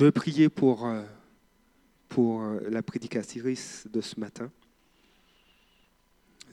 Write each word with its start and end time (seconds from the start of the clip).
Je 0.00 0.06
vais 0.06 0.12
prier 0.12 0.48
pour, 0.48 0.86
euh, 0.86 1.02
pour 2.08 2.40
euh, 2.40 2.58
la 2.70 2.82
prédicatrice 2.82 3.86
de 3.92 4.00
ce 4.00 4.18
matin. 4.18 4.50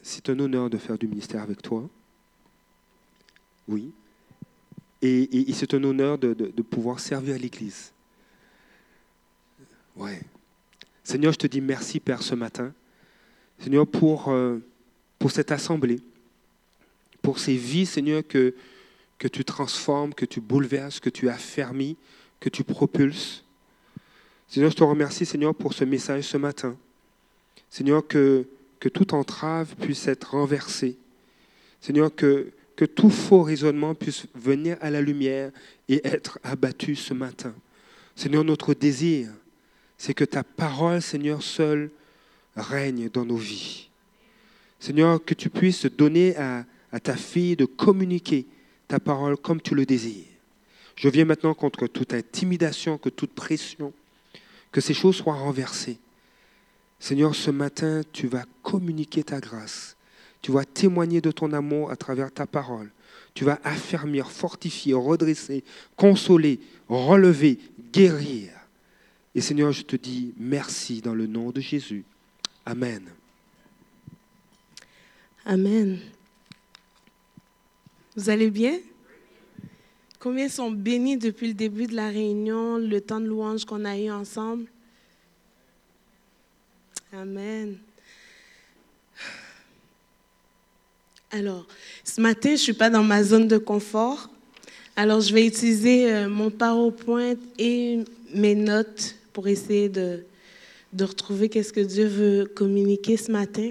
C'est 0.02 0.28
un 0.28 0.38
honneur 0.38 0.68
de 0.68 0.76
faire 0.76 0.98
du 0.98 1.08
ministère 1.08 1.40
avec 1.40 1.62
toi. 1.62 1.88
Oui. 3.66 3.90
Et, 5.00 5.50
c'est 5.54 5.72
un 5.72 5.82
honneur 5.82 6.18
de, 6.18 6.34
pouvoir 6.60 7.00
servir 7.00 7.38
l'Église. 7.38 7.94
Ouais. 9.96 10.20
Seigneur, 11.02 11.32
je 11.32 11.38
te 11.38 11.46
dis 11.46 11.62
merci, 11.62 12.00
Père, 12.00 12.20
ce 12.20 12.34
matin. 12.34 12.74
Seigneur, 13.58 13.86
pour, 13.86 14.28
euh, 14.28 14.58
pour 15.18 15.30
cette 15.30 15.52
assemblée, 15.52 16.00
pour 17.22 17.38
ces 17.38 17.56
vies, 17.56 17.86
Seigneur, 17.86 18.22
que, 18.28 18.54
que 19.16 19.26
tu 19.26 19.42
transformes, 19.42 20.12
que 20.12 20.26
tu 20.26 20.42
bouleverses, 20.42 21.00
que 21.00 21.08
tu 21.08 21.30
affermis, 21.30 21.96
que 22.40 22.48
tu 22.48 22.64
propulses. 22.64 23.44
Seigneur, 24.48 24.70
je 24.70 24.76
te 24.76 24.84
remercie, 24.84 25.26
Seigneur, 25.26 25.54
pour 25.54 25.74
ce 25.74 25.84
message 25.84 26.24
ce 26.24 26.36
matin. 26.36 26.76
Seigneur, 27.70 28.06
que, 28.06 28.46
que 28.80 28.88
toute 28.88 29.12
entrave 29.12 29.74
puisse 29.76 30.06
être 30.08 30.32
renversée. 30.32 30.96
Seigneur, 31.80 32.14
que, 32.14 32.52
que 32.76 32.84
tout 32.84 33.10
faux 33.10 33.42
raisonnement 33.42 33.94
puisse 33.94 34.26
venir 34.34 34.76
à 34.80 34.90
la 34.90 35.00
lumière 35.00 35.50
et 35.88 36.00
être 36.06 36.38
abattu 36.42 36.96
ce 36.96 37.12
matin. 37.12 37.54
Seigneur, 38.16 38.44
notre 38.44 38.74
désir, 38.74 39.30
c'est 39.96 40.14
que 40.14 40.24
ta 40.24 40.44
parole, 40.44 41.02
Seigneur, 41.02 41.42
seule 41.42 41.90
règne 42.56 43.08
dans 43.10 43.24
nos 43.24 43.36
vies. 43.36 43.88
Seigneur, 44.80 45.24
que 45.24 45.34
tu 45.34 45.50
puisses 45.50 45.86
donner 45.86 46.36
à, 46.36 46.64
à 46.92 47.00
ta 47.00 47.16
fille 47.16 47.56
de 47.56 47.64
communiquer 47.64 48.46
ta 48.86 48.98
parole 48.98 49.36
comme 49.36 49.60
tu 49.60 49.74
le 49.74 49.84
désires. 49.84 50.27
Je 50.98 51.08
viens 51.08 51.24
maintenant 51.24 51.54
contre 51.54 51.86
toute 51.86 52.12
intimidation, 52.12 52.98
que 52.98 53.08
toute 53.08 53.32
pression, 53.32 53.92
que 54.72 54.80
ces 54.80 54.94
choses 54.94 55.14
soient 55.14 55.36
renversées. 55.36 55.98
Seigneur, 56.98 57.36
ce 57.36 57.52
matin, 57.52 58.02
tu 58.12 58.26
vas 58.26 58.44
communiquer 58.64 59.22
ta 59.22 59.38
grâce. 59.38 59.96
Tu 60.42 60.50
vas 60.50 60.64
témoigner 60.64 61.20
de 61.20 61.30
ton 61.30 61.52
amour 61.52 61.92
à 61.92 61.96
travers 61.96 62.32
ta 62.32 62.46
parole. 62.46 62.90
Tu 63.32 63.44
vas 63.44 63.60
affermir, 63.62 64.28
fortifier, 64.28 64.94
redresser, 64.94 65.62
consoler, 65.94 66.58
relever, 66.88 67.60
guérir. 67.92 68.50
Et 69.36 69.40
Seigneur, 69.40 69.70
je 69.70 69.82
te 69.82 69.94
dis 69.94 70.34
merci 70.36 71.00
dans 71.00 71.14
le 71.14 71.28
nom 71.28 71.52
de 71.52 71.60
Jésus. 71.60 72.04
Amen. 72.66 73.04
Amen. 75.46 76.00
Vous 78.16 78.30
allez 78.30 78.50
bien? 78.50 78.80
Combien 80.18 80.48
sont 80.48 80.72
bénis 80.72 81.16
depuis 81.16 81.48
le 81.48 81.54
début 81.54 81.86
de 81.86 81.94
la 81.94 82.08
réunion, 82.08 82.76
le 82.76 83.00
temps 83.00 83.20
de 83.20 83.26
louange 83.26 83.64
qu'on 83.64 83.84
a 83.84 83.96
eu 83.96 84.10
ensemble? 84.10 84.66
Amen. 87.12 87.78
Alors, 91.30 91.66
ce 92.02 92.20
matin, 92.20 92.48
je 92.48 92.54
ne 92.54 92.56
suis 92.56 92.72
pas 92.72 92.90
dans 92.90 93.04
ma 93.04 93.22
zone 93.22 93.46
de 93.46 93.58
confort. 93.58 94.28
Alors, 94.96 95.20
je 95.20 95.32
vais 95.32 95.46
utiliser 95.46 96.12
euh, 96.12 96.28
mon 96.28 96.50
PowerPoint 96.50 97.34
et 97.58 98.00
mes 98.34 98.56
notes 98.56 99.14
pour 99.32 99.46
essayer 99.46 99.88
de, 99.88 100.24
de 100.92 101.04
retrouver 101.04 101.48
qu'est-ce 101.48 101.72
que 101.72 101.80
Dieu 101.80 102.06
veut 102.06 102.44
communiquer 102.46 103.16
ce 103.16 103.30
matin. 103.30 103.70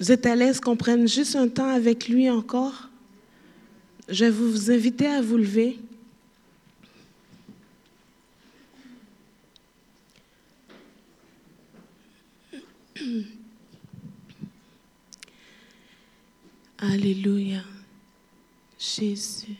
Vous 0.00 0.10
êtes 0.10 0.26
à 0.26 0.34
l'aise 0.34 0.60
qu'on 0.60 0.76
prenne 0.76 1.06
juste 1.06 1.36
un 1.36 1.48
temps 1.48 1.68
avec 1.68 2.08
lui 2.08 2.28
encore? 2.28 2.90
Je 4.08 4.24
vais 4.24 4.30
vous 4.30 4.70
inviter 4.70 5.06
à 5.06 5.22
vous 5.22 5.36
lever. 5.38 5.78
Alléluia. 16.78 17.62
Jésus. 18.78 19.56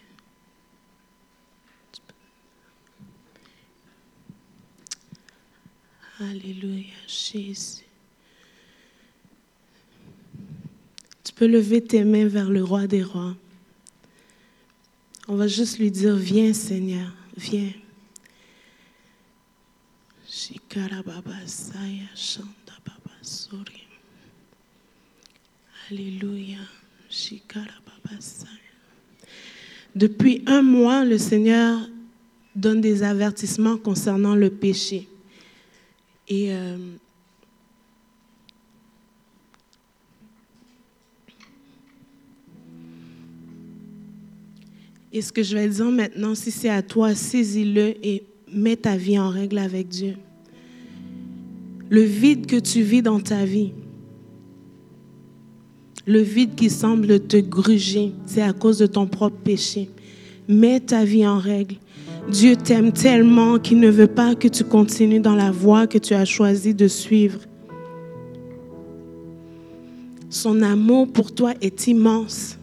Alléluia, 6.20 6.84
Jésus. 7.08 7.84
Tu 11.23 11.23
peux 11.34 11.46
lever 11.46 11.82
tes 11.82 12.04
mains 12.04 12.26
vers 12.26 12.50
le 12.50 12.62
roi 12.62 12.86
des 12.86 13.02
rois. 13.02 13.34
On 15.26 15.36
va 15.36 15.46
juste 15.46 15.78
lui 15.78 15.90
dire, 15.90 16.16
viens 16.16 16.52
Seigneur, 16.52 17.10
viens. 17.36 17.72
Alléluia. 25.90 26.58
Depuis 29.94 30.42
un 30.46 30.62
mois, 30.62 31.04
le 31.04 31.18
Seigneur 31.18 31.88
donne 32.56 32.80
des 32.80 33.02
avertissements 33.02 33.76
concernant 33.76 34.34
le 34.34 34.50
péché. 34.50 35.08
Euh, 36.30 36.96
Et 45.16 45.22
ce 45.22 45.30
que 45.30 45.44
je 45.44 45.56
vais 45.56 45.68
dire 45.68 45.92
maintenant, 45.92 46.34
si 46.34 46.50
c'est 46.50 46.68
à 46.68 46.82
toi, 46.82 47.14
saisis-le 47.14 47.94
et 48.04 48.24
mets 48.52 48.74
ta 48.74 48.96
vie 48.96 49.16
en 49.16 49.28
règle 49.28 49.58
avec 49.58 49.86
Dieu. 49.86 50.16
Le 51.88 52.00
vide 52.00 52.46
que 52.46 52.56
tu 52.56 52.82
vis 52.82 53.00
dans 53.00 53.20
ta 53.20 53.44
vie, 53.44 53.70
le 56.04 56.18
vide 56.18 56.56
qui 56.56 56.68
semble 56.68 57.20
te 57.20 57.36
gruger, 57.36 58.12
c'est 58.26 58.42
à 58.42 58.52
cause 58.52 58.78
de 58.78 58.86
ton 58.86 59.06
propre 59.06 59.38
péché. 59.44 59.88
Mets 60.48 60.80
ta 60.80 61.04
vie 61.04 61.24
en 61.24 61.38
règle. 61.38 61.76
Dieu 62.28 62.56
t'aime 62.56 62.90
tellement 62.90 63.60
qu'il 63.60 63.78
ne 63.78 63.90
veut 63.90 64.08
pas 64.08 64.34
que 64.34 64.48
tu 64.48 64.64
continues 64.64 65.20
dans 65.20 65.36
la 65.36 65.52
voie 65.52 65.86
que 65.86 65.98
tu 65.98 66.14
as 66.14 66.24
choisi 66.24 66.74
de 66.74 66.88
suivre. 66.88 67.38
Son 70.28 70.60
amour 70.60 71.06
pour 71.06 71.32
toi 71.32 71.52
est 71.60 71.86
immense. 71.86 72.58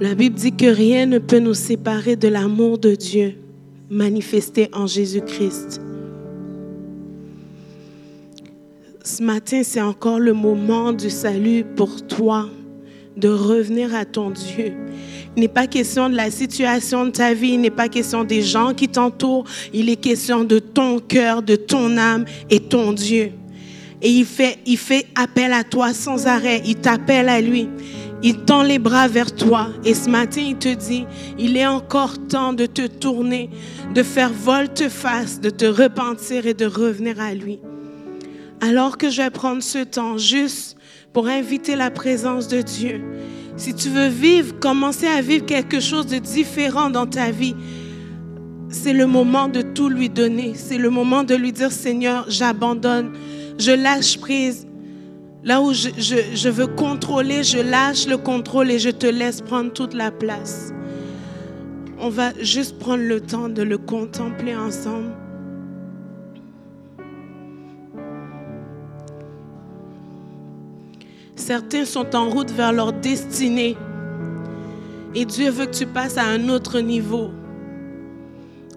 La 0.00 0.14
Bible 0.14 0.36
dit 0.36 0.52
que 0.52 0.66
rien 0.66 1.06
ne 1.06 1.18
peut 1.18 1.40
nous 1.40 1.54
séparer 1.54 2.14
de 2.14 2.28
l'amour 2.28 2.78
de 2.78 2.94
Dieu 2.94 3.34
manifesté 3.90 4.68
en 4.72 4.86
Jésus-Christ. 4.86 5.80
Ce 9.02 9.22
matin, 9.22 9.62
c'est 9.64 9.80
encore 9.80 10.20
le 10.20 10.34
moment 10.34 10.92
du 10.92 11.10
salut 11.10 11.64
pour 11.64 12.06
toi, 12.06 12.48
de 13.16 13.28
revenir 13.28 13.92
à 13.92 14.04
ton 14.04 14.30
Dieu. 14.30 14.74
Il 15.36 15.40
n'est 15.40 15.48
pas 15.48 15.66
question 15.66 16.08
de 16.08 16.14
la 16.14 16.30
situation 16.30 17.06
de 17.06 17.10
ta 17.10 17.34
vie, 17.34 17.54
il 17.54 17.60
n'est 17.60 17.70
pas 17.70 17.88
question 17.88 18.22
des 18.22 18.42
gens 18.42 18.74
qui 18.74 18.86
t'entourent, 18.86 19.44
il 19.72 19.88
est 19.88 19.96
question 19.96 20.44
de 20.44 20.60
ton 20.60 21.00
cœur, 21.00 21.42
de 21.42 21.56
ton 21.56 21.96
âme 21.96 22.24
et 22.50 22.60
ton 22.60 22.92
Dieu. 22.92 23.32
Et 24.00 24.10
il 24.10 24.24
fait, 24.24 24.58
il 24.64 24.76
fait 24.76 25.06
appel 25.16 25.52
à 25.52 25.64
toi 25.64 25.92
sans 25.92 26.28
arrêt, 26.28 26.62
il 26.64 26.76
t'appelle 26.76 27.28
à 27.28 27.40
lui. 27.40 27.66
Il 28.22 28.38
tend 28.38 28.62
les 28.62 28.78
bras 28.78 29.06
vers 29.06 29.34
toi 29.34 29.68
et 29.84 29.94
ce 29.94 30.10
matin, 30.10 30.40
il 30.40 30.56
te 30.56 30.74
dit, 30.74 31.06
il 31.38 31.56
est 31.56 31.66
encore 31.66 32.18
temps 32.26 32.52
de 32.52 32.66
te 32.66 32.86
tourner, 32.86 33.48
de 33.94 34.02
faire 34.02 34.32
volte-face, 34.32 35.40
de 35.40 35.50
te 35.50 35.64
repentir 35.64 36.46
et 36.46 36.54
de 36.54 36.66
revenir 36.66 37.20
à 37.20 37.34
lui. 37.34 37.60
Alors 38.60 38.98
que 38.98 39.08
je 39.08 39.22
vais 39.22 39.30
prendre 39.30 39.62
ce 39.62 39.84
temps 39.84 40.18
juste 40.18 40.76
pour 41.12 41.28
inviter 41.28 41.76
la 41.76 41.90
présence 41.90 42.48
de 42.48 42.60
Dieu. 42.60 43.02
Si 43.56 43.74
tu 43.74 43.88
veux 43.88 44.08
vivre, 44.08 44.58
commencer 44.60 45.06
à 45.06 45.20
vivre 45.20 45.44
quelque 45.44 45.80
chose 45.80 46.06
de 46.06 46.18
différent 46.18 46.90
dans 46.90 47.06
ta 47.06 47.30
vie, 47.30 47.56
c'est 48.70 48.92
le 48.92 49.06
moment 49.06 49.48
de 49.48 49.62
tout 49.62 49.88
lui 49.88 50.08
donner. 50.08 50.52
C'est 50.54 50.78
le 50.78 50.90
moment 50.90 51.24
de 51.24 51.34
lui 51.34 51.52
dire, 51.52 51.72
Seigneur, 51.72 52.26
j'abandonne, 52.28 53.12
je 53.58 53.72
lâche 53.72 54.18
prise, 54.18 54.67
Là 55.44 55.60
où 55.60 55.72
je, 55.72 56.48
veux 56.48 56.66
contrôler, 56.66 57.44
je 57.44 57.58
lâche 57.58 58.06
le 58.06 58.16
contrôle 58.16 58.70
et 58.70 58.78
je 58.78 58.90
te 58.90 59.06
laisse 59.06 59.40
prendre 59.40 59.72
toute 59.72 59.94
la 59.94 60.10
place. 60.10 60.72
On 62.00 62.08
va 62.08 62.32
juste 62.40 62.78
prendre 62.78 63.04
le 63.04 63.20
temps 63.20 63.48
de 63.48 63.62
le 63.62 63.78
contempler 63.78 64.56
ensemble. 64.56 65.12
Certains 71.36 71.84
sont 71.84 72.14
en 72.14 72.28
route 72.28 72.50
vers 72.50 72.72
leur 72.72 72.92
destinée. 72.92 73.76
Et 75.14 75.24
Dieu 75.24 75.50
veut 75.50 75.66
que 75.66 75.76
tu 75.76 75.86
passes 75.86 76.18
à 76.18 76.24
un 76.24 76.48
autre 76.48 76.80
niveau 76.80 77.30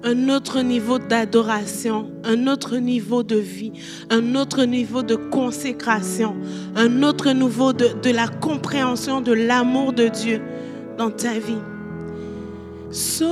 un 0.03 0.29
autre 0.29 0.61
niveau 0.61 0.99
d'adoration, 0.99 2.09
un 2.23 2.47
autre 2.47 2.77
niveau 2.77 3.23
de 3.23 3.37
vie, 3.37 3.73
un 4.09 4.35
autre 4.35 4.63
niveau 4.63 5.03
de 5.03 5.15
consécration, 5.15 6.35
un 6.75 7.03
autre 7.03 7.31
niveau 7.31 7.73
de, 7.73 8.11
la 8.11 8.27
compréhension 8.27 9.21
de 9.21 9.33
l'amour 9.33 9.93
de 9.93 10.07
Dieu 10.07 10.41
dans 10.97 11.11
ta 11.11 11.33
vie. 11.33 11.61
Si 12.91 13.23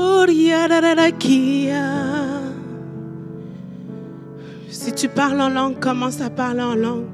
tu 4.93 5.09
parles 5.09 5.41
en 5.41 5.49
langue, 5.49 5.79
commence 5.79 6.21
à 6.21 6.29
parler 6.29 6.61
en 6.61 6.75
langue. 6.75 7.07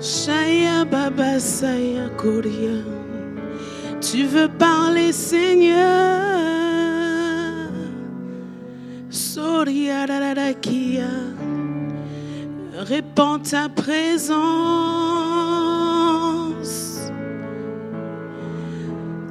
Shaya 0.00 0.84
Baba 0.84 1.38
Saya. 1.38 2.08
Tu 4.00 4.24
veux 4.24 4.48
parler, 4.48 5.12
Seigneur? 5.12 6.69
Soriararakia. 9.10 11.08
Répands 12.78 13.40
ta 13.40 13.68
présence. 13.68 14.30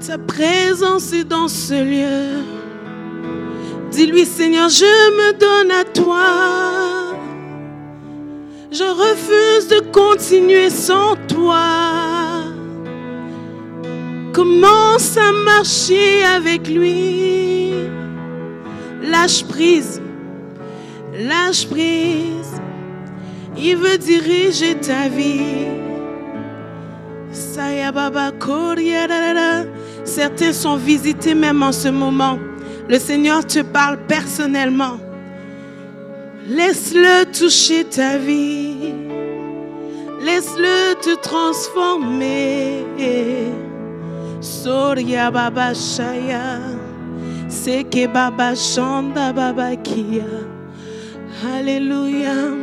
Ta 0.05 0.17
présence 0.17 1.13
est 1.13 1.23
dans 1.23 1.47
ce 1.47 1.73
lieu. 1.81 2.43
Dis-lui, 3.91 4.25
Seigneur, 4.25 4.67
je 4.69 4.83
me 4.83 5.31
donne 5.39 5.71
à 5.71 5.85
toi. 5.85 6.25
Je 8.71 8.83
refuse 8.83 9.67
de 9.69 9.79
continuer 9.91 10.69
sans 10.69 11.15
toi. 11.27 12.43
Commence 14.33 15.17
à 15.17 15.31
marcher 15.31 16.23
avec 16.25 16.67
lui. 16.67 17.73
Lâche 19.09 19.43
prise. 19.45 20.01
Lâche 21.13 21.67
prise. 21.67 22.61
Il 23.57 23.75
veut 23.77 23.97
diriger 23.97 24.75
ta 24.75 25.09
vie. 25.09 25.67
Certains 30.05 30.53
sont 30.53 30.75
visités 30.75 31.33
même 31.33 31.63
en 31.63 31.71
ce 31.71 31.89
moment. 31.89 32.37
Le 32.87 32.99
Seigneur 32.99 33.45
te 33.45 33.61
parle 33.61 33.97
personnellement. 34.07 34.97
Laisse-le 36.47 37.25
toucher 37.31 37.83
ta 37.85 38.17
vie. 38.17 38.93
Laisse-le 40.21 40.95
te 40.95 41.15
transformer. 41.21 42.83
Soria 44.41 45.29
Baba 45.31 45.73
Shaya. 45.73 46.78
Seke 47.49 48.05
Baba 48.13 48.53
Shanda 48.53 49.33
Baba 49.33 49.75
Kia. 49.83 50.23
Alléluia. 51.43 52.55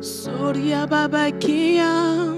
Soria 0.00 0.86
Baba 0.86 1.32
Kia. 1.32 2.36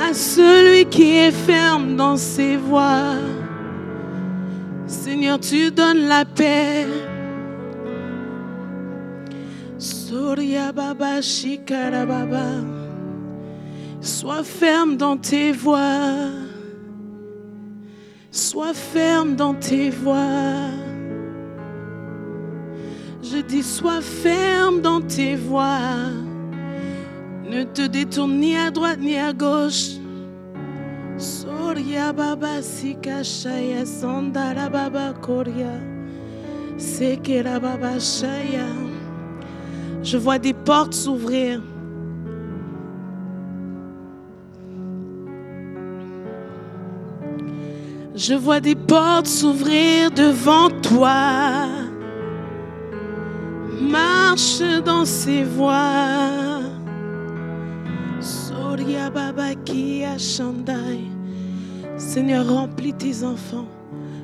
À 0.00 0.14
celui 0.14 0.86
qui 0.86 1.16
est 1.16 1.32
ferme 1.32 1.96
dans 1.96 2.16
ses 2.16 2.56
voies. 2.56 3.16
Seigneur, 4.86 5.38
tu 5.38 5.70
donnes 5.70 6.08
la 6.08 6.24
paix. 6.24 6.86
Soria 9.76 10.72
Baba 10.72 11.20
Shikara 11.20 12.06
Baba. 12.06 12.64
Sois 14.00 14.44
ferme 14.44 14.96
dans 14.96 15.18
tes 15.18 15.52
voies. 15.52 16.47
Sois 18.30 18.74
ferme 18.74 19.36
dans 19.36 19.54
tes 19.54 19.88
voies. 19.90 20.70
Je 23.22 23.38
dis, 23.38 23.62
sois 23.62 24.02
ferme 24.02 24.80
dans 24.82 25.00
tes 25.00 25.34
voies. 25.34 26.12
Ne 27.50 27.64
te 27.64 27.86
détourne 27.86 28.38
ni 28.38 28.54
à 28.56 28.70
droite 28.70 29.00
ni 29.00 29.16
à 29.16 29.32
gauche. 29.32 29.96
Soria 31.16 32.12
Baba 32.12 32.60
Sika 32.62 33.22
Shaya 33.22 33.86
Sandara 33.86 34.68
Baba 34.68 35.14
Koria. 35.20 35.80
Sekera 36.76 37.58
Baba 37.58 37.98
Shaya. 37.98 38.66
Je 40.02 40.18
vois 40.18 40.38
des 40.38 40.52
portes 40.52 40.94
s'ouvrir. 40.94 41.62
Je 48.18 48.34
vois 48.34 48.58
des 48.58 48.74
portes 48.74 49.28
s'ouvrir 49.28 50.10
devant 50.10 50.70
toi. 50.82 51.68
Marche 53.80 54.60
dans 54.84 55.04
ces 55.04 55.44
voies. 55.44 56.62
Soria 58.20 59.08
Baba 59.08 59.54
Kia 59.64 60.18
Shandai. 60.18 61.04
Seigneur, 61.96 62.48
remplis 62.48 62.92
tes 62.92 63.22
enfants. 63.22 63.68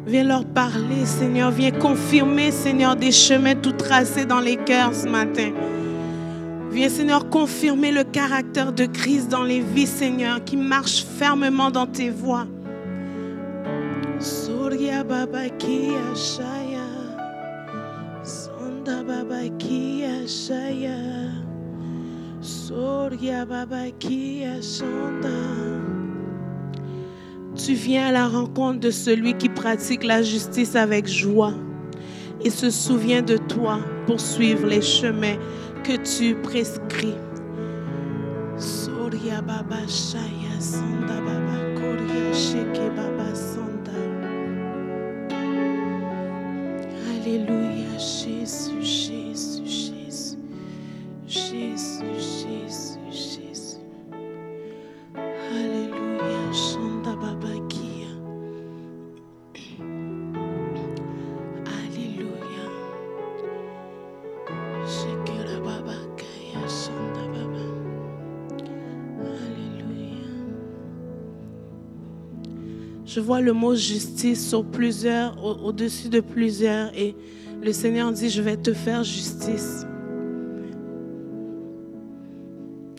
Viens 0.08 0.24
leur 0.24 0.44
parler, 0.44 1.06
Seigneur. 1.06 1.52
Viens 1.52 1.70
confirmer, 1.70 2.50
Seigneur, 2.50 2.96
des 2.96 3.12
chemins 3.12 3.54
tout 3.54 3.70
tracés 3.70 4.26
dans 4.26 4.40
les 4.40 4.56
cœurs 4.56 4.92
ce 4.92 5.06
matin. 5.06 5.52
Viens, 6.72 6.88
Seigneur, 6.88 7.30
confirmer 7.30 7.92
le 7.92 8.02
caractère 8.02 8.72
de 8.72 8.86
Christ 8.86 9.28
dans 9.28 9.44
les 9.44 9.60
vies, 9.60 9.86
Seigneur, 9.86 10.42
qui 10.42 10.56
marchent 10.56 11.04
fermement 11.04 11.70
dans 11.70 11.86
tes 11.86 12.10
voies. 12.10 12.48
Surya 14.20 15.02
Baba 15.02 15.48
Kia 15.58 16.14
Shaya. 16.14 16.86
Sonda 18.22 19.02
Baba 19.06 19.48
Kia 19.58 20.24
Shaya. 20.26 21.32
Surya 22.40 23.44
Baba 23.44 23.90
Kia 23.98 24.62
Sonda. 24.62 25.30
Tu 27.56 27.74
viens 27.74 28.08
à 28.08 28.12
la 28.12 28.28
rencontre 28.28 28.80
de 28.80 28.90
celui 28.90 29.34
qui 29.34 29.48
pratique 29.48 30.04
la 30.04 30.22
justice 30.22 30.76
avec 30.76 31.06
joie 31.06 31.54
et 32.44 32.50
se 32.50 32.70
souvient 32.70 33.22
de 33.22 33.36
toi 33.36 33.78
pour 34.06 34.20
suivre 34.20 34.66
les 34.66 34.82
chemins 34.82 35.38
que 35.82 35.96
tu 35.96 36.34
prescris. 36.36 37.14
Surya 38.58 39.42
Baba 39.42 39.86
Shaya 39.88 40.60
Sonda 40.60 41.20
Baba 42.96 43.34
Sonda. 43.34 43.73
Jésus, 47.98 48.82
Jésus, 48.82 49.66
Jésus. 49.66 50.38
Jésus, 51.26 52.04
Jésus, 52.18 52.98
Jésus. 53.10 53.78
Alléluia, 55.14 56.52
Shanda 56.52 57.14
Baba 57.16 57.54
Kia. 57.68 58.08
Alléluia. 61.66 62.66
Shekera 64.86 65.60
Baba 65.60 65.96
Kaya 66.16 66.62
Shanda 66.68 67.24
Baba. 67.32 67.64
Alléluia. 69.20 70.26
Je 73.06 73.20
vois 73.20 73.40
le 73.40 73.52
mot 73.52 73.74
justice 73.74 74.48
sur 74.48 74.64
plusieurs, 74.64 75.42
au- 75.44 75.68
au-dessus 75.68 76.08
de 76.08 76.20
plusieurs, 76.20 76.92
et 76.96 77.14
le 77.64 77.72
Seigneur 77.72 78.12
dit, 78.12 78.28
je 78.28 78.42
vais 78.42 78.58
te 78.58 78.74
faire 78.74 79.02
justice. 79.02 79.86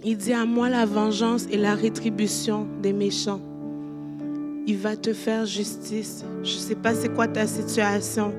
Il 0.04 0.18
dit 0.18 0.34
à 0.34 0.46
moi 0.46 0.70
la 0.70 0.86
vengeance 0.86 1.46
et 1.52 1.58
la 1.58 1.76
rétribution 1.76 2.68
des 2.82 2.92
méchants. 2.92 3.42
Il 4.66 4.78
va 4.78 4.96
te 4.96 5.14
faire 5.14 5.46
justice. 5.46 6.26
Je 6.44 6.56
ne 6.56 6.60
sais 6.60 6.76
pas 6.76 6.96
c'est 6.96 7.14
quoi 7.14 7.28
ta 7.28 7.46
situation, 7.46 8.34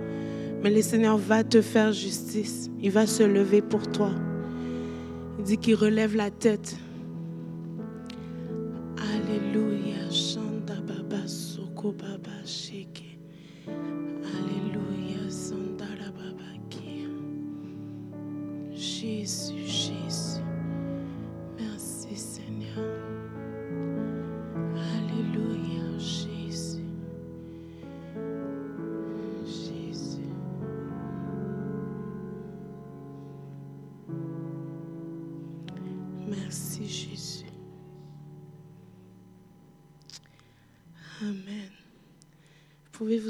mais 0.65 0.71
le 0.71 0.83
Seigneur 0.83 1.17
va 1.17 1.45
te 1.45 1.63
faire 1.63 1.93
justice. 1.93 2.71
Il 2.83 2.91
va 2.91 3.07
se 3.07 3.23
lever 3.23 3.63
pour 3.63 3.87
toi. 3.93 4.11
Il 5.39 5.45
dit 5.45 5.59
qu'il 5.59 5.77
relève 5.77 6.17
la 6.17 6.31
tête. 6.31 6.77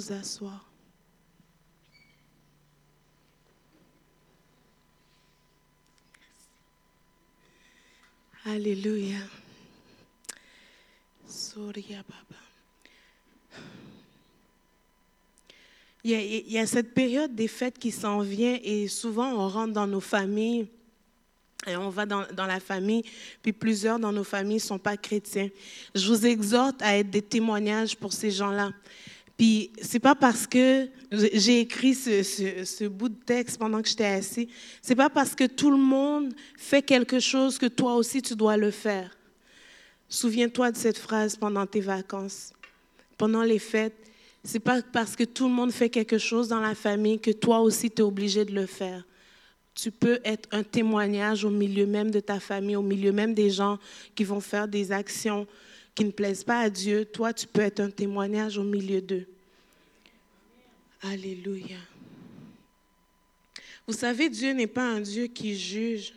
Vous. 0.09 0.51
Alléluia. 8.45 9.17
Soria 11.27 12.05
Baba. 12.09 12.41
Il 16.05 16.13
y, 16.13 16.15
a, 16.15 16.21
il 16.21 16.53
y 16.53 16.59
a 16.59 16.67
cette 16.67 16.95
période 16.95 17.35
des 17.35 17.49
fêtes 17.49 17.79
qui 17.79 17.91
s'en 17.91 18.21
vient 18.21 18.61
et 18.63 18.87
souvent 18.87 19.33
on 19.33 19.49
rentre 19.49 19.73
dans 19.73 19.89
nos 19.89 20.01
familles 20.01 20.69
et 21.67 21.77
on 21.77 21.91
va 21.91 22.07
dans, 22.07 22.25
dans 22.33 22.47
la 22.47 22.61
famille, 22.61 23.03
puis 23.43 23.53
plusieurs 23.53 23.99
dans 23.99 24.13
nos 24.13 24.23
familles 24.23 24.59
ne 24.59 24.61
sont 24.61 24.79
pas 24.79 24.97
chrétiens. 24.97 25.49
Je 25.97 26.07
vous 26.07 26.25
exhorte 26.27 26.81
à 26.81 26.97
être 26.97 27.11
des 27.11 27.23
témoignages 27.23 27.97
pour 27.97 28.13
ces 28.13 28.31
gens-là. 28.31 28.71
Puis 29.37 29.71
c'est 29.83 29.99
pas 29.99 30.15
parce 30.15 30.47
que 30.47 30.89
j'ai 31.13 31.61
écrit 31.61 31.95
ce, 31.95 32.23
ce, 32.23 32.85
bout 32.85 33.11
de 33.11 33.23
texte 33.25 33.59
pendant 33.59 33.83
que 33.83 33.89
j'étais 33.89 34.05
assis, 34.05 34.49
c'est 34.81 34.95
pas 34.95 35.11
parce 35.11 35.35
que 35.35 35.45
tout 35.45 35.71
le 35.71 35.77
monde 35.77 36.33
fait 36.57 36.83
quelque 36.83 37.21
chose 37.21 37.59
que 37.59 37.67
toi 37.67 37.97
aussi 37.97 38.23
tu 38.23 38.35
dois 38.35 38.57
le 38.57 38.71
faire. 38.71 39.17
Souviens-toi 40.09 40.73
de 40.73 40.77
cette 40.77 40.97
phrase 40.97 41.37
pendant 41.37 41.67
tes 41.67 41.81
vacances, 41.81 42.53
pendant 43.19 43.43
les 43.43 43.59
fêtes. 43.59 43.97
C'est 44.43 44.61
pas 44.61 44.81
parce 44.81 45.17
que 45.17 45.25
tout 45.25 45.49
le 45.49 45.55
monde 45.55 45.73
fait 45.73 45.91
quelque 45.91 46.19
chose 46.19 46.49
dans 46.49 46.61
la 46.61 46.75
famille 46.75 47.19
que 47.19 47.33
toi 47.33 47.61
aussi 47.61 47.91
tu 47.91 47.99
es 47.99 48.05
obligé 48.05 48.45
de 48.45 48.55
le 48.55 48.67
faire. 48.67 49.05
Tu 49.75 49.91
peux 49.91 50.21
être 50.25 50.49
un 50.53 50.63
témoignage 50.63 51.45
au 51.45 51.51
milieu 51.51 51.85
même 51.85 52.11
de 52.11 52.21
ta 52.21 52.41
famille, 52.41 52.77
au 52.77 52.83
milieu 52.83 53.13
même 53.13 53.35
des 53.35 53.51
gens 53.51 53.79
qui 54.15 54.25
vont 54.25 54.41
faire 54.41 54.67
des 54.69 54.93
actions 54.93 55.47
qui 55.97 56.05
ne 56.05 56.11
plaisent 56.13 56.45
pas 56.45 56.61
à 56.61 56.71
Dieu. 56.71 57.07
Toi, 57.07 57.33
tu 57.33 57.49
peux 57.49 57.63
être 57.63 57.81
un 57.81 57.91
témoignage 57.91 58.59
au 58.59 58.63
milieu 58.63 59.01
d'eux. 59.01 59.27
Alléluia. 61.03 61.79
Vous 63.87 63.95
savez, 63.95 64.29
Dieu 64.29 64.53
n'est 64.53 64.67
pas 64.67 64.89
un 64.89 65.01
Dieu 65.01 65.27
qui 65.27 65.59
juge. 65.59 66.13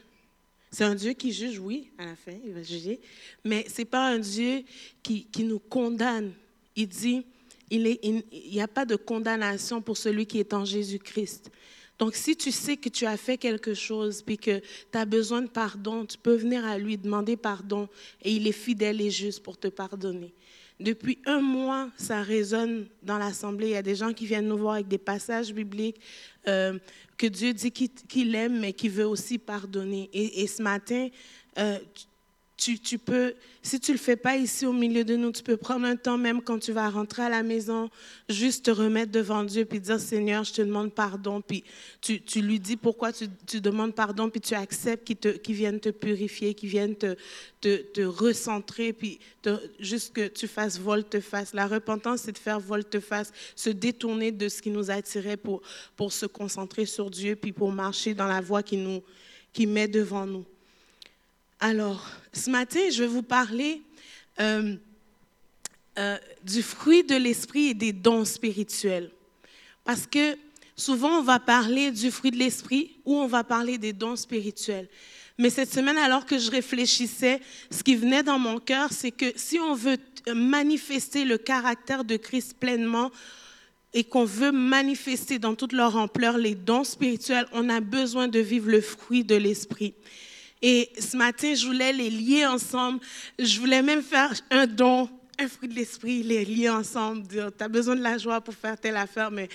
C'est 0.71 0.83
un 0.83 0.95
Dieu 0.95 1.13
qui 1.13 1.31
juge, 1.31 1.57
oui, 1.59 1.89
à 1.97 2.05
la 2.05 2.15
fin, 2.15 2.33
il 2.45 2.53
va 2.53 2.61
juger, 2.61 2.99
mais 3.43 3.65
ce 3.67 3.81
n'est 3.81 3.85
pas 3.85 4.07
un 4.09 4.19
Dieu 4.19 4.63
qui, 5.01 5.27
nous 5.39 5.57
condamne. 5.57 6.31
Il 6.75 6.87
dit, 6.87 7.25
il 7.71 8.23
n'y 8.51 8.61
a 8.61 8.67
pas 8.67 8.85
de 8.85 8.95
condamnation 8.95 9.81
pour 9.81 9.97
celui 9.97 10.27
qui 10.27 10.39
est 10.39 10.53
en 10.53 10.65
Jésus-Christ. 10.65 11.49
Donc, 11.99 12.15
si 12.15 12.35
tu 12.37 12.51
sais 12.51 12.77
que 12.77 12.87
tu 12.87 13.05
as 13.05 13.17
fait 13.17 13.37
quelque 13.37 13.73
chose, 13.73 14.21
puis 14.21 14.37
que 14.37 14.59
tu 14.59 14.97
as 14.97 15.05
besoin 15.05 15.41
de 15.41 15.49
pardon, 15.49 16.05
tu 16.05 16.17
peux 16.17 16.35
venir 16.35 16.65
à 16.65 16.77
lui 16.77 16.97
demander 16.97 17.35
pardon 17.35 17.89
et 18.23 18.31
il 18.31 18.47
est 18.47 18.53
fidèle 18.53 19.01
et 19.01 19.11
juste 19.11 19.43
pour 19.43 19.57
te 19.57 19.67
pardonner. 19.67 20.33
Depuis 20.79 21.19
un 21.25 21.41
mois, 21.41 21.89
ça 21.97 22.21
résonne 22.21 22.87
dans 23.03 23.17
l'Assemblée. 23.17 23.67
Il 23.67 23.73
y 23.73 23.75
a 23.75 23.81
des 23.81 23.95
gens 23.95 24.13
qui 24.13 24.25
viennent 24.25 24.47
nous 24.47 24.57
voir 24.57 24.75
avec 24.75 24.87
des 24.87 24.97
passages 24.97 25.53
bibliques 25.53 25.99
euh, 26.47 26.79
que 27.17 27.27
Dieu 27.27 27.51
dit 27.53 27.71
qu'il 27.71 28.33
aime, 28.33 28.61
mais 28.61 28.71
qu'il 28.71 28.91
veut 28.91 29.05
aussi 29.05 29.37
pardonner. 29.37 30.09
Et, 30.13 30.41
et 30.41 30.47
ce 30.47 30.63
matin, 30.63 31.09
euh, 31.57 31.79
tu, 32.59 32.97
peux, 32.97 33.35
si 33.63 33.79
tu 33.79 33.91
ne 33.91 33.97
le 33.97 34.01
fais 34.01 34.17
pas 34.17 34.35
ici 34.35 34.65
au 34.65 34.73
milieu 34.73 35.05
de 35.05 35.15
nous, 35.15 35.31
tu 35.31 35.41
peux 35.41 35.55
prendre 35.55 35.85
un 35.85 35.95
temps 35.95 36.17
même 36.17 36.41
quand 36.41 36.59
tu 36.59 36.73
vas 36.73 36.89
rentrer 36.89 37.23
à 37.23 37.29
la 37.29 37.41
maison, 37.41 37.89
juste 38.27 38.65
te 38.65 38.71
remettre 38.71 39.13
devant 39.13 39.45
Dieu, 39.45 39.63
puis 39.63 39.79
dire 39.79 39.99
Seigneur, 39.99 40.43
je 40.43 40.53
te 40.53 40.61
demande 40.61 40.93
pardon. 40.93 41.41
Puis 41.41 41.63
tu, 42.01 42.19
lui 42.41 42.59
dis 42.59 42.75
pourquoi 42.75 43.13
tu, 43.13 43.27
demandes 43.61 43.95
pardon, 43.95 44.29
puis 44.29 44.41
tu 44.41 44.55
acceptes 44.55 45.05
qu'il, 45.05 45.15
te, 45.15 45.51
vienne 45.51 45.79
te 45.79 45.89
purifier, 45.89 46.53
qu'il 46.53 46.69
vienne 46.69 46.95
te, 46.95 48.01
recentrer, 48.03 48.91
puis 48.91 49.19
te, 49.41 49.57
juste 49.79 50.13
que 50.13 50.27
tu 50.27 50.47
fasses 50.47 50.79
volte-face. 50.79 51.53
La 51.53 51.67
repentance, 51.67 52.21
c'est 52.21 52.33
de 52.33 52.37
faire 52.37 52.59
volte-face, 52.59 53.31
se 53.55 53.69
détourner 53.69 54.33
de 54.33 54.49
ce 54.49 54.61
qui 54.61 54.69
nous 54.69 54.91
attirait 54.91 55.37
pour, 55.37 55.61
se 56.11 56.25
concentrer 56.25 56.85
sur 56.85 57.09
Dieu, 57.09 57.37
puis 57.37 57.53
pour 57.53 57.71
marcher 57.71 58.13
dans 58.13 58.27
la 58.27 58.41
voie 58.41 58.63
qui, 58.63 59.01
qui 59.53 59.65
met 59.65 59.87
devant 59.87 60.25
nous. 60.25 60.45
Alors, 61.61 62.09
ce 62.31 62.49
matin, 62.49 62.79
je 62.89 63.03
vais 63.03 63.09
vous 63.09 63.21
parler 63.21 63.81
euh, 64.39 64.75
euh, 65.97 66.17
du 66.43 66.61
fruit 66.61 67.03
de 67.03 67.15
l'esprit 67.15 67.67
et 67.67 67.73
des 67.73 67.91
dons 67.91 68.23
spirituels. 68.23 69.11
Parce 69.83 70.07
que 70.07 70.37
souvent, 70.77 71.19
on 71.19 71.23
va 71.23 71.37
parler 71.37 71.91
du 71.91 72.11
fruit 72.11 72.31
de 72.31 72.37
l'esprit 72.37 72.97
ou 73.03 73.17
on 73.17 73.27
va 73.27 73.43
parler 73.43 73.77
des 73.77 73.91
dons 73.91 74.15
spirituels. 74.15 74.87
Mais 75.37 75.49
cette 75.49 75.73
semaine, 75.73 75.97
alors 75.97 76.25
que 76.25 76.37
je 76.37 76.49
réfléchissais, 76.49 77.41
ce 77.69 77.83
qui 77.83 77.95
venait 77.95 78.23
dans 78.23 78.39
mon 78.39 78.59
cœur, 78.59 78.93
c'est 78.93 79.11
que 79.11 79.33
si 79.35 79.59
on 79.59 79.73
veut 79.73 79.97
manifester 80.33 81.25
le 81.25 81.37
caractère 81.37 82.05
de 82.05 82.15
Christ 82.15 82.55
pleinement, 82.57 83.11
et 83.93 84.03
qu'on 84.03 84.25
veut 84.25 84.51
manifester 84.51 85.39
dans 85.39 85.55
toute 85.55 85.73
leur 85.73 85.95
ampleur 85.95 86.37
les 86.37 86.55
dons 86.55 86.83
spirituels, 86.83 87.47
on 87.53 87.69
a 87.69 87.79
besoin 87.79 88.27
de 88.27 88.39
vivre 88.39 88.69
le 88.69 88.81
fruit 88.81 89.23
de 89.23 89.35
l'esprit. 89.35 89.95
Et 90.61 90.89
ce 90.99 91.15
matin, 91.15 91.53
je 91.53 91.65
voulais 91.65 91.93
les 91.93 92.09
lier 92.09 92.45
ensemble. 92.45 92.99
Je 93.37 93.59
voulais 93.59 93.81
même 93.81 94.03
faire 94.03 94.33
un 94.51 94.67
don, 94.67 95.09
un 95.37 95.47
fruit 95.47 95.69
de 95.69 95.75
l'esprit, 95.75 96.21
les 96.23 96.43
lier 96.43 96.69
ensemble. 96.69 97.23
Tu 97.27 97.63
as 97.63 97.67
besoin 97.67 97.95
de 97.95 98.01
la 98.01 98.17
joie 98.17 98.41
pour 98.41 98.53
faire 98.53 98.77
telle 98.77 98.97
affaire, 98.97 99.31
mais 99.31 99.47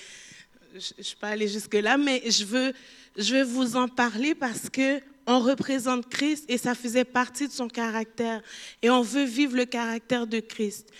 je 0.73 0.93
ne 0.97 1.03
suis 1.03 1.15
pas 1.15 1.29
allée 1.29 1.47
jusque-là. 1.47 1.97
Mais 1.97 2.23
je 2.29 2.43
veux, 2.43 2.73
je 3.17 3.35
veux 3.35 3.43
vous 3.43 3.75
en 3.75 3.87
parler 3.87 4.33
parce 4.33 4.69
que 4.69 4.99
on 5.27 5.39
représente 5.39 6.07
Christ 6.09 6.45
et 6.47 6.57
ça 6.57 6.75
faisait 6.75 7.03
partie 7.03 7.47
de 7.47 7.53
son 7.53 7.67
caractère. 7.67 8.41
Et 8.81 8.89
on 8.89 9.01
veut 9.01 9.23
vivre 9.23 9.55
le 9.55 9.65
caractère 9.65 10.27
de 10.27 10.39
Christ. 10.39 10.91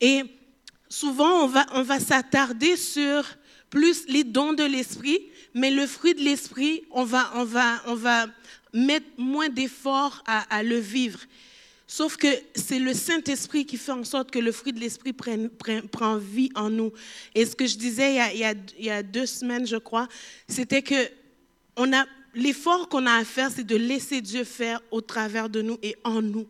Et 0.00 0.22
souvent, 0.88 1.44
on 1.44 1.46
va, 1.46 1.66
on 1.72 1.82
va 1.82 2.00
s'attarder 2.00 2.76
sur 2.76 3.24
plus 3.70 4.06
les 4.08 4.24
dons 4.24 4.52
de 4.52 4.64
l'esprit, 4.64 5.18
mais 5.52 5.70
le 5.70 5.86
fruit 5.86 6.14
de 6.14 6.20
l'esprit, 6.20 6.84
on 6.90 7.04
va, 7.04 7.30
on 7.34 7.44
va, 7.44 7.82
on 7.86 7.94
va 7.94 8.26
mettre 8.74 9.06
moins 9.16 9.48
d'efforts 9.48 10.22
à, 10.26 10.62
le 10.62 10.76
vivre. 10.76 11.20
Sauf 11.86 12.16
que 12.16 12.26
c'est 12.54 12.80
le 12.80 12.92
Saint-Esprit 12.92 13.64
qui 13.64 13.76
fait 13.76 13.92
en 13.92 14.04
sorte 14.04 14.30
que 14.30 14.38
le 14.38 14.52
fruit 14.52 14.72
de 14.72 14.80
l'Esprit 14.80 15.12
prend 15.12 16.16
vie 16.16 16.50
en 16.54 16.68
nous. 16.68 16.92
Et 17.34 17.46
ce 17.46 17.54
que 17.54 17.66
je 17.66 17.76
disais 17.76 18.16
il 18.34 18.84
y 18.84 18.90
a, 18.90 19.02
deux 19.02 19.26
semaines, 19.26 19.66
je 19.66 19.76
crois, 19.76 20.08
c'était 20.48 20.82
que 20.82 21.08
l'effort 22.34 22.88
qu'on 22.88 23.06
a 23.06 23.14
à 23.14 23.24
faire, 23.24 23.50
c'est 23.50 23.64
de 23.64 23.76
laisser 23.76 24.20
Dieu 24.20 24.44
faire 24.44 24.80
au 24.90 25.00
travers 25.00 25.48
de 25.48 25.62
nous 25.62 25.78
et 25.82 25.96
en 26.02 26.20
nous. 26.20 26.46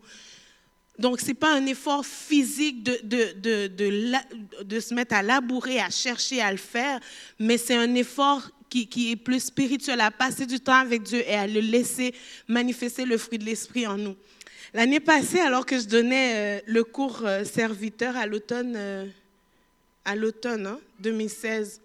Donc, 0.97 1.19
ce 1.19 1.27
n'est 1.27 1.33
pas 1.33 1.53
un 1.53 1.65
effort 1.65 2.05
physique 2.05 2.81
de, 2.81 4.63
de 4.63 4.79
se 4.79 4.93
mettre 4.93 5.13
à 5.13 5.21
labourer, 5.21 5.79
à 5.79 5.89
chercher 5.89 6.41
à 6.41 6.51
le 6.51 6.57
faire, 6.57 7.01
mais 7.37 7.57
c'est 7.57 7.75
un 7.75 7.93
effort 7.95 8.49
qui, 8.69 9.11
est 9.11 9.15
plus 9.15 9.39
spirituel, 9.39 10.01
à 10.01 10.11
passer 10.11 10.45
du 10.45 10.59
temps 10.59 10.73
avec 10.73 11.03
Dieu 11.03 11.23
et 11.25 11.35
à 11.35 11.47
le 11.47 11.59
laisser 11.59 12.13
manifester 12.47 13.05
le 13.05 13.17
fruit 13.17 13.37
de 13.37 13.45
l'esprit 13.45 13.87
en 13.87 13.97
nous. 13.97 14.15
L'année 14.73 14.99
passée, 14.99 15.39
alors 15.39 15.65
que 15.65 15.79
je 15.79 15.85
donnais 15.85 16.59
euh, 16.59 16.61
le 16.67 16.83
cours 16.83 17.21
euh, 17.23 17.45
serviteur 17.45 18.17
à 18.17 18.25
l'automne, 18.25 18.73
euh, 18.75 19.05
à 20.03 20.15
l'automne 20.15 20.67
hein, 20.67 20.79
2016, 20.99 21.81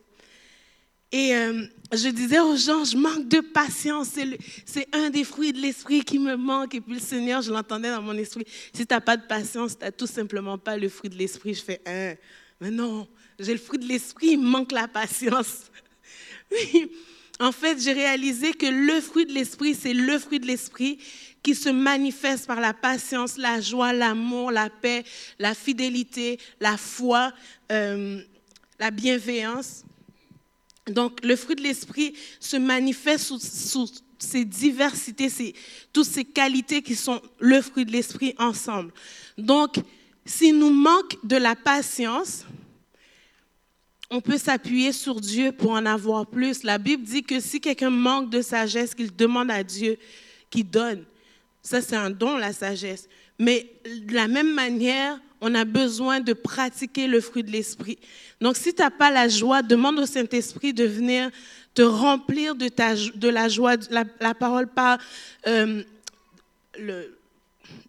et 1.12 1.34
euh, 1.34 1.66
je 1.92 2.08
disais 2.08 2.38
aux 2.38 2.56
gens, 2.56 2.84
je 2.84 2.96
manque 2.96 3.26
de 3.28 3.40
patience, 3.40 4.10
c'est 4.64 4.87
un 4.92 5.10
des 5.10 5.25
fruits 5.25 5.52
de 5.52 5.58
l'esprit 5.58 6.04
qui 6.04 6.20
me 6.20 6.37
manque. 6.37 6.75
Et 6.76 6.80
puis 6.80 6.94
le 6.94 7.00
Seigneur, 7.00 7.42
je 7.42 7.50
l'entendais 7.50 7.90
dans 7.90 8.02
mon 8.02 8.16
esprit, 8.16 8.44
si 8.72 8.87
tu 8.87 8.94
n'as 8.94 9.00
pas 9.00 9.16
de 9.16 9.26
patience, 9.26 9.76
tu 9.76 9.84
n'as 9.84 9.90
tout 9.90 10.06
simplement 10.06 10.56
pas 10.56 10.76
le 10.76 10.88
fruit 10.88 11.10
de 11.10 11.16
l'esprit. 11.16 11.54
Je 11.54 11.62
fais, 11.62 11.80
hein, 11.84 12.14
mais 12.60 12.70
non, 12.70 13.08
j'ai 13.40 13.52
le 13.52 13.58
fruit 13.58 13.80
de 13.80 13.87
l'esprit, 13.87 14.28
il 14.32 14.40
manque 14.40 14.70
la 14.70 14.87
patience. 14.87 15.64
En 17.40 17.52
fait, 17.52 17.80
j'ai 17.80 17.92
réalisé 17.92 18.52
que 18.52 18.66
le 18.66 19.00
fruit 19.00 19.26
de 19.26 19.33
l'esprit, 19.33 19.75
c'est 19.75 19.95
le 19.95 20.19
fruit 20.19 20.40
de 20.40 20.47
l'esprit 20.47 20.99
qui 21.42 21.54
se 21.54 21.71
manifeste 21.71 22.47
par 22.47 22.61
la 22.61 22.75
patience, 22.75 23.38
la 23.38 23.61
joie, 23.61 23.92
l'amour, 23.92 24.50
la 24.50 24.69
paix, 24.69 25.04
la 25.38 25.54
fidélité, 25.54 26.38
la 26.61 26.76
foi, 26.76 27.33
euh, 27.73 28.21
la 28.78 28.90
bienveillance. 28.90 29.85
Donc, 30.87 31.25
le 31.25 31.37
fruit 31.37 31.57
de 31.57 31.62
l'esprit 31.62 32.14
se 32.40 32.57
manifeste 32.57 33.25
sous, 33.25 33.38
sous 33.38 33.90
ces 34.19 34.45
diversités, 34.45 35.28
ces, 35.28 35.54
toutes 35.92 36.07
ces 36.07 36.25
qualités 36.25 36.83
qui 36.83 36.95
sont 36.95 37.21
le 37.38 37.62
fruit 37.62 37.87
de 37.87 37.92
l'esprit 37.92 38.35
ensemble. 38.38 38.92
Donc, 39.38 39.76
s'il 40.26 40.59
nous 40.59 40.71
manque 40.71 41.16
de 41.25 41.37
la 41.37 41.57
patience, 41.57 42.45
on 44.10 44.20
peut 44.20 44.38
s'appuyer 44.38 44.92
sur 44.92 45.20
Dieu 45.20 45.52
pour 45.52 45.70
en 45.70 45.86
avoir 45.86 46.26
plus. 46.26 46.64
La 46.64 46.78
Bible 46.78 47.04
dit 47.04 47.22
que 47.22 47.38
si 47.38 47.60
quelqu'un 47.60 47.90
manque 47.90 48.28
de 48.30 48.42
sagesse, 48.42 48.94
qu'il 48.94 49.14
demande 49.14 49.50
à 49.50 49.62
Dieu 49.62 49.96
qui 50.50 50.64
donne. 50.64 51.04
Ça, 51.62 51.80
c'est 51.80 51.96
un 51.96 52.10
don, 52.10 52.36
la 52.36 52.52
sagesse. 52.52 53.08
Mais 53.38 53.70
de 53.84 54.12
la 54.12 54.26
même 54.26 54.52
manière, 54.52 55.18
on 55.40 55.54
a 55.54 55.64
besoin 55.64 56.20
de 56.20 56.32
pratiquer 56.32 57.06
le 57.06 57.20
fruit 57.20 57.44
de 57.44 57.50
l'esprit. 57.50 57.98
Donc, 58.40 58.56
si 58.56 58.74
tu 58.74 58.82
n'as 58.82 58.90
pas 58.90 59.10
la 59.10 59.28
joie, 59.28 59.62
demande 59.62 59.98
au 59.98 60.06
Saint-Esprit 60.06 60.74
de 60.74 60.84
venir 60.84 61.30
te 61.72 61.82
remplir 61.82 62.54
de, 62.56 62.68
ta, 62.68 62.94
de 62.94 63.28
la 63.28 63.48
joie. 63.48 63.76
La, 63.90 64.34
parole 64.34 64.66
par 64.66 64.98
euh, 65.46 65.82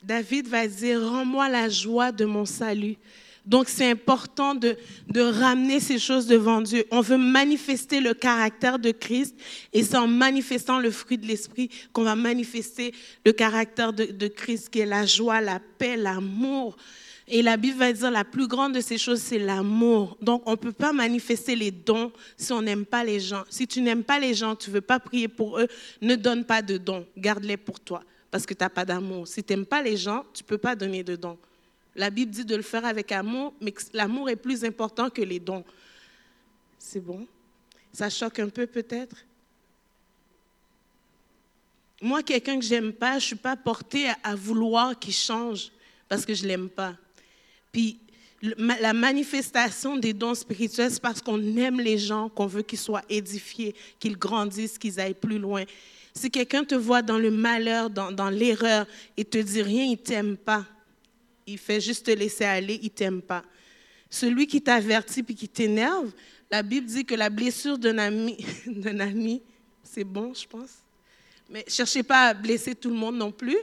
David 0.04 0.48
va 0.48 0.68
dire, 0.68 1.02
rends-moi 1.02 1.50
la 1.50 1.68
joie 1.68 2.12
de 2.12 2.26
mon 2.26 2.46
salut. 2.46 2.98
Donc, 3.46 3.70
c'est 3.70 3.90
important 3.90 4.54
de, 4.54 4.78
ramener 5.16 5.80
ces 5.80 5.98
choses 5.98 6.28
devant 6.28 6.62
Dieu. 6.62 6.86
On 6.92 7.02
veut 7.02 7.18
manifester 7.18 8.00
le 8.00 8.14
caractère 8.14 8.78
de 8.78 8.92
Christ 8.92 9.36
et 9.74 9.84
c'est 9.84 9.98
en 9.98 10.08
manifestant 10.08 10.80
le 10.80 10.92
fruit 10.92 11.18
de 11.18 11.26
l'esprit 11.26 11.70
qu'on 11.92 12.04
va 12.04 12.16
manifester 12.16 12.94
le 13.26 13.32
caractère 13.32 13.94
de, 13.94 14.06
de, 14.06 14.28
Christ 14.28 14.70
qui 14.70 14.80
est 14.80 14.86
la 14.86 15.06
joie, 15.06 15.42
la 15.42 15.60
paix, 15.60 15.98
l'amour, 15.98 16.78
Et 17.28 17.42
la 17.42 17.58
Bible 17.58 17.78
va 17.78 17.92
dire 17.94 18.12
la 18.12 18.26
plus 18.26 18.48
grande 18.48 18.74
de 18.74 18.82
ces 18.82 18.98
choses, 18.98 19.22
c'est 19.22 19.40
l'amour. 19.40 20.18
Donc, 20.22 20.44
on 20.46 20.52
ne 20.52 20.56
peut 20.58 20.72
pas 20.72 20.94
manifester 20.94 21.56
les 21.56 21.72
dons 21.72 22.12
si 22.38 22.52
on 22.54 22.62
n'aime 22.62 22.86
pas 22.86 23.04
les 23.04 23.20
gens. 23.20 23.44
Si 23.50 23.68
tu 23.68 23.82
n'aimes 23.82 24.04
pas 24.04 24.20
les 24.20 24.34
gens, 24.34 24.56
tu 24.56 24.70
ne 24.70 24.76
veux 24.76 24.82
pas 24.82 25.00
prier 25.00 25.28
pour 25.28 25.60
eux, 25.60 25.68
ne 26.02 26.16
donne 26.16 26.46
pas 26.46 26.62
de 26.62 26.78
dons. 26.78 27.06
Garde-les 27.18 27.58
pour 27.58 27.80
toi 27.80 28.04
parce 28.32 28.46
que 28.46 28.54
tu 28.54 28.64
n'as 28.64 28.70
pas 28.70 28.86
d'amour. 28.86 29.28
Si 29.28 29.44
tu 29.44 29.54
n'aimes 29.54 29.66
pas 29.66 29.82
les 29.82 29.98
gens, 29.98 30.24
tu 30.34 30.44
ne 30.44 30.48
peux 30.48 30.58
pas 30.58 30.76
donner 30.76 31.04
de 31.04 31.16
dons. 31.16 31.38
La 31.96 32.10
Bible 32.10 32.32
dit 32.32 32.46
de 32.46 32.56
le 32.56 32.62
faire 32.62 32.86
avec 32.86 33.12
amour, 33.12 33.54
mais 33.60 33.74
l'amour 33.94 34.30
est 34.30 34.36
plus 34.36 34.64
important 34.64 35.10
que 35.10 35.22
les 35.22 35.40
dons. 35.40 35.66
C'est 36.80 37.02
bon? 37.02 37.28
Ça 37.94 38.10
choque 38.10 38.40
un 38.40 38.50
peu 38.50 38.66
peut-être? 38.66 39.18
Moi, 42.02 42.24
quelqu'un 42.24 42.58
que 42.58 42.66
j'aime 42.66 42.94
pas, 42.94 43.12
je 43.12 43.16
ne 43.16 43.20
suis 43.20 43.36
pas 43.36 43.56
portée 43.56 44.08
à, 44.24 44.36
vouloir 44.36 44.98
qu'il 44.98 45.14
change 45.14 45.72
parce 46.10 46.26
que 46.26 46.34
je 46.34 46.48
l'aime 46.48 46.70
pas. 46.70 46.96
Puis 47.72 48.00
la 48.42 48.94
manifestation 48.94 49.98
des 49.98 50.14
dons 50.14 50.34
spirituels, 50.34 50.90
c'est 50.90 51.02
parce 51.02 51.22
qu'on 51.22 51.40
aime 51.58 51.80
les 51.80 52.00
gens, 52.00 52.28
qu'on 52.30 52.48
veut 52.48 52.64
qu'ils 52.64 52.80
soient 52.80 53.04
édifiés, 53.08 53.76
qu'ils 54.00 54.18
grandissent, 54.18 54.80
qu'ils 54.80 55.00
aillent 55.00 55.14
plus 55.14 55.38
loin. 55.38 55.64
Si 56.16 56.32
quelqu'un 56.32 56.64
te 56.64 56.74
voit 56.74 57.04
dans 57.04 57.20
le 57.20 57.30
malheur, 57.30 57.90
dans, 57.92 58.30
l'erreur, 58.30 58.88
et 59.16 59.24
te 59.24 59.38
dit 59.38 59.62
rien, 59.62 59.84
il 59.84 59.98
t'aime 59.98 60.38
pas. 60.38 60.66
Il 61.48 61.58
fait 61.58 61.82
juste 61.82 62.06
te 62.06 62.12
laisser 62.12 62.46
aller, 62.46 62.80
il 62.82 62.90
t'aime 62.90 63.22
pas. 63.22 63.44
Celui 64.10 64.48
qui 64.48 64.62
t'avertit 64.62 65.24
puis 65.24 65.36
qui 65.36 65.48
t'énerve, 65.48 66.12
la 66.50 66.64
Bible 66.64 66.86
dit 66.86 67.06
que 67.06 67.16
la 67.16 67.30
blessure 67.30 67.78
d'un 67.78 67.98
ami, 67.98 68.38
d'un 68.66 69.00
ami, 69.00 69.42
c'est 69.84 70.04
bon, 70.04 70.34
je 70.34 70.46
pense. 70.46 70.72
Mais 71.50 71.66
cherchez 71.68 72.04
pas 72.04 72.28
à 72.28 72.34
blesser 72.34 72.76
tout 72.76 72.90
le 72.90 72.96
monde 72.96 73.18
non 73.18 73.32
plus. 73.32 73.58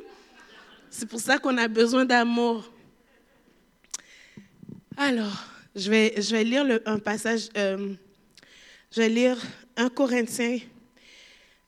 C'est 0.91 1.07
pour 1.07 1.21
ça 1.21 1.39
qu'on 1.39 1.57
a 1.59 1.69
besoin 1.69 2.05
d'amour. 2.05 2.71
Alors, 4.97 5.45
je 5.77 5.91
vais, 5.91 6.15
je 6.21 6.35
vais 6.35 6.45
lire 6.45 6.81
un 6.87 6.99
passage, 6.99 7.49
euh, 7.57 7.95
je 8.91 9.01
vais 9.01 9.09
lire 9.09 9.39
1 9.77 9.91
Corinthiens, 9.91 10.59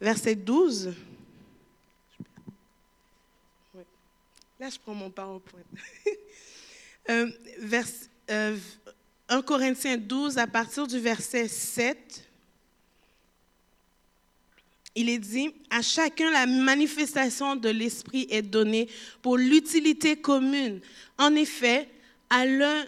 verset 0.01 0.35
12. 0.35 0.93
Là, 4.61 4.69
je 4.69 4.79
prends 4.79 4.93
mon 4.93 5.09
PowerPoint. 5.09 5.63
euh, 7.09 7.31
vers, 7.61 7.87
1 8.29 8.59
euh, 9.31 9.43
Corinthiens 9.43 9.97
12, 9.97 10.37
à 10.37 10.47
partir 10.47 10.87
du 10.87 10.99
verset 10.99 11.49
7, 11.49 12.29
il 14.97 15.09
est 15.09 15.19
dit, 15.19 15.51
à 15.71 15.81
chacun 15.81 16.31
la 16.31 16.45
manifestation 16.45 17.57
de 17.57 17.71
l'Esprit 17.71 18.27
est 18.29 18.43
donnée 18.43 18.91
pour 19.23 19.39
l'utilité 19.39 20.17
commune. 20.17 20.83
En 21.17 21.35
effet, 21.37 21.89
à 22.29 22.45
l'un 22.45 22.85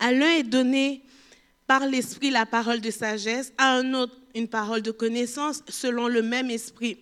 à 0.00 0.10
l'un 0.10 0.30
est 0.30 0.42
donné 0.42 1.02
par 1.68 1.86
l'Esprit 1.86 2.30
la 2.30 2.44
parole 2.44 2.80
de 2.80 2.90
sagesse, 2.90 3.52
à 3.56 3.76
un 3.76 3.94
autre 3.94 4.16
une 4.34 4.48
parole 4.48 4.82
de 4.82 4.90
connaissance 4.90 5.62
selon 5.68 6.08
le 6.08 6.22
même 6.22 6.50
Esprit, 6.50 6.98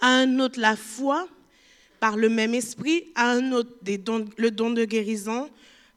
à 0.00 0.08
un 0.08 0.38
autre 0.38 0.60
la 0.60 0.76
foi 0.76 1.28
par 2.00 2.16
le 2.16 2.28
même 2.28 2.54
Esprit, 2.54 3.04
à 3.14 3.30
un 3.30 3.52
autre 3.52 3.70
le 3.84 4.50
don 4.50 4.70
de 4.70 4.84
guérison 4.84 5.50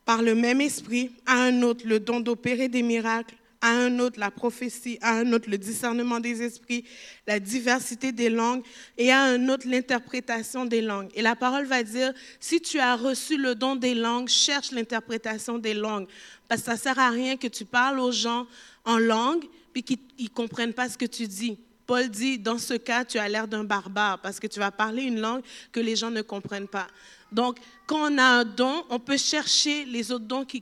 par 0.05 0.22
le 0.22 0.36
même 0.36 0.62
Esprit, 0.62 1.12
à 1.25 1.43
un 1.43 1.62
autre 1.62 1.86
le 1.86 2.00
don 2.00 2.20
d'opérer 2.20 2.67
des 2.67 2.81
miracles, 2.81 3.36
à 3.62 3.70
un 3.70 4.00
autre 4.00 4.20
la 4.20 4.31
prophétie, 4.31 4.98
à 5.01 5.13
un 5.13 5.31
autre 5.34 5.50
le 5.50 5.58
discernement 5.58 6.20
des 6.20 6.41
esprits, 6.41 6.84
la 7.27 7.39
diversité 7.39 8.12
des 8.12 8.29
langues 8.29 8.63
et 8.98 9.12
à 9.12 9.22
un 9.22 9.50
autre 9.50 9.67
l'interprétation 9.67 10.65
des 10.65 10.81
langues. 10.81 11.10
Et 11.13 11.22
la 11.22 11.36
parole 11.36 11.65
va 11.65 11.84
dire, 11.84 12.12
si 12.39 12.60
tu 12.60 12.80
as 12.80 12.95
reçu 12.95 13.38
le 13.38 13.54
don 13.54 13.75
des 13.75 13.93
langues, 13.93 14.28
cherche 14.28 14.71
l'interprétation 14.71 15.60
des 15.60 15.75
langues. 15.75 16.08
Parce 16.47 16.62
que 16.62 16.65
ça 16.65 16.73
ne 16.73 16.80
sert 16.80 16.99
à 16.99 17.12
rien 17.12 17.38
que 17.38 17.47
tu 17.47 17.65
parles 17.65 17.99
aux 17.99 18.12
gens 18.12 18.47
en 18.84 18.97
langue 18.97 19.45
puis 19.73 19.84
qu'ils 19.84 19.99
ne 20.19 20.28
comprennent 20.28 20.73
pas 20.73 20.89
ce 20.89 20.97
que 20.97 21.06
tu 21.06 21.28
dis. 21.28 21.58
Paul 21.91 22.08
dit, 22.08 22.39
dans 22.39 22.58
ce 22.58 22.75
cas, 22.75 23.04
tu 23.04 23.17
as 23.17 23.27
l'air 23.27 23.49
d'un 23.49 23.65
barbare 23.65 24.17
parce 24.19 24.39
que 24.39 24.47
tu 24.47 24.60
vas 24.60 24.71
parler 24.71 25.04
une 25.04 25.19
langue 25.19 25.41
que 25.73 25.82
les 25.82 25.97
gens 25.97 26.10
ne 26.10 26.21
comprennent 26.21 26.69
pas. 26.69 26.88
Donc, 27.34 27.58
quand 27.86 28.13
on 28.13 28.17
a 28.17 28.23
un 28.23 28.45
don, 28.45 28.86
on 28.89 28.97
peut 28.97 29.17
chercher 29.17 29.84
les 29.84 30.10
autres 30.10 30.23
dons 30.23 30.45
qui, 30.45 30.62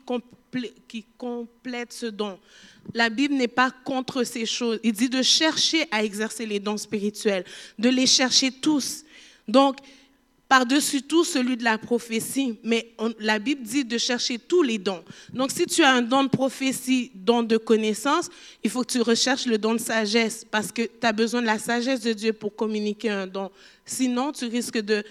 complètent 1.19 1.93
ce 1.93 2.07
don. 2.07 2.39
La 2.95 3.11
Bible 3.11 3.35
n'est 3.35 3.47
pas 3.47 3.69
contre 3.69 4.23
ces 4.23 4.47
choses. 4.47 4.79
Il 4.81 4.93
dit 4.93 5.07
de 5.07 5.21
chercher 5.21 5.87
à 5.91 6.03
exercer 6.03 6.47
les 6.47 6.59
dons 6.59 6.77
spirituels, 6.77 7.45
de 7.77 7.89
les 7.89 8.07
chercher 8.07 8.51
tous. 8.51 9.03
Donc, 9.47 9.77
par-dessus 10.49 11.03
tout 11.03 11.23
celui 11.23 11.55
de 11.57 11.63
la 11.63 11.77
prophétie, 11.77 12.57
mais 12.63 12.91
la 13.19 13.37
Bible 13.37 13.61
dit 13.61 13.85
de 13.85 13.99
chercher 13.99 14.39
tous 14.39 14.63
les 14.63 14.79
dons. 14.79 15.03
Donc 15.31 15.51
si 15.51 15.67
tu 15.67 15.83
as 15.83 15.93
un 15.93 16.01
don 16.01 16.23
de 16.23 16.29
prophétie, 16.29 17.11
don 17.13 17.43
de 17.43 17.55
connaissance, 17.55 18.29
il 18.63 18.71
faut 18.71 18.81
que 18.81 18.91
tu 18.91 19.01
recherches 19.01 19.45
le 19.45 19.59
don 19.59 19.75
de 19.75 19.79
sagesse 19.79 20.43
parce 20.49 20.71
que 20.71 20.81
tu 20.81 21.05
as 21.05 21.13
besoin 21.13 21.41
de 21.41 21.45
la 21.45 21.59
sagesse 21.59 22.01
de 22.01 22.13
Dieu 22.13 22.33
pour 22.33 22.55
communiquer 22.55 23.11
un 23.11 23.27
don. 23.27 23.51
Sinon, 23.85 24.31
tu 24.31 24.45
risques 24.45 24.79
de 24.79 25.03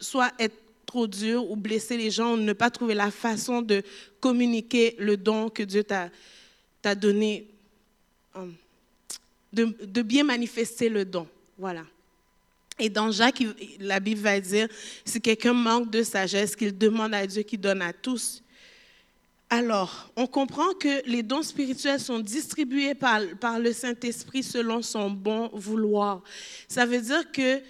soit 0.00 0.32
être 0.40 0.56
trop 0.84 1.06
dur 1.06 1.48
ou 1.48 1.54
blesser 1.54 1.96
les 1.96 2.10
gens 2.10 2.34
ou 2.34 2.36
ne 2.36 2.52
pas 2.52 2.68
trouver 2.68 2.94
la 2.94 3.12
façon 3.12 3.62
de 3.62 3.84
communiquer 4.18 4.96
le 4.98 5.16
don 5.16 5.50
que 5.50 5.62
Dieu 5.62 5.84
t'a 5.84 6.94
donné, 6.96 7.46
hum, 8.34 8.52
de 9.52 10.02
bien 10.02 10.24
manifester 10.24 10.88
le 10.88 11.04
don. 11.04 11.28
Voilà. 11.56 11.84
Et 12.80 12.88
dans 12.88 13.10
Jacques, 13.10 13.42
la 13.78 14.00
Bible 14.00 14.20
va 14.20 14.40
dire, 14.40 14.68
si 15.04 15.20
quelqu'un 15.20 15.52
manque 15.52 15.90
de 15.90 16.02
sagesse, 16.02 16.56
qu'il 16.56 16.76
demande 16.76 17.14
à 17.14 17.26
Dieu 17.26 17.42
qui 17.42 17.58
donne 17.58 17.82
à 17.82 17.92
tous. 17.92 18.42
Alors, 19.50 20.10
on 20.16 20.26
comprend 20.26 20.72
que 20.74 21.06
les 21.08 21.22
dons 21.22 21.42
spirituels 21.42 21.98
sont 21.98 22.20
distribués 22.20 22.94
par, 22.94 23.20
par 23.40 23.58
le 23.58 23.72
Saint-Esprit 23.72 24.44
selon 24.44 24.80
son 24.80 25.10
bon 25.10 25.50
vouloir. 25.52 26.22
Ça 26.68 26.86
veut 26.86 27.00
dire 27.00 27.30
que 27.32 27.60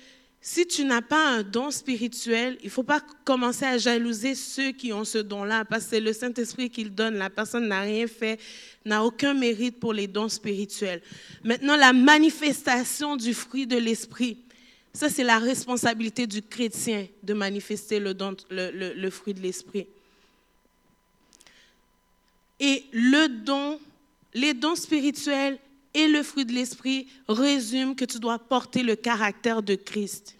si 0.42 0.66
tu 0.66 0.84
n'as 0.84 1.02
pas 1.02 1.28
un 1.28 1.42
don 1.42 1.70
spirituel, 1.70 2.56
il 2.62 2.66
ne 2.66 2.70
faut 2.70 2.82
pas 2.82 3.02
commencer 3.24 3.66
à 3.66 3.76
jalouser 3.76 4.34
ceux 4.34 4.72
qui 4.72 4.92
ont 4.92 5.04
ce 5.04 5.18
don-là, 5.18 5.64
parce 5.66 5.84
que 5.84 5.90
c'est 5.90 6.00
le 6.00 6.12
Saint-Esprit 6.12 6.70
qui 6.70 6.84
le 6.84 6.90
donne. 6.90 7.16
La 7.16 7.28
personne 7.28 7.68
n'a 7.68 7.80
rien 7.80 8.06
fait, 8.06 8.38
n'a 8.84 9.04
aucun 9.04 9.34
mérite 9.34 9.78
pour 9.78 9.92
les 9.92 10.06
dons 10.06 10.30
spirituels. 10.30 11.02
Maintenant, 11.44 11.76
la 11.76 11.92
manifestation 11.92 13.16
du 13.16 13.34
fruit 13.34 13.66
de 13.66 13.76
l'Esprit. 13.76 14.38
Ça, 14.92 15.08
c'est 15.08 15.24
la 15.24 15.38
responsabilité 15.38 16.26
du 16.26 16.42
chrétien 16.42 17.06
de 17.22 17.32
manifester 17.32 18.00
le, 18.00 18.12
le, 18.50 19.10
fruit 19.10 19.34
de 19.34 19.40
l'esprit. 19.40 19.86
Et 22.58 22.84
le 22.92 23.28
don, 23.28 23.78
les 24.34 24.52
dons 24.52 24.74
spirituels 24.74 25.58
et 25.94 26.08
le 26.08 26.22
fruit 26.22 26.44
de 26.44 26.52
l'esprit 26.52 27.06
résument 27.28 27.94
que 27.94 28.04
tu 28.04 28.18
dois 28.18 28.38
porter 28.38 28.82
le 28.82 28.96
caractère 28.96 29.62
de 29.62 29.76
Christ. 29.76 30.36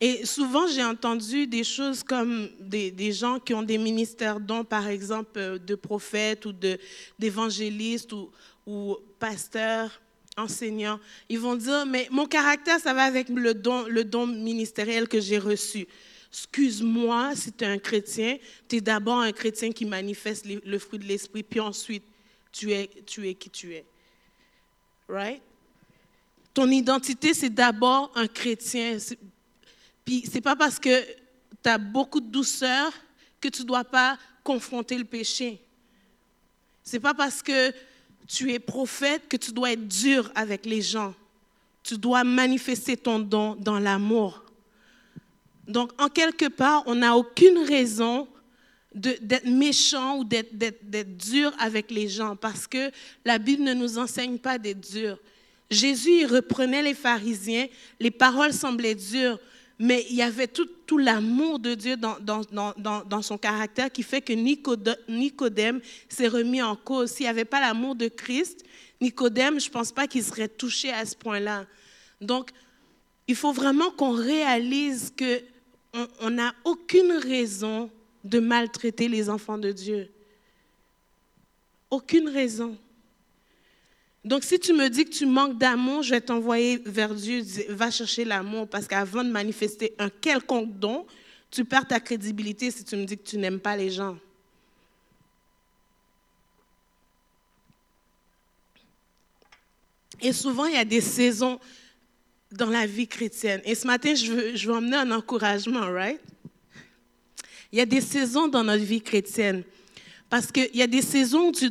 Et 0.00 0.24
souvent, 0.26 0.66
j'ai 0.68 0.84
entendu 0.84 1.46
des 1.46 1.64
choses 1.64 2.02
comme 2.02 2.48
des, 2.60 3.12
gens 3.12 3.40
qui 3.40 3.54
ont 3.54 3.62
des 3.62 3.78
ministères 3.78 4.38
dons, 4.38 4.64
par 4.64 4.86
exemple, 4.86 5.58
de 5.58 5.74
prophètes 5.74 6.46
ou 6.46 6.52
d'évangélistes 7.18 8.12
ou, 8.12 8.30
ou 8.66 8.96
pasteurs 9.18 10.00
enseignants, 10.36 10.98
ils 11.28 11.38
vont 11.38 11.56
dire, 11.56 11.86
mais 11.86 12.08
mon 12.10 12.26
caractère, 12.26 12.80
ça 12.80 12.92
va 12.92 13.04
avec 13.04 13.28
le 13.28 13.54
don, 13.54 14.26
ministériel 14.26 15.08
que 15.08 15.20
j'ai 15.20 15.38
reçu. 15.38 15.86
Excuse-moi, 16.32 17.36
si 17.36 17.52
tu 17.52 17.64
es 17.64 17.66
un 17.66 17.78
chrétien, 17.78 18.38
tu 18.68 18.76
es 18.76 18.80
d'abord 18.80 19.20
un 19.20 19.32
chrétien 19.32 19.70
qui 19.70 19.84
manifeste 19.84 20.46
le 20.46 20.78
fruit 20.78 20.98
de 20.98 21.04
l'esprit, 21.04 21.42
puis 21.42 21.60
ensuite, 21.60 22.02
tu 22.50 22.72
es, 22.72 22.88
qui 23.34 23.50
tu 23.50 23.74
es. 23.74 23.84
Right? 25.08 25.42
Ton 26.52 26.70
identité, 26.70 27.34
c'est 27.34 27.50
d'abord 27.50 28.12
un 28.14 28.26
chrétien. 28.26 28.98
Puis, 30.04 30.24
c'est 30.30 30.40
pas 30.40 30.56
parce 30.56 30.78
que 30.78 31.04
tu 31.62 31.68
as 31.68 31.78
beaucoup 31.78 32.20
de 32.20 32.28
douceur 32.28 32.92
que 33.40 33.48
tu 33.48 33.64
dois 33.64 33.84
pas 33.84 34.18
confronter 34.42 34.96
le 34.96 35.04
péché. 35.04 35.60
C'est 36.82 37.00
pas 37.00 37.14
parce 37.14 37.42
que 37.42 37.72
tu 38.26 38.52
es 38.52 38.58
prophète, 38.58 39.28
que 39.28 39.36
tu 39.36 39.52
dois 39.52 39.72
être 39.72 39.86
dur 39.86 40.30
avec 40.34 40.66
les 40.66 40.82
gens. 40.82 41.14
Tu 41.82 41.98
dois 41.98 42.24
manifester 42.24 42.96
ton 42.96 43.18
don 43.18 43.54
dans 43.56 43.78
l'amour. 43.78 44.44
Donc, 45.66 45.90
en 46.00 46.08
quelque 46.08 46.48
part, 46.48 46.82
on 46.86 46.94
n'a 46.94 47.16
aucune 47.16 47.58
raison 47.58 48.28
d'être 48.94 49.46
méchant 49.46 50.18
ou 50.18 50.24
d'être 50.24 51.16
dur 51.16 51.52
avec 51.58 51.90
les 51.90 52.08
gens 52.08 52.36
parce 52.36 52.66
que 52.66 52.90
la 53.24 53.38
Bible 53.38 53.64
ne 53.64 53.74
nous 53.74 53.98
enseigne 53.98 54.38
pas 54.38 54.56
d'être 54.56 54.80
dur. 54.80 55.18
Jésus, 55.70 56.20
il 56.20 56.26
reprenait 56.26 56.82
les 56.82 56.94
pharisiens, 56.94 57.66
les 57.98 58.10
paroles 58.10 58.52
semblaient 58.52 58.94
dures, 58.94 59.38
mais 59.78 60.06
il 60.08 60.16
y 60.16 60.22
avait 60.22 60.46
tout, 60.46 60.98
l'amour 60.98 61.58
de 61.58 61.74
Dieu 61.74 61.96
dans, 61.96 63.22
son 63.22 63.38
caractère 63.38 63.90
qui 63.90 64.02
fait 64.02 64.20
que 64.20 64.32
Nicodème 64.32 65.80
s'est 66.08 66.28
remis 66.28 66.62
en 66.62 66.76
cause. 66.76 67.10
S'il 67.10 67.24
n'y 67.24 67.30
avait 67.30 67.44
pas 67.44 67.60
l'amour 67.60 67.96
de 67.96 68.08
Christ, 68.08 68.64
Nicodème, 69.00 69.58
je 69.58 69.68
ne 69.68 69.72
pense 69.72 69.90
pas 69.90 70.06
qu'il 70.06 70.22
serait 70.22 70.48
touché 70.48 70.92
à 70.92 71.04
ce 71.04 71.16
point-là. 71.16 71.66
Donc, 72.20 72.50
il 73.26 73.34
faut 73.34 73.52
vraiment 73.52 73.90
qu'on 73.90 74.12
réalise 74.12 75.12
que 75.16 75.42
on 76.20 76.30
n'a 76.30 76.54
aucune 76.64 77.12
raison 77.12 77.90
de 78.24 78.40
maltraiter 78.40 79.08
les 79.08 79.28
enfants 79.30 79.58
de 79.58 79.70
Dieu. 79.70 80.10
Aucune 81.90 82.28
raison. 82.28 82.76
Donc, 84.24 84.42
si 84.42 84.58
tu 84.58 84.72
me 84.72 84.88
dis 84.88 85.04
que 85.04 85.10
tu 85.10 85.26
manques 85.26 85.58
d'amour, 85.58 86.02
je 86.02 86.10
vais 86.10 86.20
t'envoyer 86.20 86.80
vers 86.86 87.14
Dieu, 87.14 87.42
va 87.68 87.90
chercher 87.90 88.24
l'amour, 88.24 88.66
parce 88.66 88.86
qu'avant 88.86 89.22
de 89.22 89.30
manifester 89.30 89.94
un 89.98 90.08
quelconque 90.08 90.78
don, 90.78 91.06
tu 91.50 91.64
perds 91.64 91.86
ta 91.86 92.00
crédibilité 92.00 92.70
si 92.70 92.84
tu 92.84 92.96
me 92.96 93.04
dis 93.04 93.18
que 93.18 93.22
tu 93.22 93.36
n'aimes 93.36 93.60
pas 93.60 93.76
les 93.76 93.90
gens. 93.90 94.16
Et 100.22 100.32
souvent, 100.32 100.64
il 100.64 100.74
y 100.74 100.78
a 100.78 100.86
des 100.86 101.02
saisons 101.02 101.60
dans 102.50 102.70
la 102.70 102.86
vie 102.86 103.06
chrétienne. 103.06 103.60
Et 103.64 103.74
ce 103.74 103.86
matin, 103.86 104.14
je 104.14 104.32
veux, 104.32 104.74
emmener 104.74 104.96
un 104.96 105.10
encouragement, 105.10 105.92
right? 105.92 106.18
Il 107.70 107.78
y 107.78 107.82
a 107.82 107.86
des 107.86 108.00
saisons 108.00 108.48
dans 108.48 108.64
notre 108.64 108.84
vie 108.84 109.02
chrétienne. 109.02 109.64
Parce 110.30 110.50
qu'il 110.50 110.74
y 110.74 110.80
a 110.80 110.86
des 110.86 111.02
saisons 111.02 111.48
où 111.48 111.52
tu 111.52 111.68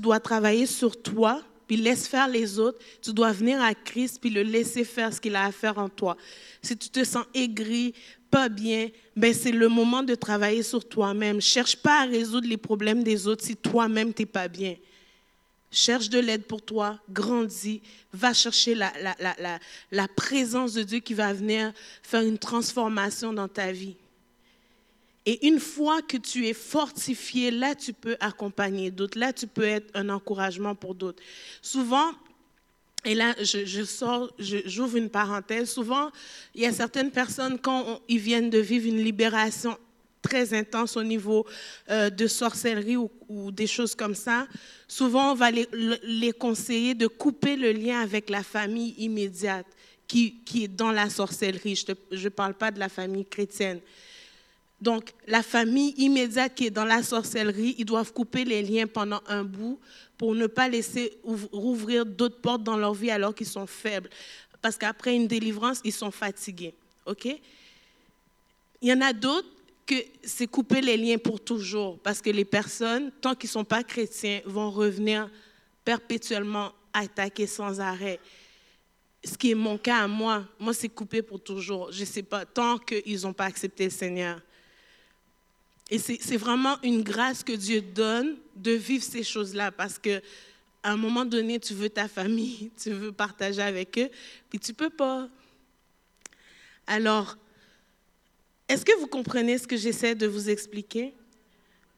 dois 0.00 0.20
travailler 0.20 0.64
sur 0.64 1.00
toi, 1.02 1.42
puis 1.72 1.80
laisse 1.80 2.06
faire 2.06 2.28
les 2.28 2.58
autres. 2.58 2.78
Tu 3.00 3.14
dois 3.14 3.32
venir 3.32 3.62
à 3.62 3.74
Christ, 3.74 4.18
puis 4.20 4.28
le 4.28 4.42
laisser 4.42 4.84
faire 4.84 5.10
ce 5.10 5.18
qu'il 5.18 5.34
a 5.34 5.46
à 5.46 5.52
faire 5.52 5.78
en 5.78 5.88
toi. 5.88 6.18
Si 6.60 6.76
tu 6.76 6.90
te 6.90 7.02
sens 7.02 7.24
aigri, 7.32 7.94
pas 8.30 8.50
bien, 8.50 8.90
ben 9.16 9.32
c'est 9.32 9.52
le 9.52 9.70
moment 9.70 10.02
de 10.02 10.14
travailler 10.14 10.62
sur 10.62 10.86
toi-même. 10.86 11.40
Cherche 11.40 11.76
pas 11.76 12.02
à 12.02 12.04
résoudre 12.04 12.46
les 12.46 12.58
problèmes 12.58 13.02
des 13.02 13.26
autres 13.26 13.42
si 13.42 13.56
toi-même 13.56 14.12
tu 14.12 14.20
n'es 14.20 14.26
pas 14.26 14.48
bien. 14.48 14.76
Cherche 15.70 16.10
de 16.10 16.18
l'aide 16.18 16.44
pour 16.44 16.60
toi, 16.60 16.98
grandis, 17.08 17.80
va 18.12 18.34
chercher 18.34 18.74
la, 18.74 18.92
la, 19.00 19.34
la, 19.38 19.58
la, 19.90 20.08
présence 20.08 20.74
de 20.74 20.82
Dieu 20.82 20.98
qui 20.98 21.14
va 21.14 21.32
venir 21.32 21.72
faire 22.02 22.20
une 22.20 22.36
transformation 22.36 23.32
dans 23.32 23.48
ta 23.48 23.72
vie. 23.72 23.96
Et 25.24 25.46
une 25.46 25.60
fois 25.60 26.02
que 26.02 26.16
tu 26.16 26.46
es 26.48 26.52
fortifié, 26.52 27.50
là, 27.50 27.74
tu 27.74 27.92
peux 27.92 28.16
accompagner 28.18 28.90
d'autres, 28.90 29.18
là, 29.18 29.32
tu 29.32 29.46
peux 29.46 29.64
être 29.64 29.90
un 29.94 30.08
encouragement 30.08 30.74
pour 30.74 30.94
d'autres. 30.94 31.22
Souvent, 31.60 32.12
et 33.04 33.14
là, 33.14 33.34
je, 33.40 33.64
je 33.64 33.84
sors, 33.84 34.32
j'ouvre 34.38 34.96
une 34.96 35.10
parenthèse, 35.10 35.70
souvent, 35.70 36.10
il 36.54 36.62
y 36.62 36.66
a 36.66 36.72
certaines 36.72 37.10
personnes, 37.10 37.58
quand 37.58 38.00
ils 38.08 38.18
viennent 38.18 38.50
de 38.50 38.58
vivre 38.58 38.86
une 38.88 39.02
libération 39.02 39.76
très 40.22 40.54
intense 40.54 40.96
au 40.96 41.02
niveau 41.02 41.44
euh, 41.90 42.08
de 42.08 42.26
sorcellerie 42.26 42.96
ou, 42.96 43.10
des 43.50 43.66
choses 43.66 43.94
comme 43.94 44.14
ça, 44.14 44.46
souvent 44.86 45.32
on 45.32 45.34
va 45.34 45.50
les, 45.50 46.32
conseiller 46.32 46.94
de 46.94 47.08
couper 47.08 47.56
le 47.56 47.72
lien 47.72 48.00
avec 48.00 48.30
la 48.30 48.42
famille 48.42 48.94
immédiate 48.98 49.66
qui 50.06 50.42
est 50.54 50.68
dans 50.68 50.92
la 50.92 51.08
sorcellerie. 51.08 51.74
Je 52.10 52.24
ne 52.24 52.28
parle 52.28 52.52
pas 52.52 52.70
de 52.70 52.78
la 52.78 52.90
famille 52.90 53.24
chrétienne. 53.24 53.80
Donc, 54.82 55.12
la 55.28 55.44
famille 55.44 55.94
immédiate 55.96 56.56
qui 56.56 56.66
est 56.66 56.70
dans 56.70 56.84
la 56.84 57.04
sorcellerie, 57.04 57.76
ils 57.78 57.84
doivent 57.84 58.12
couper 58.12 58.44
les 58.44 58.64
liens 58.64 58.88
pendant 58.88 59.20
un 59.28 59.44
bout 59.44 59.78
pour 60.18 60.34
ne 60.34 60.48
pas 60.48 60.68
laisser 60.68 61.20
rouvrir 61.22 62.04
d'autres 62.04 62.40
portes 62.40 62.64
dans 62.64 62.76
leur 62.76 62.92
vie 62.92 63.12
alors 63.12 63.32
qu'ils 63.32 63.46
sont 63.46 63.68
faibles. 63.68 64.10
Parce 64.60 64.76
qu'après 64.76 65.14
une 65.14 65.28
délivrance, 65.28 65.80
ils 65.84 65.92
sont 65.92 66.10
fatigués. 66.10 66.74
OK? 67.06 67.26
Il 67.26 68.88
y 68.88 68.92
en 68.92 69.00
a 69.02 69.12
d'autres 69.12 69.46
que 69.86 69.94
c'est 70.24 70.48
couper 70.48 70.80
les 70.80 70.96
liens 70.96 71.18
pour 71.18 71.38
toujours, 71.40 72.00
parce 72.00 72.20
que 72.20 72.30
les 72.30 72.44
personnes, 72.44 73.12
tant 73.20 73.36
qu'ils 73.36 73.50
ne 73.50 73.52
sont 73.52 73.64
pas 73.64 73.84
chrétiens, 73.84 74.40
vont 74.46 74.72
revenir 74.72 75.30
perpétuellement 75.84 76.72
attaquer 76.92 77.46
sans 77.46 77.78
arrêt. 77.78 78.18
Ce 79.24 79.38
qui 79.38 79.52
est 79.52 79.54
mon 79.54 79.78
cas 79.78 79.98
à 79.98 80.08
moi, 80.08 80.44
moi 80.58 80.74
c'est 80.74 80.88
coupé 80.88 81.22
pour 81.22 81.40
toujours. 81.40 81.92
Je 81.92 82.00
ne 82.00 82.04
sais 82.04 82.24
pas, 82.24 82.44
tant 82.44 82.78
qu'ils 82.78 83.20
n'ont 83.22 83.32
pas 83.32 83.44
accepté 83.44 83.84
le 83.84 83.90
Seigneur. 83.90 84.40
Et 85.92 85.98
c'est 85.98 86.38
vraiment 86.38 86.78
une 86.82 87.02
grâce 87.02 87.44
que 87.44 87.52
Dieu 87.52 87.82
donne 87.82 88.38
de 88.56 88.70
vivre 88.70 89.04
ces 89.04 89.22
choses-là, 89.22 89.70
parce 89.70 89.98
que 89.98 90.22
à 90.82 90.92
un 90.92 90.96
moment 90.96 91.26
donné, 91.26 91.60
tu 91.60 91.74
veux 91.74 91.90
ta 91.90 92.08
famille, 92.08 92.70
tu 92.82 92.88
veux 92.92 93.12
partager 93.12 93.60
avec 93.60 93.98
eux, 93.98 94.08
puis 94.48 94.58
tu 94.58 94.72
peux 94.72 94.88
pas. 94.88 95.28
Alors, 96.86 97.36
est-ce 98.70 98.86
que 98.86 98.98
vous 99.00 99.06
comprenez 99.06 99.58
ce 99.58 99.66
que 99.66 99.76
j'essaie 99.76 100.14
de 100.14 100.26
vous 100.26 100.48
expliquer? 100.48 101.12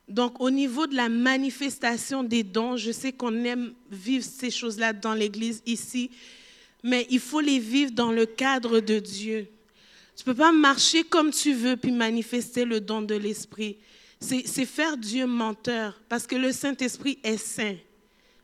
Donc, 0.08 0.40
au 0.40 0.50
niveau 0.50 0.88
de 0.88 0.96
la 0.96 1.08
manifestation 1.08 2.24
des 2.24 2.42
dons, 2.42 2.76
je 2.76 2.90
sais 2.90 3.12
qu'on 3.12 3.44
aime 3.44 3.74
vivre 3.92 4.24
ces 4.24 4.50
choses-là 4.50 4.92
dans 4.92 5.14
l'Église 5.14 5.62
ici, 5.66 6.10
mais 6.82 7.06
il 7.10 7.20
faut 7.20 7.40
les 7.40 7.60
vivre 7.60 7.92
dans 7.92 8.10
le 8.10 8.26
cadre 8.26 8.80
de 8.80 8.98
Dieu. 8.98 9.46
Tu 10.16 10.22
ne 10.22 10.32
peux 10.32 10.34
pas 10.34 10.52
marcher 10.52 11.04
comme 11.04 11.30
tu 11.30 11.54
veux 11.54 11.76
puis 11.76 11.92
manifester 11.92 12.64
le 12.64 12.80
don 12.80 13.02
de 13.02 13.14
l'Esprit. 13.14 13.78
C'est 14.20 14.64
faire 14.64 14.96
Dieu 14.96 15.26
menteur, 15.26 16.00
parce 16.08 16.26
que 16.26 16.36
le 16.36 16.50
Saint-Esprit 16.52 17.18
est 17.22 17.36
saint. 17.36 17.76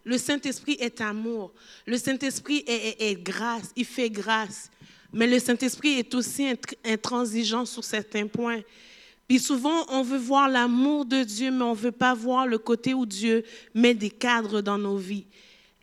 Le 0.05 0.19
Saint-Esprit 0.19 0.77
est 0.81 1.01
amour. 1.01 1.53
Le 1.87 1.97
Saint-Esprit 1.97 2.65
est 2.67 3.23
grâce. 3.23 3.71
Il 3.77 3.85
fait 3.85 4.11
grâce. 4.11 4.71
Mais 5.13 5.27
le 5.27 5.39
Saint-Esprit 5.39 5.99
est 5.99 6.15
aussi 6.15 6.47
intransigeant 6.85 7.65
sur 7.65 7.85
certains 7.85 8.27
points. 8.27 8.61
Puis 9.31 9.39
souvent, 9.39 9.87
on 9.89 10.03
veut 10.03 10.19
voir 10.19 10.49
l'amour 10.49 11.05
de 11.05 11.23
Dieu, 11.23 11.51
mais 11.51 11.63
on 11.63 11.71
ne 11.71 11.79
veut 11.79 11.93
pas 11.93 12.15
voir 12.15 12.47
le 12.47 12.59
côté 12.59 12.95
où 12.95 13.07
Dieu 13.07 13.45
met 13.75 13.95
des 13.95 14.11
cadres 14.11 14.61
dans 14.61 14.79
nos 14.79 14.97
vies. 14.97 15.25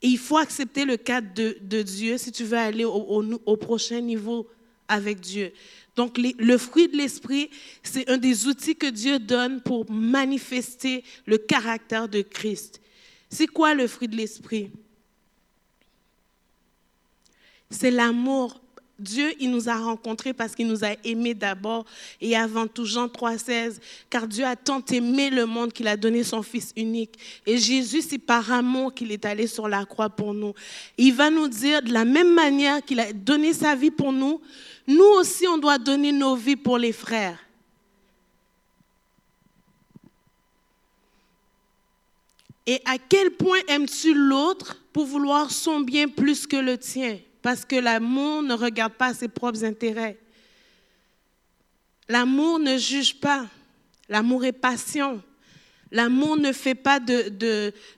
Et 0.02 0.08
il 0.08 0.18
faut 0.18 0.38
accepter 0.38 0.86
le 0.86 0.98
cadre 0.98 1.28
de, 1.34 1.82
Dieu 1.82 2.18
si 2.18 2.32
tu 2.32 2.44
veux 2.44 2.58
aller 2.58 2.86
au, 2.86 3.58
prochain 3.58 4.02
niveau 4.02 4.48
avec 4.88 5.20
Dieu. 5.20 5.54
Donc, 5.96 6.18
le 6.18 6.58
fruit 6.58 6.88
de 6.88 6.98
l'Esprit, 6.98 7.50
c'est 7.82 8.10
un 8.10 8.18
des 8.18 8.48
outils 8.48 8.76
que 8.76 8.88
Dieu 8.88 9.18
donne 9.18 9.62
pour 9.62 9.90
manifester 9.90 11.04
le 11.26 11.38
caractère 11.38 12.08
de 12.08 12.22
Christ. 12.22 12.80
C'est 13.30 13.48
quoi 13.48 13.74
le 13.74 13.88
fruit 13.88 14.08
de 14.08 14.16
l'Esprit? 14.16 14.70
C'est 17.70 17.92
l'amour 17.92 18.62
Dieu, 19.00 19.32
il 19.40 19.52
nous 19.52 19.70
a 19.70 19.76
rencontrés 19.76 20.34
parce 20.34 20.56
qu'il 20.56 20.68
nous 20.68 20.84
a 20.84 20.96
aimés 21.04 21.36
d'abord 21.36 21.86
et 22.20 22.36
avant 22.36 22.66
tout. 22.68 22.86
Jean 22.86 23.08
3,16, 23.08 23.76
car 24.10 24.28
Dieu 24.28 24.44
a 24.44 24.56
tant 24.56 24.84
aimé 24.92 25.30
le 25.30 25.46
monde 25.46 25.72
qu'il 25.72 25.88
a 25.88 25.96
donné 25.96 26.24
son 26.24 26.42
Fils 26.42 26.74
unique. 26.76 27.14
Et 27.46 27.58
Jésus, 27.58 28.02
c'est 28.02 28.18
par 28.18 28.52
amour 28.52 28.94
qu'il 28.94 29.12
est 29.12 29.26
allé 29.26 29.46
sur 29.46 29.68
la 29.68 29.86
croix 29.86 30.10
pour 30.10 30.34
nous. 30.34 30.54
Il 30.98 31.14
va 31.14 31.30
nous 31.30 31.48
dire, 31.48 31.82
de 31.84 31.94
la 31.94 32.06
même 32.06 32.34
manière 32.34 32.84
qu'il 32.84 33.00
a 33.00 33.14
donné 33.14 33.54
sa 33.54 33.76
vie 33.76 33.92
pour 33.92 34.12
nous, 34.12 34.42
nous 34.88 35.04
aussi, 35.20 35.48
on 35.48 35.58
doit 35.58 35.78
donner 35.78 36.12
nos 36.12 36.36
vies 36.36 36.56
pour 36.56 36.78
les 36.78 36.94
frères. 36.94 37.40
Et 42.66 42.82
à 42.86 42.98
quel 42.98 43.32
point 43.32 43.60
aimes-tu 43.68 44.14
l'autre 44.14 44.78
pour 44.92 45.06
vouloir 45.06 45.52
son 45.52 45.82
bien 45.82 46.08
plus 46.08 46.46
que 46.46 46.58
le 46.58 46.78
tien? 46.78 47.20
Parce 47.42 47.64
que 47.64 47.78
l'amour 47.78 48.44
ne 48.44 48.54
regarde 48.54 48.94
pas 48.94 49.14
ses 49.14 49.30
propres 49.30 49.64
intérêts. 49.64 50.18
L'amour 52.10 52.60
ne 52.60 52.78
juge 52.78 53.20
pas. 53.20 53.46
L'amour 54.10 54.44
est 54.46 54.52
patient. 54.52 55.22
L'amour 55.92 56.38
ne 56.38 56.52
fait 56.52 56.76
pas 56.76 57.00
de, 57.00 57.30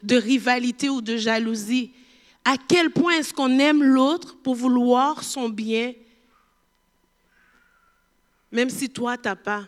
de, 0.04 0.16
rivalité 0.16 0.90
ou 0.90 1.02
de 1.02 1.18
jalousie. 1.18 1.92
À 2.46 2.56
quel 2.58 2.92
point 2.92 3.14
est-ce 3.14 3.34
qu'on 3.34 3.58
aime 3.60 3.84
l'autre 3.84 4.38
pour 4.44 4.56
vouloir 4.56 5.24
son 5.24 5.50
bien, 5.50 5.94
même 8.52 8.70
si 8.70 8.90
toi, 8.90 9.18
tu 9.18 9.28
n'as 9.28 9.36
pas 9.36 9.68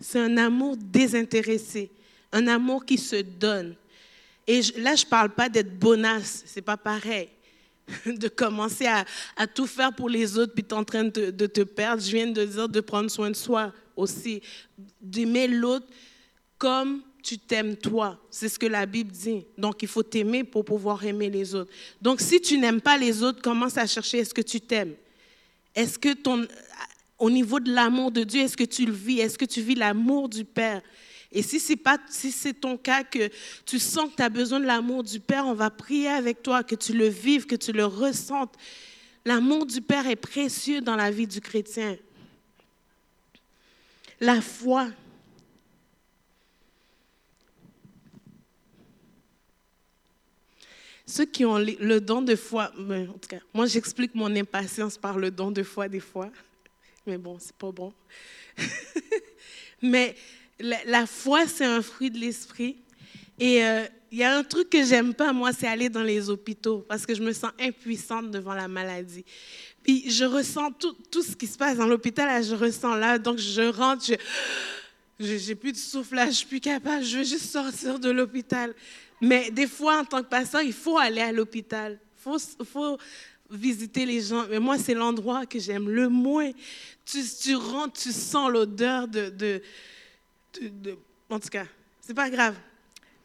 C'est 0.00 0.20
un 0.20 0.36
amour 0.36 0.76
désintéressé, 0.76 1.90
un 2.30 2.46
amour 2.46 2.84
qui 2.84 2.98
se 2.98 3.22
donne. 3.22 3.74
Et 4.46 4.60
là, 4.76 4.94
je 4.94 5.06
ne 5.06 5.08
parle 5.08 5.30
pas 5.30 5.48
d'être 5.48 5.78
bonasse, 5.78 6.42
c'est 6.44 6.60
pas 6.60 6.76
pareil. 6.76 7.30
de 8.06 8.28
commencer 8.28 8.86
à, 8.86 9.46
tout 9.46 9.66
faire 9.66 9.94
pour 9.94 10.08
les 10.08 10.38
autres, 10.38 10.54
puis 10.54 10.64
tu 10.64 10.74
en 10.74 10.84
train 10.84 11.04
de, 11.04 11.30
te 11.30 11.62
perdre. 11.62 12.02
Je 12.02 12.10
viens 12.10 12.26
de 12.26 12.44
dire 12.44 12.68
de 12.68 12.80
prendre 12.80 13.10
soin 13.10 13.30
de 13.30 13.36
soi 13.36 13.72
aussi, 13.96 14.42
d'aimer 15.00 15.48
l'autre 15.48 15.86
comme 16.58 17.02
tu 17.24 17.38
t'aimes 17.38 17.76
toi. 17.76 18.20
C'est 18.30 18.50
ce 18.50 18.58
que 18.58 18.66
la 18.66 18.84
Bible 18.84 19.10
dit. 19.10 19.46
Donc, 19.56 19.82
il 19.82 19.88
faut 19.88 20.02
t'aimer 20.02 20.44
pour 20.44 20.64
pouvoir 20.64 21.02
aimer 21.04 21.30
les 21.30 21.54
autres. 21.54 21.70
Donc, 22.00 22.20
si 22.20 22.40
tu 22.40 22.58
n'aimes 22.58 22.82
pas 22.82 22.98
les 22.98 23.22
autres, 23.22 23.40
commence 23.40 23.78
à 23.78 23.86
chercher 23.86 24.18
est-ce 24.18 24.34
que 24.34 24.42
tu 24.42 24.60
t'aimes? 24.60 24.94
Est-ce 25.74 25.98
que 25.98 26.12
ton, 26.12 26.46
au 27.18 27.30
niveau 27.30 27.60
de 27.60 27.72
l'amour 27.72 28.10
de 28.10 28.24
Dieu, 28.24 28.42
est-ce 28.42 28.58
que 28.58 28.64
tu 28.64 28.84
le 28.84 28.92
vis? 28.92 29.20
Est-ce 29.20 29.38
que 29.38 29.46
tu 29.46 29.62
vis 29.62 29.74
l'amour 29.74 30.28
du 30.28 30.44
Père? 30.44 30.82
Et 31.32 31.42
si 31.42 31.58
c'est 31.58 31.76
pas, 31.76 31.98
si 32.10 32.30
c'est 32.30 32.52
ton 32.52 32.76
cas 32.76 33.02
que 33.02 33.30
tu 33.64 33.78
sens 33.78 34.10
que 34.10 34.16
tu 34.16 34.22
as 34.22 34.28
besoin 34.28 34.60
de 34.60 34.66
l'amour 34.66 35.02
du 35.02 35.18
Père, 35.18 35.46
on 35.46 35.54
va 35.54 35.70
prier 35.70 36.08
avec 36.08 36.42
toi, 36.42 36.62
que 36.62 36.74
tu 36.74 36.92
le 36.92 37.08
vives, 37.08 37.46
que 37.46 37.56
tu 37.56 37.72
le 37.72 37.86
ressentes. 37.86 38.54
L'amour 39.24 39.64
du 39.64 39.80
Père 39.80 40.06
est 40.06 40.16
précieux 40.16 40.82
dans 40.82 40.94
la 40.94 41.10
vie 41.10 41.26
du 41.26 41.40
chrétien. 41.40 41.96
La 44.20 44.42
foi. 44.42 44.88
Ceux 51.06 51.26
qui 51.26 51.44
ont 51.44 51.58
le 51.58 51.98
don 51.98 52.22
de 52.22 52.34
foi, 52.36 52.72
en 52.78 53.18
tout 53.18 53.28
cas, 53.28 53.40
moi 53.52 53.66
j'explique 53.66 54.14
mon 54.14 54.34
impatience 54.34 54.96
par 54.96 55.18
le 55.18 55.30
don 55.30 55.50
de 55.50 55.62
foi 55.62 55.88
des 55.88 56.00
fois, 56.00 56.30
mais 57.06 57.18
bon, 57.18 57.36
c'est 57.38 57.54
pas 57.56 57.70
bon. 57.70 57.92
mais 59.82 60.14
la, 60.58 61.06
foi, 61.06 61.46
c'est 61.46 61.64
un 61.64 61.82
fruit 61.82 62.10
de 62.10 62.18
l'esprit. 62.18 62.76
Et 63.38 63.64
euh, 63.64 63.84
il 64.10 64.18
y 64.18 64.24
a 64.24 64.36
un 64.36 64.44
truc 64.44 64.70
que 64.70 64.84
j'aime 64.84 65.12
pas, 65.12 65.32
moi, 65.32 65.52
c'est 65.52 65.66
aller 65.66 65.88
dans 65.88 66.02
les 66.02 66.30
hôpitaux 66.30 66.84
parce 66.88 67.04
que 67.04 67.14
je 67.14 67.22
me 67.22 67.32
sens 67.32 67.50
impuissante 67.60 68.30
devant 68.30 68.54
la 68.54 68.68
maladie. 68.68 69.24
Puis 69.82 70.10
je 70.10 70.24
ressens 70.24 70.72
tout, 70.72 70.96
tout 71.10 71.22
ce 71.22 71.36
qui 71.36 71.46
se 71.46 71.58
passe 71.58 71.76
dans 71.76 71.86
l'hôpital, 71.86 72.42
je 72.42 72.54
ressens 72.54 72.94
là. 72.94 73.18
Donc 73.18 73.38
je 73.38 73.62
rentre, 73.62 74.04
je, 75.20 75.36
j'ai 75.36 75.54
plus 75.54 75.72
de 75.72 75.76
souffle 75.76 76.14
là, 76.14 76.26
je 76.26 76.36
suis 76.36 76.46
plus 76.46 76.60
capable, 76.60 77.04
je 77.04 77.18
veux 77.18 77.24
juste 77.24 77.50
sortir 77.50 77.98
de 77.98 78.10
l'hôpital. 78.10 78.74
Mais 79.20 79.50
des 79.50 79.66
fois, 79.66 80.00
en 80.00 80.04
tant 80.04 80.22
que 80.22 80.28
pasteur, 80.28 80.62
il 80.62 80.72
faut 80.72 80.98
aller 80.98 81.20
à 81.20 81.32
l'hôpital. 81.32 81.98
Il 82.26 82.66
faut, 82.66 82.98
visiter 83.50 84.06
les 84.06 84.20
gens. 84.20 84.46
Mais 84.48 84.58
moi, 84.58 84.78
c'est 84.78 84.94
l'endroit 84.94 85.46
que 85.46 85.58
j'aime 85.58 85.88
le 85.88 86.08
moins. 86.08 86.50
Tu, 87.04 87.54
rentres, 87.54 88.00
tu 88.00 88.12
sens 88.12 88.50
l'odeur 88.50 89.06
de, 89.06 89.28
de, 89.28 89.62
de, 90.60 90.98
En 91.30 91.38
tout 91.38 91.50
cas, 91.50 91.66
c'est 92.00 92.14
pas 92.14 92.30
grave. 92.30 92.56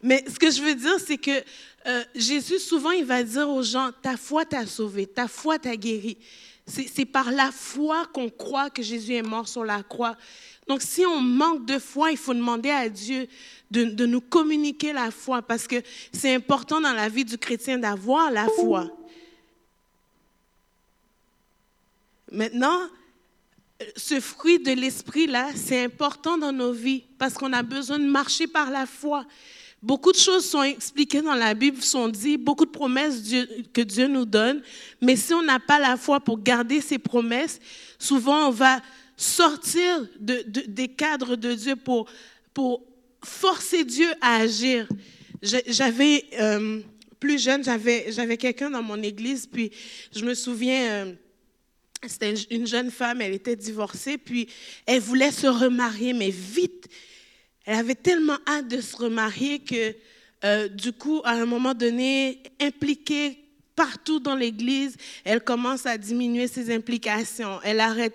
Mais 0.02 0.23
ce 0.28 0.38
que 0.38 0.52
je 0.52 0.62
veux 0.62 0.75
dire, 0.75 0.99
c'est 0.99 1.17
que 1.17 1.43
euh, 1.88 2.04
Jésus, 2.15 2.60
souvent, 2.60 2.91
il 2.91 3.06
va 3.06 3.23
dire 3.23 3.49
aux 3.49 3.63
gens, 3.63 3.91
ta 4.02 4.17
foi 4.17 4.45
t'a 4.45 4.65
sauvé, 4.65 5.06
ta 5.06 5.28
foi 5.28 5.60
t'a 5.60 5.75
guéri. 5.75 6.17
C'est 6.67 7.06
par 7.06 7.32
la 7.32 7.52
foi 7.52 8.06
qu'on 8.13 8.30
croit 8.30 8.69
que 8.69 8.84
Jésus 8.84 9.15
est 9.15 9.23
mort 9.23 9.47
sur 9.47 9.65
la 9.65 9.82
croix. 9.82 10.15
Donc, 10.69 10.84
si 10.84 11.03
on 11.03 11.19
manque 11.19 11.65
de 11.65 11.79
foi, 11.79 12.12
il 12.12 12.17
faut 12.17 12.36
demander 12.36 12.69
à 12.69 12.88
Dieu 12.89 13.27
de, 13.71 14.05
nous 14.05 14.21
communiquer 14.21 14.93
la 14.93 15.10
foi 15.10 15.41
parce 15.41 15.65
que 15.65 15.77
c'est 16.13 16.36
important 16.36 16.79
dans 16.79 16.93
la 16.93 17.10
vie 17.10 17.25
du 17.25 17.39
chrétien 17.39 17.79
d'avoir 17.79 18.29
la 18.29 18.47
foi. 18.49 18.88
Maintenant, 22.32 22.82
ce 23.95 24.19
fruit 24.19 24.60
de 24.60 24.71
l'esprit-là, 24.73 25.49
c'est 25.55 25.84
important 25.84 26.38
dans 26.38 26.51
nos 26.51 26.71
vies 26.71 27.03
parce 27.17 27.34
qu'on 27.34 27.51
a 27.51 27.63
besoin 27.63 27.97
de 27.97 28.05
marcher 28.05 28.45
par 28.45 28.69
la 28.69 28.86
foi. 28.86 29.25
Beaucoup 29.82 30.12
de 30.12 30.17
choses 30.17 30.45
sont 30.45 30.62
expliquées 30.62 31.23
dans 31.23 31.34
la 31.34 31.55
Bible, 31.55 31.82
sont 31.82 32.10
dites, 32.10 32.43
beaucoup 32.43 32.65
de 32.65 32.71
promesses 32.71 33.23
que 33.73 33.82
Dieu 33.82 34.08
nous 34.08 34.25
donne, 34.25 34.62
mais 35.01 35.15
si 35.15 35.34
on 35.34 35.41
n'a 35.41 35.60
pas 35.60 35.79
la 35.79 35.97
foi 35.97 36.19
pour 36.19 36.39
garder 36.43 36.79
ces 36.79 36.99
promesses, 36.99 37.60
souvent 37.97 38.49
on 38.49 38.51
va 38.51 38.82
sortir 39.19 40.08
de, 40.17 40.43
des 40.47 40.88
cadres 40.88 41.36
de 41.36 41.53
Dieu 41.53 41.75
pour, 41.75 42.10
pour 42.53 42.82
forcer 43.23 43.84
Dieu 43.84 44.08
à 44.21 44.38
agir. 44.38 44.88
J'avais, 45.41 46.25
euh, 46.39 46.79
plus 47.19 47.41
jeune, 47.41 47.62
j'avais, 47.62 48.13
j'avais 48.13 48.38
quelqu'un 48.38 48.69
dans 48.69 48.82
mon 48.82 49.01
église, 49.03 49.45
puis 49.45 49.71
je 50.15 50.23
me 50.25 50.34
souviens... 50.34 51.05
Euh, 51.05 51.13
c'était 52.08 52.34
une 52.49 52.65
jeune 52.65 52.91
femme, 52.91 53.19
elle 53.19 53.34
était 53.34 53.58
divorcée, 53.58 54.17
puis 54.17 54.47
elle 54.86 55.01
voulait 55.01 55.32
se 55.32 55.47
remarier, 55.47 56.13
mais 56.13 56.29
vite. 56.29 56.88
Elle 57.65 57.75
avait 57.75 57.93
tellement 57.93 58.38
hâte 58.47 58.69
de 58.69 58.79
se 58.79 58.95
remarier 58.95 59.60
que, 59.60 59.93
euh, 60.45 60.69
du 60.69 60.93
coup, 60.93 61.19
à 61.25 61.32
un 61.32 61.45
moment 61.45 61.73
donné, 61.73 62.41
impliquée 62.62 63.48
partout 63.79 64.19
dans 64.19 64.35
l'Église, 64.35 64.97
elle 65.23 65.41
commence 65.41 65.85
à 65.85 65.97
diminuer 65.97 66.47
ses 66.47 66.69
implications. 66.75 67.61
Elle 67.63 67.79
arrête, 67.79 68.13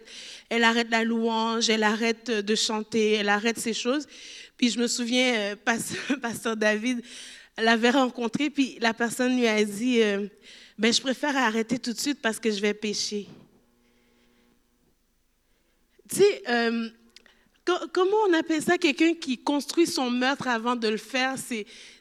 la 0.51 1.05
louange, 1.05 1.71
elle 1.71 1.85
arrête 1.85 2.31
de 2.31 2.55
chanter, 2.55 3.13
elle 3.13 3.31
arrête 3.31 3.59
ces 3.59 3.73
choses. 3.73 4.07
Puis 4.59 4.69
je 4.69 4.79
me 4.79 4.87
souviens, 4.87 5.35
euh, 5.35 5.57
pasteur, 6.21 6.55
David 6.55 7.01
l'avait 7.57 7.93
rencontrée, 7.93 8.51
puis 8.51 8.77
la 8.79 8.93
personne 8.93 9.39
lui 9.39 9.47
a 9.47 9.65
dit, 9.65 10.03
euh, 10.03 10.29
ben, 10.77 10.93
je 10.93 11.01
préfère 11.01 11.35
arrêter 11.35 11.79
tout 11.79 11.95
de 11.95 11.99
suite 11.99 12.21
parce 12.21 12.39
que 12.39 12.51
je 12.51 12.61
vais 12.61 12.75
pécher. 12.75 13.27
Tu 16.11 16.17
sais, 16.17 16.43
euh, 16.47 16.91
comment 17.93 18.17
on 18.29 18.33
appelle 18.35 18.63
ça 18.63 18.79
quelqu'un 18.79 19.15
qui 19.15 19.39
construit 19.39 19.87
son 19.87 20.11
meurtre 20.11 20.49
avant 20.49 20.77
de 20.77 20.89
le 20.89 20.97
faire 20.97 21.37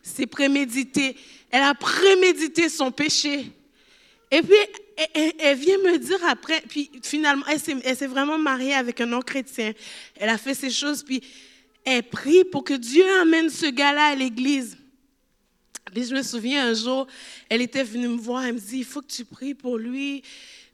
C'est 0.02 0.28
prémédité. 0.28 1.16
Elle 1.50 1.64
a 1.64 1.74
prémédité 1.74 2.70
son 2.70 2.92
péché. 2.92 3.52
Et 4.32 4.42
puis, 4.42 4.56
elle, 5.14 5.58
vient 5.58 5.78
me 5.78 5.98
dire 5.98 6.18
après, 6.28 6.62
puis 6.68 6.90
finalement, 7.04 7.46
elle 7.48 7.60
s'est 7.96 8.08
vraiment 8.08 8.38
mariée 8.38 8.74
avec 8.74 9.00
un 9.02 9.06
non-chrétien. 9.06 9.74
Elle 10.16 10.30
a 10.30 10.38
fait 10.38 10.56
ces 10.56 10.72
choses, 10.72 11.04
puis 11.04 11.22
elle 11.86 12.04
prie 12.04 12.44
pour 12.46 12.64
que 12.64 12.74
Dieu 12.74 13.06
amène 13.22 13.50
ce 13.50 13.68
gars-là 13.68 14.08
à 14.08 14.16
l'église. 14.16 14.78
Puis 15.94 16.06
je 16.06 16.16
me 16.16 16.24
souviens 16.24 16.68
un 16.68 16.74
jour, 16.74 17.06
elle 17.50 17.62
était 17.62 17.84
venue 17.84 18.08
me 18.08 18.18
voir, 18.18 18.44
elle 18.46 18.56
me 18.56 18.60
dit, 18.60 18.80
il 18.80 18.86
faut 18.86 19.02
que 19.02 19.12
tu 19.12 19.26
pries 19.26 19.54
pour 19.54 19.78
lui 19.78 20.24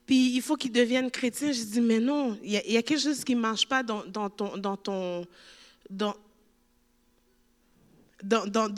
puis 0.09 0.31
il 0.35 0.41
faut 0.41 0.55
qu'il 0.55 0.71
devienne 0.71 1.11
chrétien. 1.11 1.51
Je 1.51 1.61
dis, 1.61 1.81
mais 1.81 1.99
non, 1.99 2.35
il 2.43 2.53
y, 2.53 2.77
a 2.77 2.81
quelque 2.81 2.99
chose 2.99 3.23
qui 3.23 3.35
ne 3.35 3.41
marche 3.41 3.67
pas 3.67 3.83
dans, 3.83 4.01
ton, 4.31 4.57
dans, 5.87 6.15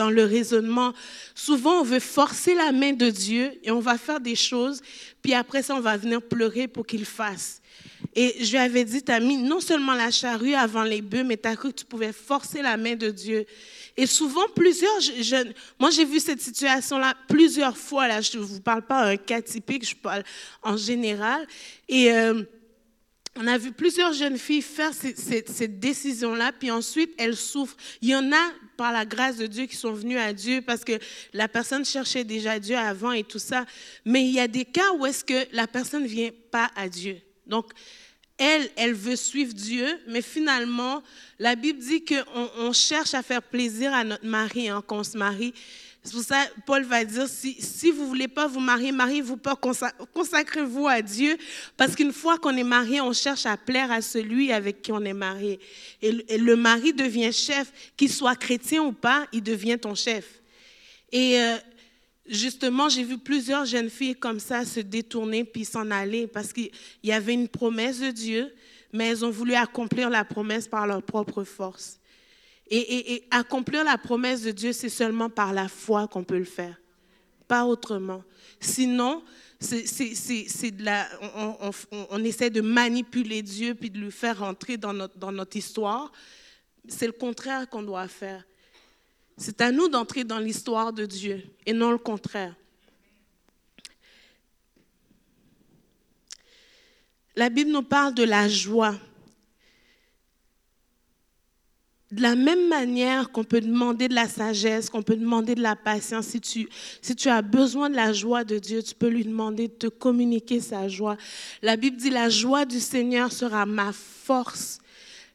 le 0.10 0.26
raisonnement. 0.26 0.94
Souvent, 1.34 1.80
on 1.80 1.84
veut 1.84 2.02
forcer 2.02 2.54
la 2.54 2.74
main 2.74 2.92
de 2.92 3.10
Dieu 3.10 3.58
et 3.64 3.72
on 3.72 3.80
va 3.80 3.98
faire 3.98 4.20
des 4.20 4.36
choses, 4.36 4.82
puis 5.22 5.34
après 5.34 5.64
ça, 5.64 5.74
on 5.74 5.80
va 5.80 5.96
venir 5.96 6.22
pleurer 6.22 6.68
pour 6.68 6.86
qu'il 6.86 7.06
fasse. 7.06 7.61
Et 8.14 8.44
je 8.44 8.52
lui 8.52 8.58
avais 8.58 8.84
dit, 8.84 9.02
tu 9.02 9.12
as 9.12 9.20
mis 9.20 9.38
non 9.38 9.60
seulement 9.60 9.94
la 9.94 10.12
charrue 10.12 10.54
avant 10.54 10.84
les 10.84 11.02
bœufs, 11.02 11.24
mais 11.24 11.38
tu 11.38 11.48
as 11.48 11.56
cru 11.56 11.70
que 11.72 11.80
tu 11.80 11.86
pouvais 11.86 12.12
forcer 12.12 12.62
la 12.62 12.76
main 12.76 12.96
de 12.96 13.10
Dieu. 13.10 13.46
Et 13.96 14.06
souvent, 14.06 14.48
plusieurs 14.56 15.00
jeunes, 15.22 15.54
moi 15.80 15.90
j'ai 15.92 16.06
vu 16.06 16.20
cette 16.20 16.42
situation-là 16.42 17.16
plusieurs 17.28 17.78
fois, 17.78 18.08
là, 18.08 18.22
je 18.22 18.38
ne 18.38 18.44
vous 18.44 18.62
parle 18.62 18.82
pas 18.82 19.04
un 19.06 19.18
cas 19.18 19.42
typique, 19.42 19.88
je 19.88 19.96
parle 19.96 20.24
en 20.62 20.76
général. 20.76 21.48
Et 21.88 22.12
euh, 22.12 22.44
on 23.38 23.48
a 23.48 23.58
vu 23.58 23.72
plusieurs 23.72 24.12
jeunes 24.12 24.38
filles 24.38 24.62
faire 24.62 24.92
cette, 24.94 25.80
décision-là, 25.80 26.52
puis 26.52 26.70
ensuite 26.70 27.14
elles 27.18 27.38
souffrent. 27.38 27.78
Il 28.02 28.10
y 28.10 28.16
en 28.16 28.32
a, 28.32 28.52
par 28.76 28.92
la 28.92 29.06
grâce 29.06 29.38
de 29.38 29.48
Dieu, 29.48 29.68
qui 29.68 29.76
sont 29.76 29.94
venus 29.94 30.18
à 30.18 30.34
Dieu 30.34 30.62
parce 30.62 30.84
que 30.84 31.00
la 31.34 31.48
personne 31.48 31.86
cherchait 31.86 32.26
déjà 32.26 32.60
Dieu 32.60 32.76
avant 32.76 33.14
et 33.14 33.24
tout 33.24 33.40
ça. 33.40 33.66
Mais 34.06 34.24
il 34.24 34.32
y 34.32 34.40
a 34.40 34.50
des 34.50 34.66
cas 34.66 34.92
où 34.98 35.06
est-ce 35.06 35.24
que 35.24 35.48
la 35.54 35.68
personne 35.68 36.04
ne 36.04 36.08
vient 36.08 36.32
pas 36.52 36.72
à 36.76 36.90
Dieu. 36.90 37.22
Donc, 37.46 37.72
elle, 38.38 38.70
elle 38.76 38.94
veut 38.94 39.16
suivre 39.16 39.54
Dieu, 39.54 39.88
mais 40.08 40.22
finalement, 40.22 41.04
la 41.38 41.56
Bible 41.56 41.80
dit 41.80 42.04
qu'on 42.04 42.50
on 42.58 42.74
cherche 42.74 43.14
à 43.14 43.22
faire 43.22 43.44
plaisir 43.44 43.94
à 43.94 44.04
notre 44.04 44.26
mari 44.26 44.68
hein, 44.68 44.84
quand 44.86 45.00
on 45.00 45.04
se 45.04 45.18
marie. 45.18 45.54
C'est 46.04 46.14
pour 46.14 46.24
ça 46.24 46.48
Paul 46.66 46.84
va 46.84 47.06
dire, 47.06 47.28
si, 47.28 47.54
si 47.60 47.92
vous 47.92 48.02
ne 48.02 48.08
voulez 48.08 48.28
pas 48.28 48.48
vous 48.48 48.60
marier, 48.60 48.92
mariez-vous 48.92 49.38
pas, 49.38 49.56
consacrez-vous 49.56 50.88
à 50.88 51.04
Dieu, 51.04 51.38
parce 51.78 51.96
qu'une 51.96 52.12
fois 52.12 52.40
qu'on 52.40 52.58
est 52.58 52.64
marié, 52.64 53.00
on 53.02 53.14
cherche 53.14 53.46
à 53.46 53.58
plaire 53.58 53.92
à 53.92 54.02
celui 54.02 54.52
avec 54.52 54.82
qui 54.82 54.92
on 54.92 55.06
est 55.06 55.14
marié. 55.14 55.60
Et, 56.02 56.38
le 56.38 56.56
mari 56.56 56.94
devient 56.94 57.32
chef, 57.32 57.72
qu'il 57.96 58.12
soit 58.12 58.36
chrétien 58.36 58.82
ou 58.82 58.92
pas, 58.92 59.28
il 59.32 59.44
devient 59.44 59.78
ton 59.80 59.94
chef. 59.94 60.42
Et 61.12 61.40
euh, 61.40 61.58
justement, 62.26 62.90
j'ai 62.90 63.04
vu 63.04 63.18
plusieurs 63.18 63.66
jeunes 63.66 63.90
filles 63.90 64.16
comme 64.16 64.40
ça 64.40 64.66
se 64.66 64.80
détourner 64.80 65.44
puis 65.44 65.66
s'en 65.66 65.90
aller 65.92 66.28
parce 66.28 66.54
qu'il 66.54 66.72
y 67.04 67.12
avait 67.12 67.34
une 67.34 67.48
promesse 67.48 68.00
de 68.00 68.12
Dieu, 68.12 68.54
mais 68.94 69.08
elles 69.10 69.26
ont 69.26 69.32
voulu 69.32 69.54
accomplir 69.54 70.10
la 70.10 70.26
promesse 70.26 70.68
par 70.68 70.88
leur 70.88 71.04
propre 71.04 71.44
force. 71.44 72.00
Et, 72.74 73.26
accomplir 73.32 73.84
la 73.84 73.98
promesse 73.98 74.44
de 74.44 74.52
Dieu, 74.52 74.72
c'est 74.72 74.88
seulement 74.88 75.30
par 75.30 75.52
la 75.52 75.68
foi 75.68 76.08
qu'on 76.08 76.24
peut 76.24 76.38
le 76.38 76.46
faire, 76.46 76.80
pas 77.46 77.66
autrement. 77.66 78.24
Sinon, 78.62 79.24
on, 82.10 82.24
essaie 82.24 82.50
de 82.50 82.62
manipuler 82.62 83.42
Dieu 83.42 83.76
puis 83.76 83.90
de 83.90 84.00
le 84.00 84.10
faire 84.10 84.40
rentrer 84.40 84.78
dans 84.78 84.94
notre 84.94 85.58
histoire. 85.58 86.14
C'est 86.88 87.08
le 87.08 87.12
contraire 87.12 87.70
qu'on 87.70 87.84
doit 87.84 88.08
faire. 88.08 88.46
C'est 89.38 89.62
à 89.62 89.72
nous 89.72 89.88
d'entrer 89.88 90.24
dans 90.24 90.40
l'histoire 90.40 90.94
de 90.94 91.06
Dieu 91.06 91.44
et 91.66 91.74
non 91.74 91.92
le 91.92 91.98
contraire. 91.98 92.56
La 97.36 97.50
Bible 97.50 97.72
nous 97.72 97.84
parle 97.84 98.14
de 98.14 98.24
la 98.24 98.48
joie. 98.50 98.96
De 102.12 102.22
la 102.22 102.36
même 102.36 102.68
manière 102.68 103.32
qu'on 103.32 103.46
peut 103.46 103.62
demander 103.62 104.10
de 104.10 104.14
la 104.14 104.28
sagesse, 104.28 104.90
qu'on 104.90 105.02
peut 105.02 105.16
demander 105.16 105.56
de 105.56 105.62
la 105.62 105.78
patience, 105.78 106.28
si 106.28 106.42
tu, 106.42 106.68
si 107.02 107.16
tu 107.16 107.30
as 107.30 107.42
besoin 107.42 107.90
de 107.90 107.96
la 107.96 108.12
joie 108.12 108.44
de 108.44 108.60
Dieu, 108.60 108.84
tu 108.84 108.94
peux 108.94 109.08
lui 109.08 109.24
demander 109.24 109.70
de 109.70 109.74
te 109.74 109.88
communiquer 109.88 110.60
sa 110.60 110.90
joie. 110.90 111.16
La 111.62 111.78
Bible 111.78 111.96
dit, 111.96 112.10
la 112.10 112.28
joie 112.28 112.66
du 112.66 112.82
Seigneur 112.82 113.32
sera 113.32 113.66
ma 113.66 113.94
force. 113.94 114.81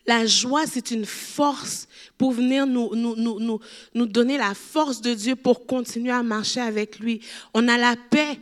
La 0.07 0.27
joie, 0.27 0.67
c'est 0.67 0.91
une 0.91 1.05
force 1.05 1.89
pour 2.17 2.33
venir 2.33 2.67
nous, 2.67 2.95
nous, 2.95 3.17
nous, 3.17 3.61
nous, 3.95 4.07
donner 4.07 4.39
la 4.39 4.55
force 4.55 5.01
de 5.01 5.15
Dieu 5.15 5.37
pour 5.37 5.67
continuer 5.67 6.13
à 6.13 6.23
marcher 6.23 6.61
avec 6.61 6.99
lui. 6.99 7.21
On 7.53 7.67
a 7.69 7.77
la 7.77 7.97
paix. 7.97 8.39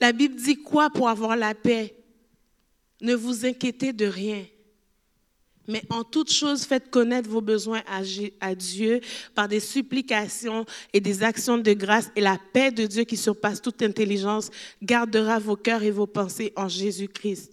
La 0.00 0.12
Bible 0.12 0.36
dit 0.36 0.56
quoi 0.56 0.90
pour 0.90 1.08
avoir 1.08 1.36
la 1.36 1.54
paix? 1.54 1.96
Ne 3.00 3.14
vous 3.14 3.46
inquiétez 3.46 3.92
de 3.92 4.06
rien. 4.06 4.44
Mais 5.68 5.82
en 5.90 6.04
toute 6.04 6.30
chose, 6.30 6.64
faites 6.64 6.90
connaître 6.90 7.28
vos 7.28 7.40
besoins 7.40 7.82
à, 8.40 8.54
Dieu 8.54 9.00
par 9.34 9.48
des 9.48 9.60
supplications 9.60 10.64
et 10.92 11.00
des 11.00 11.22
actions 11.22 11.58
de 11.58 11.72
grâce. 11.72 12.10
Et 12.14 12.20
la 12.20 12.38
paix 12.52 12.70
de 12.70 12.86
Dieu 12.86 13.04
qui 13.04 13.16
surpasse 13.16 13.60
toute 13.60 13.82
intelligence 13.82 14.50
gardera 14.82 15.38
vos 15.38 15.56
cœurs 15.56 15.82
et 15.82 15.90
vos 15.90 16.06
pensées 16.06 16.52
en 16.56 16.68
Jésus-Christ. 16.68 17.52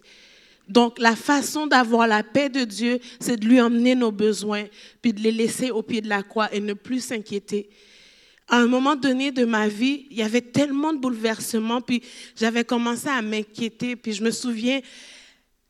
Donc 0.68 0.98
la 0.98 1.14
façon 1.16 1.66
d'avoir 1.66 2.06
la 2.06 2.22
paix 2.22 2.48
de 2.48 2.64
Dieu, 2.64 2.98
c'est 3.20 3.36
de 3.36 3.46
lui 3.46 3.60
emmener 3.60 3.94
nos 3.94 4.12
besoins, 4.12 4.64
puis 5.02 5.12
de 5.12 5.20
les 5.20 5.32
laisser 5.32 5.70
au 5.70 5.82
pied 5.82 6.00
de 6.00 6.08
la 6.08 6.22
croix 6.22 6.52
et 6.54 6.60
ne 6.60 6.72
plus 6.72 7.00
s'inquiéter. 7.00 7.68
À 8.48 8.58
un 8.58 8.66
moment 8.66 8.94
donné 8.94 9.30
de 9.30 9.44
ma 9.44 9.68
vie, 9.68 10.06
il 10.10 10.18
y 10.18 10.22
avait 10.22 10.42
tellement 10.42 10.92
de 10.92 10.98
bouleversements, 10.98 11.80
puis 11.80 12.02
j'avais 12.36 12.64
commencé 12.64 13.08
à 13.08 13.22
m'inquiéter, 13.22 13.96
puis 13.96 14.12
je 14.12 14.22
me 14.22 14.30
souviens 14.30 14.80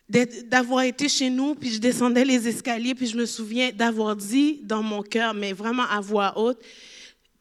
d'avoir 0.09 0.83
été 0.83 1.09
chez 1.09 1.31
nous, 1.31 1.55
puis 1.55 1.71
je 1.71 1.79
descendais 1.79 2.25
les 2.25 2.47
escaliers, 2.47 2.95
puis 2.95 3.07
je 3.07 3.17
me 3.17 3.27
souviens 3.27 3.71
d'avoir 3.73 4.17
dit 4.17 4.61
dans 4.63 4.83
mon 4.83 5.03
cœur, 5.03 5.35
mais 5.35 5.53
vraiment 5.53 5.85
à 5.85 6.01
voix 6.01 6.39
haute, 6.39 6.59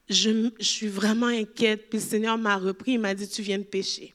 je, 0.09 0.49
suis 0.59 0.87
vraiment 0.87 1.27
inquiète. 1.27 1.89
Puis 1.89 1.99
le 1.99 2.05
Seigneur 2.05 2.37
m'a 2.37 2.57
repris, 2.57 2.93
il 2.93 2.99
m'a 2.99 3.13
dit, 3.13 3.27
tu 3.27 3.41
viens 3.41 3.57
de 3.57 3.63
pécher. 3.63 4.13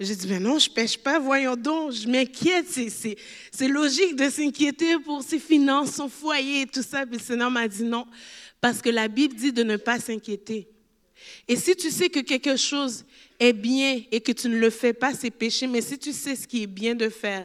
J'ai 0.00 0.14
dit, 0.14 0.28
mais 0.28 0.38
non, 0.38 0.60
je 0.60 0.70
pêche 0.70 0.96
pas, 0.96 1.18
voyons 1.18 1.56
donc, 1.56 1.92
je 1.92 2.06
m'inquiète. 2.06 2.66
C'est 2.68 3.68
logique 3.68 4.14
de 4.14 4.30
s'inquiéter 4.30 4.96
pour 5.04 5.22
ses 5.22 5.40
finances, 5.40 5.96
son 5.96 6.08
foyer 6.08 6.62
et 6.62 6.66
tout 6.66 6.82
ça. 6.82 7.04
Puis 7.04 7.18
le 7.18 7.22
Seigneur 7.22 7.50
m'a 7.50 7.66
dit 7.66 7.82
non, 7.82 8.06
parce 8.60 8.80
que 8.80 8.90
la 8.90 9.08
Bible 9.08 9.34
dit 9.34 9.52
de 9.52 9.64
ne 9.64 9.76
pas 9.76 9.98
s'inquiéter. 9.98 10.68
Et 11.48 11.56
si 11.56 11.74
tu 11.74 11.90
sais 11.90 12.08
que 12.10 12.20
quelque 12.20 12.56
chose 12.56 13.04
est 13.40 13.52
bien 13.52 14.02
et 14.12 14.20
que 14.20 14.30
tu 14.30 14.48
ne 14.48 14.56
le 14.56 14.70
fais 14.70 14.92
pas, 14.92 15.12
c'est 15.14 15.32
péché. 15.32 15.66
Mais 15.66 15.80
si 15.80 15.98
tu 15.98 16.12
sais 16.12 16.36
ce 16.36 16.46
qui 16.46 16.62
est 16.62 16.68
bien 16.68 16.94
de 16.94 17.08
faire, 17.08 17.44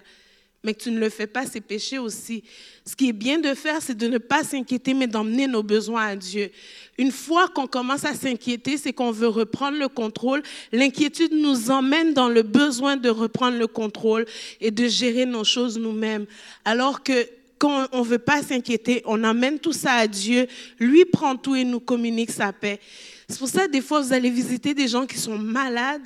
mais 0.64 0.74
que 0.74 0.84
tu 0.84 0.92
ne 0.92 1.00
le 1.00 1.10
fais 1.10 1.28
pas, 1.28 1.46
c'est 1.46 1.62
péché 1.62 2.00
aussi. 2.00 2.44
Ce 2.86 2.96
qui 2.96 3.10
est 3.10 3.14
bien 3.14 3.38
de 3.38 3.54
faire, 3.54 3.82
c'est 3.82 3.98
de 3.98 4.08
ne 4.08 4.18
pas 4.18 4.44
s'inquiéter, 4.44 4.94
mais 4.94 5.08
d'emmener 5.08 5.46
nos 5.46 5.62
besoins 5.62 6.08
à 6.08 6.16
Dieu. 6.16 6.52
Une 6.98 7.12
fois 7.12 7.50
qu'on 7.50 7.68
commence 7.68 8.06
à 8.06 8.14
s'inquiéter, 8.14 8.78
c'est 8.78 8.94
qu'on 8.94 9.12
veut 9.12 9.28
reprendre 9.28 9.78
le 9.78 9.90
contrôle. 9.90 10.42
L'inquiétude 10.72 11.34
nous 11.34 11.70
emmène 11.70 12.14
dans 12.14 12.30
le 12.30 12.44
besoin 12.44 12.96
de 12.96 13.10
reprendre 13.10 13.58
le 13.58 13.68
contrôle 13.68 14.26
et 14.62 14.72
de 14.72 14.88
gérer 14.88 15.26
nos 15.26 15.44
choses 15.44 15.78
nous-mêmes. 15.78 16.26
Alors 16.64 17.04
que 17.04 17.28
quand 17.58 17.88
on 17.92 18.00
ne 18.00 18.08
veut 18.08 18.20
pas 18.20 18.42
s'inquiéter, 18.42 19.02
on 19.06 19.22
emmène 19.24 19.60
tout 19.60 19.74
ça 19.74 19.94
à 19.94 20.08
Dieu. 20.08 20.48
Lui 20.80 21.04
prend 21.04 21.36
tout 21.36 21.56
et 21.56 21.66
nous 21.66 21.82
communique 21.82 22.32
sa 22.32 22.54
paix. 22.54 22.80
C'est 23.28 23.40
pour 23.40 23.50
ça, 23.50 23.68
des 23.68 23.82
fois, 23.82 24.02
vous 24.02 24.14
allez 24.14 24.30
visiter 24.30 24.74
des 24.74 24.88
gens 24.88 25.06
qui 25.06 25.18
sont 25.18 25.38
malades, 25.38 26.02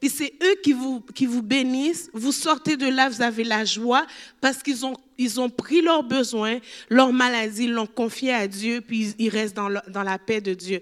puis 0.00 0.10
c'est 0.10 0.32
eux 0.42 0.54
qui 0.62 0.72
vous, 0.72 1.00
qui 1.14 1.26
vous 1.26 1.42
bénissent. 1.42 2.08
Vous 2.12 2.32
sortez 2.32 2.76
de 2.76 2.86
là, 2.86 3.08
vous 3.08 3.22
avez 3.22 3.44
la 3.44 3.64
joie 3.64 4.06
parce 4.40 4.62
qu'ils 4.62 4.86
ont, 4.86 4.96
ils 5.16 5.40
ont 5.40 5.50
pris 5.50 5.80
leurs 5.80 6.04
besoins, 6.04 6.58
leur 6.88 7.12
maladie, 7.12 7.66
l'ont 7.66 7.86
confié 7.86 8.32
à 8.32 8.46
Dieu, 8.46 8.80
puis 8.80 9.14
ils 9.18 9.28
restent 9.28 9.56
dans, 9.56 9.70
dans 9.88 10.02
la 10.04 10.18
paix 10.18 10.40
de 10.40 10.54
Dieu. 10.54 10.80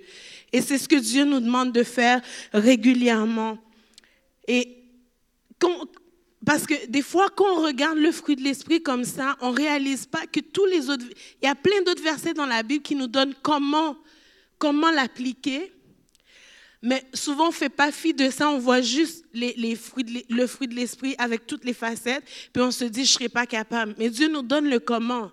Et 0.53 0.61
c'est 0.61 0.79
ce 0.79 0.89
que 0.89 0.97
Dieu 0.97 1.25
nous 1.25 1.41
demande 1.41 1.73
de 1.73 1.83
faire 1.83 2.21
régulièrement. 2.53 3.59
Et 4.47 4.77
parce 6.45 6.67
que 6.67 6.87
des 6.87 7.03
fois, 7.03 7.29
quand 7.35 7.59
on 7.59 7.63
regarde 7.63 7.99
le 7.99 8.13
fruit 8.13 8.37
de 8.37 8.43
l'esprit 8.43 8.83
comme 8.83 9.05
ça, 9.05 9.37
on 9.41 9.51
réalise 9.51 10.07
pas 10.07 10.27
que 10.27 10.41
tous 10.41 10.67
les 10.67 10.89
autres. 10.91 11.05
Il 11.43 11.47
y 11.47 11.51
a 11.51 11.55
plein 11.55 11.83
d'autres 11.83 12.03
versets 12.03 12.35
dans 12.35 12.47
la 12.47 12.63
Bible 12.63 12.83
qui 12.83 12.95
nous 12.95 13.09
donnent 13.09 13.35
comment, 13.43 13.97
comment 14.59 14.91
l'appliquer. 14.91 15.73
Mais 16.87 17.03
souvent, 17.13 17.47
on 17.47 17.49
ne 17.49 17.53
fait 17.53 17.69
pas 17.69 17.91
fi 17.91 18.15
de 18.15 18.31
ça, 18.31 18.49
on 18.49 18.61
voit 18.61 18.81
juste 18.81 19.25
les, 19.35 19.75
fruits 19.75 20.25
le 20.31 20.47
fruit 20.47 20.69
de 20.69 20.75
l'esprit 20.77 21.17
avec 21.19 21.45
toutes 21.45 21.65
les 21.65 21.73
facettes, 21.73 22.23
puis 22.53 22.63
on 22.63 22.71
se 22.71 22.85
dit, 22.85 23.05
je 23.05 23.11
ne 23.11 23.15
serai 23.15 23.29
pas 23.29 23.45
capable. 23.45 23.97
Mais 23.99 24.09
Dieu 24.09 24.29
nous 24.29 24.43
donne 24.43 24.71
le 24.71 24.79
comment. 24.79 25.33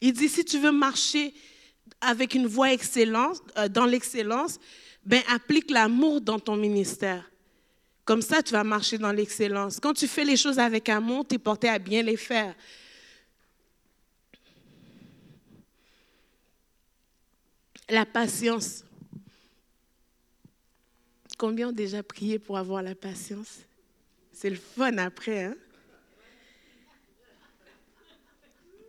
Il 0.00 0.14
dit, 0.14 0.30
si 0.30 0.42
tu 0.42 0.58
veux 0.58 0.72
marcher 0.72 1.34
avec 2.00 2.32
une 2.32 2.46
voie 2.46 2.72
excellente, 2.72 3.42
euh, 3.58 3.68
dans 3.68 3.84
l'excellence, 3.84 4.58
ben 5.04 5.20
applique 5.28 5.70
l'amour 5.70 6.22
dans 6.22 6.38
ton 6.38 6.56
ministère. 6.56 7.30
Comme 8.06 8.22
ça, 8.22 8.42
tu 8.42 8.52
vas 8.52 8.64
marcher 8.64 8.96
dans 8.96 9.12
l'excellence. 9.12 9.78
Quand 9.78 9.92
tu 9.92 10.06
fais 10.06 10.24
les 10.24 10.38
choses 10.38 10.58
avec 10.58 10.88
amour, 10.88 11.26
tu 11.28 11.34
es 11.34 11.38
porté 11.38 11.68
à 11.68 11.78
bien 11.78 12.02
les 12.02 12.16
faire. 12.16 12.54
La 17.90 18.06
patience. 18.06 18.84
Combien 21.36 21.70
ont 21.70 21.72
déjà 21.72 22.02
prié 22.02 22.38
pour 22.38 22.56
avoir 22.56 22.82
la 22.82 22.94
patience? 22.94 23.58
C'est 24.32 24.50
le 24.50 24.56
fun 24.56 24.96
après, 24.98 25.44
hein? 25.44 25.56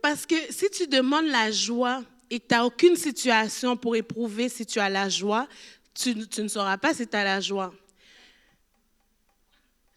Parce 0.00 0.24
que 0.24 0.34
si 0.50 0.68
tu 0.70 0.86
demandes 0.86 1.26
la 1.26 1.50
joie 1.50 2.02
et 2.30 2.38
que 2.38 2.46
tu 2.46 2.54
n'as 2.54 2.64
aucune 2.64 2.96
situation 2.96 3.76
pour 3.76 3.96
éprouver 3.96 4.48
si 4.48 4.66
tu 4.66 4.78
as 4.78 4.88
la 4.88 5.08
joie, 5.08 5.48
tu, 5.94 6.28
tu 6.28 6.42
ne 6.42 6.48
sauras 6.48 6.78
pas 6.78 6.94
si 6.94 7.06
tu 7.06 7.16
as 7.16 7.24
la 7.24 7.40
joie. 7.40 7.74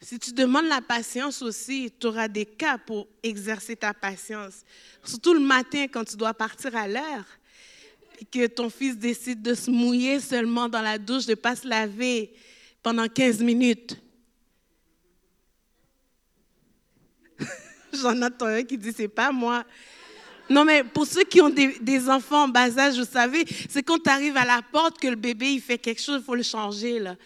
Si 0.01 0.19
tu 0.19 0.33
demandes 0.33 0.67
la 0.67 0.81
patience 0.81 1.41
aussi, 1.41 1.91
tu 1.99 2.07
auras 2.07 2.27
des 2.27 2.45
cas 2.45 2.77
pour 2.77 3.07
exercer 3.23 3.75
ta 3.75 3.93
patience. 3.93 4.63
Surtout 5.03 5.33
le 5.33 5.39
matin 5.39 5.87
quand 5.87 6.05
tu 6.05 6.15
dois 6.15 6.33
partir 6.33 6.75
à 6.75 6.87
l'heure 6.87 7.25
que 8.31 8.47
ton 8.47 8.69
fils 8.69 8.97
décide 8.97 9.41
de 9.41 9.53
se 9.53 9.69
mouiller 9.69 10.19
seulement 10.19 10.69
dans 10.69 10.81
la 10.81 10.97
douche, 10.97 11.25
de 11.25 11.31
ne 11.31 11.35
pas 11.35 11.55
se 11.55 11.67
laver 11.67 12.33
pendant 12.81 13.07
15 13.07 13.41
minutes. 13.41 13.97
J'en 17.93 18.21
entends 18.21 18.47
un 18.47 18.63
qui 18.63 18.77
dit, 18.77 18.93
c'est 18.95 19.07
pas 19.07 19.31
moi. 19.31 19.65
Non, 20.49 20.63
mais 20.63 20.83
pour 20.83 21.07
ceux 21.07 21.23
qui 21.23 21.41
ont 21.41 21.49
des, 21.49 22.09
enfants 22.09 22.43
en 22.43 22.47
bas 22.47 22.77
âge, 22.77 22.97
vous 22.97 23.05
savez, 23.05 23.45
c'est 23.69 23.81
quand 23.81 23.97
tu 23.97 24.09
arrives 24.09 24.37
à 24.37 24.45
la 24.45 24.61
porte 24.61 24.99
que 24.99 25.07
le 25.07 25.15
bébé, 25.15 25.53
il 25.53 25.61
fait 25.61 25.79
quelque 25.79 26.01
chose, 26.01 26.21
il 26.21 26.25
faut 26.25 26.35
le 26.35 26.43
changer. 26.43 26.97
Il 26.97 27.17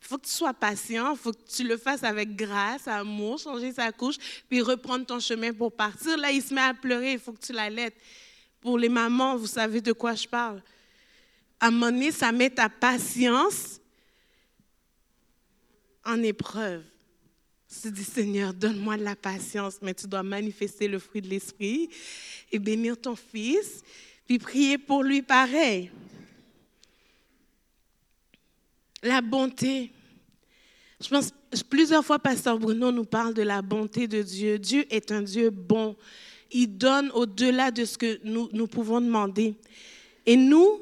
faut 0.00 0.18
que 0.18 0.26
tu 0.26 0.32
sois 0.32 0.52
patient, 0.52 1.12
il 1.12 1.18
faut 1.18 1.32
que 1.32 1.50
tu 1.50 1.64
le 1.64 1.78
fasses 1.78 2.04
avec 2.04 2.36
grâce, 2.36 2.86
amour, 2.86 3.38
changer 3.38 3.72
sa 3.72 3.92
couche, 3.92 4.16
puis 4.48 4.60
reprendre 4.60 5.06
ton 5.06 5.20
chemin 5.20 5.52
pour 5.52 5.72
partir. 5.72 6.18
Là, 6.18 6.30
il 6.30 6.42
se 6.42 6.52
met 6.52 6.60
à 6.60 6.74
pleurer, 6.74 7.12
il 7.12 7.18
faut 7.18 7.32
que 7.32 7.44
tu 7.44 7.52
l'allaites. 7.52 7.96
Pour 8.66 8.78
les 8.78 8.88
mamans, 8.88 9.36
vous 9.36 9.46
savez 9.46 9.80
de 9.80 9.92
quoi 9.92 10.16
je 10.16 10.26
parle. 10.26 10.60
À 11.60 11.68
un 11.68 11.70
moment 11.70 12.10
ça 12.10 12.32
met 12.32 12.50
ta 12.50 12.68
patience 12.68 13.80
en 16.04 16.20
épreuve. 16.24 16.82
Tu 17.80 17.92
dis, 17.92 18.02
Seigneur, 18.02 18.52
donne-moi 18.52 18.96
de 18.96 19.04
la 19.04 19.14
patience, 19.14 19.78
mais 19.80 19.94
tu 19.94 20.08
dois 20.08 20.24
manifester 20.24 20.88
le 20.88 20.98
fruit 20.98 21.22
de 21.22 21.28
l'esprit 21.28 21.88
et 22.50 22.58
bénir 22.58 23.00
ton 23.00 23.14
fils, 23.14 23.84
puis 24.26 24.40
prier 24.40 24.78
pour 24.78 25.04
lui 25.04 25.22
pareil. 25.22 25.92
La 29.00 29.20
bonté. 29.20 29.92
Je 31.00 31.08
pense, 31.08 31.32
plusieurs 31.70 32.04
fois, 32.04 32.18
Pasteur 32.18 32.58
Bruno 32.58 32.90
nous 32.90 33.04
parle 33.04 33.32
de 33.32 33.42
la 33.42 33.62
bonté 33.62 34.08
de 34.08 34.22
Dieu. 34.22 34.58
Dieu 34.58 34.92
est 34.92 35.12
un 35.12 35.22
Dieu 35.22 35.50
bon 35.50 35.96
il 36.50 36.78
donne 36.78 37.10
au-delà 37.12 37.70
de 37.70 37.84
ce 37.84 37.98
que 37.98 38.20
nous, 38.24 38.66
pouvons 38.66 39.00
demander. 39.00 39.54
Et 40.24 40.36
nous, 40.36 40.80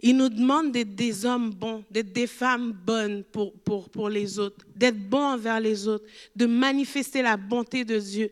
il 0.00 0.16
nous 0.16 0.28
demande 0.28 0.72
d'être 0.72 0.94
des 0.94 1.26
hommes 1.26 1.50
bons, 1.50 1.84
d'être 1.90 2.12
des 2.12 2.26
femmes 2.26 2.72
bonnes 2.72 3.22
pour, 3.24 3.52
pour, 3.60 3.88
pour 3.90 4.08
les 4.08 4.38
autres, 4.38 4.64
d'être 4.74 4.98
bons 4.98 5.34
envers 5.34 5.60
les 5.60 5.86
autres, 5.86 6.04
de 6.34 6.46
manifester 6.46 7.22
la 7.22 7.36
bonté 7.36 7.84
de 7.84 7.98
Dieu. 7.98 8.30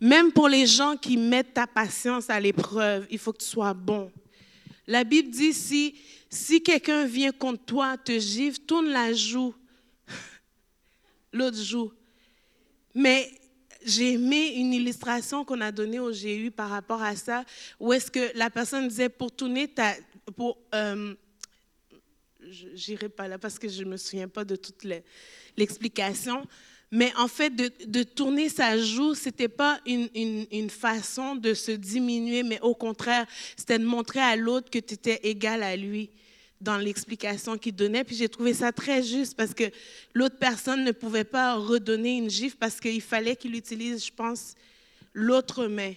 Même 0.00 0.32
pour 0.32 0.48
les 0.48 0.66
gens 0.66 0.96
qui 0.96 1.16
mettent 1.16 1.54
ta 1.54 1.66
patience 1.66 2.30
à 2.30 2.40
l'épreuve, 2.40 3.06
il 3.10 3.18
faut 3.18 3.32
que 3.32 3.38
tu 3.38 3.46
sois 3.46 3.74
bon. 3.74 4.10
La 4.86 5.04
Bible 5.04 5.30
dit, 5.30 5.52
si, 5.52 5.94
si 6.28 6.62
quelqu'un 6.62 7.06
vient 7.06 7.32
contre 7.32 7.64
toi, 7.64 7.96
te 7.96 8.18
gifle, 8.18 8.58
tourne 8.60 8.88
la 8.88 9.12
joue, 9.12 9.54
l'autre 11.32 11.62
joue. 11.62 11.92
Mais 12.94 13.30
j'ai 13.84 14.14
aimé 14.14 14.54
une 14.56 14.72
illustration 14.72 15.44
qu'on 15.44 15.60
a 15.60 15.70
donnée 15.70 16.00
au 16.00 16.10
GU 16.10 16.50
par 16.50 16.70
rapport 16.70 17.02
à 17.02 17.16
ça, 17.16 17.44
où 17.78 17.92
est-ce 17.92 18.10
que 18.10 18.36
la 18.36 18.50
personne 18.50 18.88
disait 18.88 19.08
pour 19.08 19.32
tourner 19.32 19.68
ta... 19.68 19.94
Pour, 20.36 20.58
euh, 20.74 21.14
J'irai 22.74 23.08
pas 23.08 23.26
là 23.26 23.38
parce 23.38 23.58
que 23.58 23.68
je 23.68 23.84
ne 23.84 23.90
me 23.90 23.96
souviens 23.96 24.28
pas 24.28 24.44
de 24.44 24.56
toute 24.56 24.86
l'explication. 25.56 26.46
Mais 26.90 27.10
en 27.16 27.26
fait, 27.26 27.48
de, 27.50 27.72
de, 27.86 28.02
tourner 28.02 28.50
sa 28.50 28.78
joue, 28.78 29.14
ce 29.14 29.26
n'était 29.26 29.48
pas 29.48 29.80
une, 29.86 30.08
une, 30.14 30.46
une, 30.52 30.70
façon 30.70 31.36
de 31.36 31.54
se 31.54 31.72
diminuer, 31.72 32.42
mais 32.42 32.60
au 32.60 32.74
contraire, 32.74 33.26
c'était 33.56 33.78
de 33.78 33.86
montrer 33.86 34.20
à 34.20 34.36
l'autre 34.36 34.70
que 34.70 34.78
tu 34.78 34.94
étais 34.94 35.20
égal 35.22 35.62
à 35.62 35.74
lui 35.74 36.10
dans 36.64 36.78
l'explication 36.78 37.56
qu'il 37.58 37.76
donnait. 37.76 38.02
Puis 38.02 38.16
j'ai 38.16 38.28
trouvé 38.28 38.54
ça 38.54 38.72
très 38.72 39.02
juste 39.02 39.36
parce 39.36 39.54
que 39.54 39.64
l'autre 40.14 40.36
personne 40.38 40.82
ne 40.82 40.92
pouvait 40.92 41.24
pas 41.24 41.54
redonner 41.54 42.16
une 42.16 42.30
gifle 42.30 42.56
parce 42.56 42.80
qu'il 42.80 43.02
fallait 43.02 43.36
qu'il 43.36 43.54
utilise, 43.54 44.04
je 44.06 44.12
pense, 44.12 44.54
l'autre 45.12 45.66
main 45.66 45.92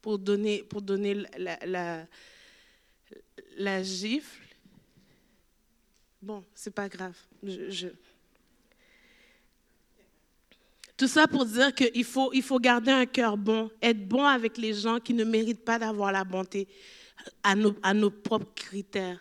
pour 0.00 0.18
donner, 0.18 0.62
pour 0.64 0.82
donner 0.82 1.14
la, 1.38 1.58
la, 1.64 2.06
la 3.56 3.82
gifle. 3.82 4.42
Bon, 6.20 6.44
c'est 6.54 6.74
pas 6.74 6.88
grave. 6.88 7.16
Tout 10.96 11.08
ça 11.08 11.26
pour 11.26 11.44
dire 11.44 11.74
qu'il 11.74 12.04
faut, 12.04 12.32
il 12.32 12.42
faut 12.42 12.60
garder 12.60 12.92
un 12.92 13.06
cœur 13.06 13.36
bon, 13.36 13.70
être 13.82 14.06
bon 14.06 14.24
avec 14.24 14.56
les 14.56 14.72
gens 14.72 15.00
qui 15.00 15.14
ne 15.14 15.24
méritent 15.24 15.64
pas 15.64 15.78
d'avoir 15.78 16.12
la 16.12 16.24
bonté 16.24 16.68
à 17.42 17.54
nos, 17.54 17.74
à 17.82 17.92
nos 17.92 18.10
propres 18.10 18.54
critères. 18.54 19.20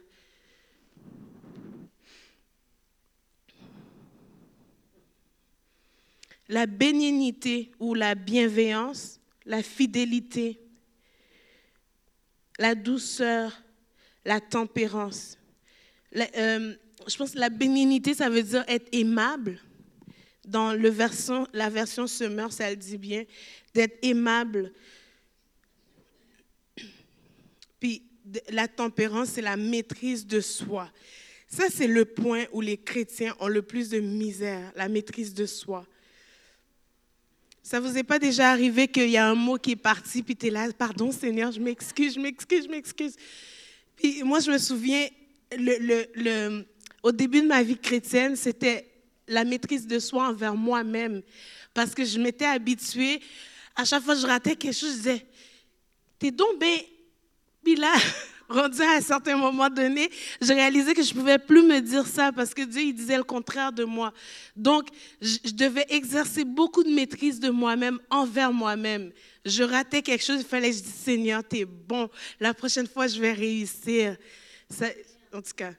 La 6.51 6.67
bénignité 6.67 7.71
ou 7.79 7.93
la 7.93 8.13
bienveillance, 8.13 9.19
la 9.45 9.63
fidélité, 9.63 10.59
la 12.59 12.75
douceur, 12.75 13.63
la 14.25 14.39
tempérance. 14.39 15.37
Euh, 16.15 16.75
je 17.07 17.15
pense 17.15 17.31
que 17.31 17.39
la 17.39 17.49
bénignité, 17.49 18.13
ça 18.13 18.29
veut 18.29 18.43
dire 18.43 18.65
être 18.67 18.87
aimable. 18.91 19.59
Dans 20.45 20.73
le 20.73 20.89
version, 20.89 21.47
la 21.53 21.69
version 21.69 22.05
Semeur, 22.05 22.51
ça 22.51 22.69
le 22.69 22.75
dit 22.75 22.97
bien, 22.97 23.23
d'être 23.73 23.97
aimable. 24.01 24.73
Puis 27.79 28.03
la 28.49 28.67
tempérance, 28.67 29.29
c'est 29.29 29.41
la 29.41 29.55
maîtrise 29.55 30.27
de 30.27 30.41
soi. 30.41 30.91
Ça, 31.47 31.65
c'est 31.69 31.87
le 31.87 32.05
point 32.05 32.45
où 32.51 32.61
les 32.61 32.77
chrétiens 32.77 33.35
ont 33.39 33.47
le 33.47 33.61
plus 33.61 33.89
de 33.89 33.99
misère, 33.99 34.71
la 34.75 34.89
maîtrise 34.89 35.33
de 35.33 35.45
soi. 35.45 35.85
Ça 37.63 37.79
vous 37.79 37.97
est 37.97 38.03
pas 38.03 38.19
déjà 38.19 38.49
arrivé 38.51 38.87
qu'il 38.87 39.09
y 39.09 39.17
a 39.17 39.27
un 39.27 39.35
mot 39.35 39.57
qui 39.57 39.71
est 39.71 39.75
parti, 39.75 40.23
puis 40.23 40.35
tu 40.35 40.47
es 40.47 40.49
là, 40.49 40.67
pardon 40.73 41.11
Seigneur, 41.11 41.51
je 41.51 41.59
m'excuse, 41.59 42.15
je 42.15 42.19
m'excuse, 42.19 42.65
je 42.65 42.69
m'excuse. 42.69 43.15
Puis 43.95 44.23
moi, 44.23 44.39
je 44.39 44.51
me 44.51 44.57
souviens, 44.57 45.07
le, 45.55 46.07
le, 46.15 46.65
au 47.03 47.11
début 47.11 47.41
de 47.41 47.47
ma 47.47 47.61
vie 47.61 47.77
chrétienne, 47.77 48.35
c'était 48.35 48.87
la 49.27 49.43
maîtrise 49.43 49.85
de 49.85 49.99
soi 49.99 50.27
envers 50.27 50.55
moi-même. 50.55 51.21
Parce 51.73 51.93
que 51.93 52.03
je 52.03 52.19
m'étais 52.19 52.45
habituée, 52.45 53.21
à 53.75 53.85
chaque 53.85 54.03
fois 54.03 54.15
que 54.15 54.21
je 54.21 54.27
ratais 54.27 54.55
quelque 54.55 54.73
chose, 54.73 54.91
je 54.91 54.97
disais, 54.97 55.25
t'es 56.19 56.31
donc 56.31 56.59
bien, 56.59 56.77
puis 57.63 57.75
là, 57.75 57.93
rendu 58.51 58.81
à 58.81 58.97
un 58.97 59.01
certain 59.01 59.37
moment 59.37 59.69
donné, 59.69 60.09
j'ai 60.41 60.53
réalisé 60.53 60.93
que 60.93 61.03
je 61.03 61.13
ne 61.13 61.19
pouvais 61.19 61.39
plus 61.39 61.63
me 61.63 61.79
dire 61.79 62.05
ça 62.05 62.31
parce 62.31 62.53
que 62.53 62.61
Dieu, 62.63 62.81
il 62.81 62.93
disait 62.93 63.17
le 63.17 63.23
contraire 63.23 63.71
de 63.71 63.83
moi. 63.83 64.13
Donc, 64.55 64.87
je, 65.21 65.51
devais 65.53 65.85
exercer 65.89 66.43
beaucoup 66.43 66.83
de 66.83 66.89
maîtrise 66.89 67.39
de 67.39 67.49
moi-même 67.49 67.99
envers 68.09 68.53
moi-même. 68.53 69.11
Je 69.45 69.63
ratais 69.63 70.01
quelque 70.01 70.23
chose, 70.23 70.41
il 70.41 70.45
fallait 70.45 70.69
que 70.69 70.77
je 70.77 70.81
dise, 70.81 70.93
Seigneur, 70.93 71.41
tu 71.47 71.59
es 71.59 71.65
bon. 71.65 72.09
La 72.39 72.53
prochaine 72.53 72.87
fois, 72.87 73.07
je 73.07 73.19
vais 73.19 73.33
réussir. 73.33 74.17
en 75.33 75.41
tout 75.41 75.53
cas, 75.55 75.73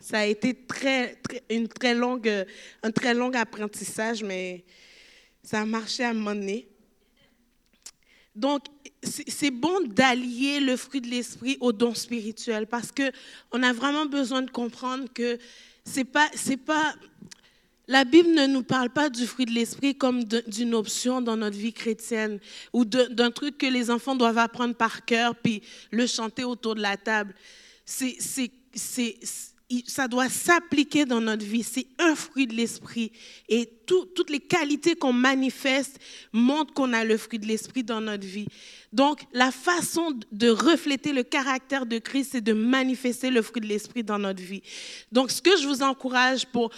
ça 0.00 0.20
a 0.20 0.24
été 0.24 0.54
très, 0.54 1.18
une 1.50 1.68
très 1.68 1.94
longue, 1.94 2.46
un 2.82 2.90
très 2.90 3.12
long 3.12 3.32
apprentissage, 3.34 4.22
mais 4.22 4.64
ça 5.42 5.60
a 5.60 5.64
marché 5.66 6.02
à 6.04 6.10
un 6.10 6.14
moment 6.14 6.34
donné. 6.34 6.66
Donc, 8.38 8.66
c'est 9.02 9.50
bon 9.50 9.80
d'allier 9.86 10.60
le 10.60 10.76
fruit 10.76 11.00
de 11.00 11.08
l'esprit 11.08 11.56
au 11.60 11.72
don 11.72 11.94
spirituel 11.94 12.66
parce 12.66 12.92
que 12.92 13.10
on 13.52 13.62
a 13.62 13.72
vraiment 13.72 14.06
besoin 14.06 14.42
de 14.42 14.50
comprendre 14.50 15.06
que 15.12 15.38
c'est 15.84 16.04
pas 16.04 16.28
c'est 16.34 16.56
pas 16.56 16.94
la 17.88 18.04
Bible 18.04 18.30
ne 18.30 18.46
nous 18.46 18.62
parle 18.62 18.90
pas 18.90 19.08
du 19.08 19.26
fruit 19.26 19.46
de 19.46 19.52
l'esprit 19.52 19.96
comme 19.96 20.22
d'une 20.24 20.74
option 20.74 21.20
dans 21.20 21.36
notre 21.36 21.56
vie 21.56 21.72
chrétienne 21.72 22.38
ou 22.72 22.84
d'un 22.84 23.30
truc 23.30 23.56
que 23.58 23.66
les 23.66 23.90
enfants 23.90 24.14
doivent 24.14 24.38
apprendre 24.38 24.74
par 24.74 25.04
cœur 25.04 25.34
puis 25.34 25.62
le 25.90 26.06
chanter 26.06 26.44
autour 26.44 26.74
de 26.74 26.82
la 26.82 26.96
table. 26.96 27.34
C'est 27.86 28.18
ça 29.86 30.08
doit 30.08 30.28
s'appliquer 30.28 31.04
dans 31.04 31.20
notre 31.20 31.44
vie. 31.44 31.62
C'est 31.62 31.86
un 31.98 32.14
fruit 32.14 32.46
de 32.46 32.54
l'esprit. 32.54 33.12
Et 33.48 33.70
toutes 33.86 34.30
les 34.30 34.40
qualités 34.40 34.94
qu'on 34.94 35.12
manifeste 35.12 35.98
montrent 36.32 36.72
qu'on 36.72 36.92
a 36.92 37.04
le 37.04 37.16
fruit 37.16 37.38
de 37.38 37.46
l'esprit 37.46 37.82
dans 37.82 38.00
notre 38.00 38.26
vie. 38.26 38.48
Donc, 38.92 39.22
la 39.32 39.50
façon 39.50 40.18
de 40.32 40.48
refléter 40.48 41.12
le 41.12 41.22
caractère 41.22 41.84
de 41.84 41.98
Christ, 41.98 42.30
c'est 42.32 42.40
de 42.40 42.54
manifester 42.54 43.30
le 43.30 43.42
fruit 43.42 43.60
de 43.60 43.66
l'esprit 43.66 44.02
dans 44.02 44.18
notre 44.18 44.42
vie. 44.42 44.62
Donc, 45.12 45.30
ce 45.30 45.42
que 45.42 45.56
je 45.58 45.66
vous 45.66 45.82
encourage 45.82 46.46
pour 46.46 46.70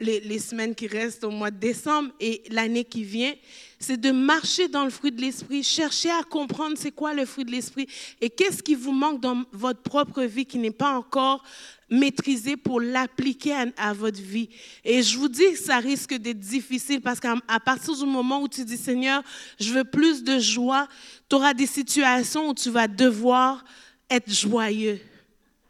les, 0.00 0.38
semaines 0.38 0.74
qui 0.74 0.86
restent 0.86 1.24
au 1.24 1.30
mois 1.30 1.50
de 1.50 1.58
décembre 1.58 2.10
et 2.20 2.42
l'année 2.50 2.84
qui 2.84 3.04
vient, 3.04 3.32
c'est 3.78 4.00
de 4.00 4.10
marcher 4.10 4.68
dans 4.68 4.84
le 4.84 4.90
fruit 4.90 5.12
de 5.12 5.20
l'esprit, 5.20 5.62
chercher 5.62 6.10
à 6.10 6.22
comprendre 6.22 6.76
c'est 6.76 6.90
quoi 6.90 7.14
le 7.14 7.24
fruit 7.24 7.44
de 7.44 7.50
l'esprit 7.50 7.88
et 8.20 8.30
qu'est-ce 8.30 8.62
qui 8.62 8.74
vous 8.74 8.92
manque 8.92 9.20
dans 9.20 9.44
votre 9.52 9.82
propre 9.82 10.22
vie 10.22 10.46
qui 10.46 10.58
n'est 10.58 10.70
pas 10.70 10.96
encore 10.96 11.42
maîtrisé 11.90 12.56
pour 12.56 12.80
l'appliquer 12.80 13.54
à, 13.76 13.92
votre 13.92 14.20
vie. 14.20 14.50
Et 14.84 15.02
je 15.02 15.16
vous 15.16 15.28
dis 15.28 15.52
que 15.52 15.58
ça 15.58 15.78
risque 15.78 16.14
d'être 16.14 16.38
difficile 16.38 17.00
parce 17.00 17.18
qu'à 17.18 17.36
partir 17.64 17.96
du 17.96 18.04
moment 18.04 18.42
où 18.42 18.48
tu 18.48 18.64
dis 18.64 18.76
Seigneur, 18.76 19.22
je 19.58 19.72
veux 19.72 19.84
plus 19.84 20.22
de 20.22 20.38
joie, 20.38 20.86
tu 21.28 21.36
auras 21.36 21.54
des 21.54 21.66
situations 21.66 22.50
où 22.50 22.54
tu 22.54 22.70
vas 22.70 22.88
devoir 22.88 23.64
être 24.10 24.30
joyeux, 24.30 25.00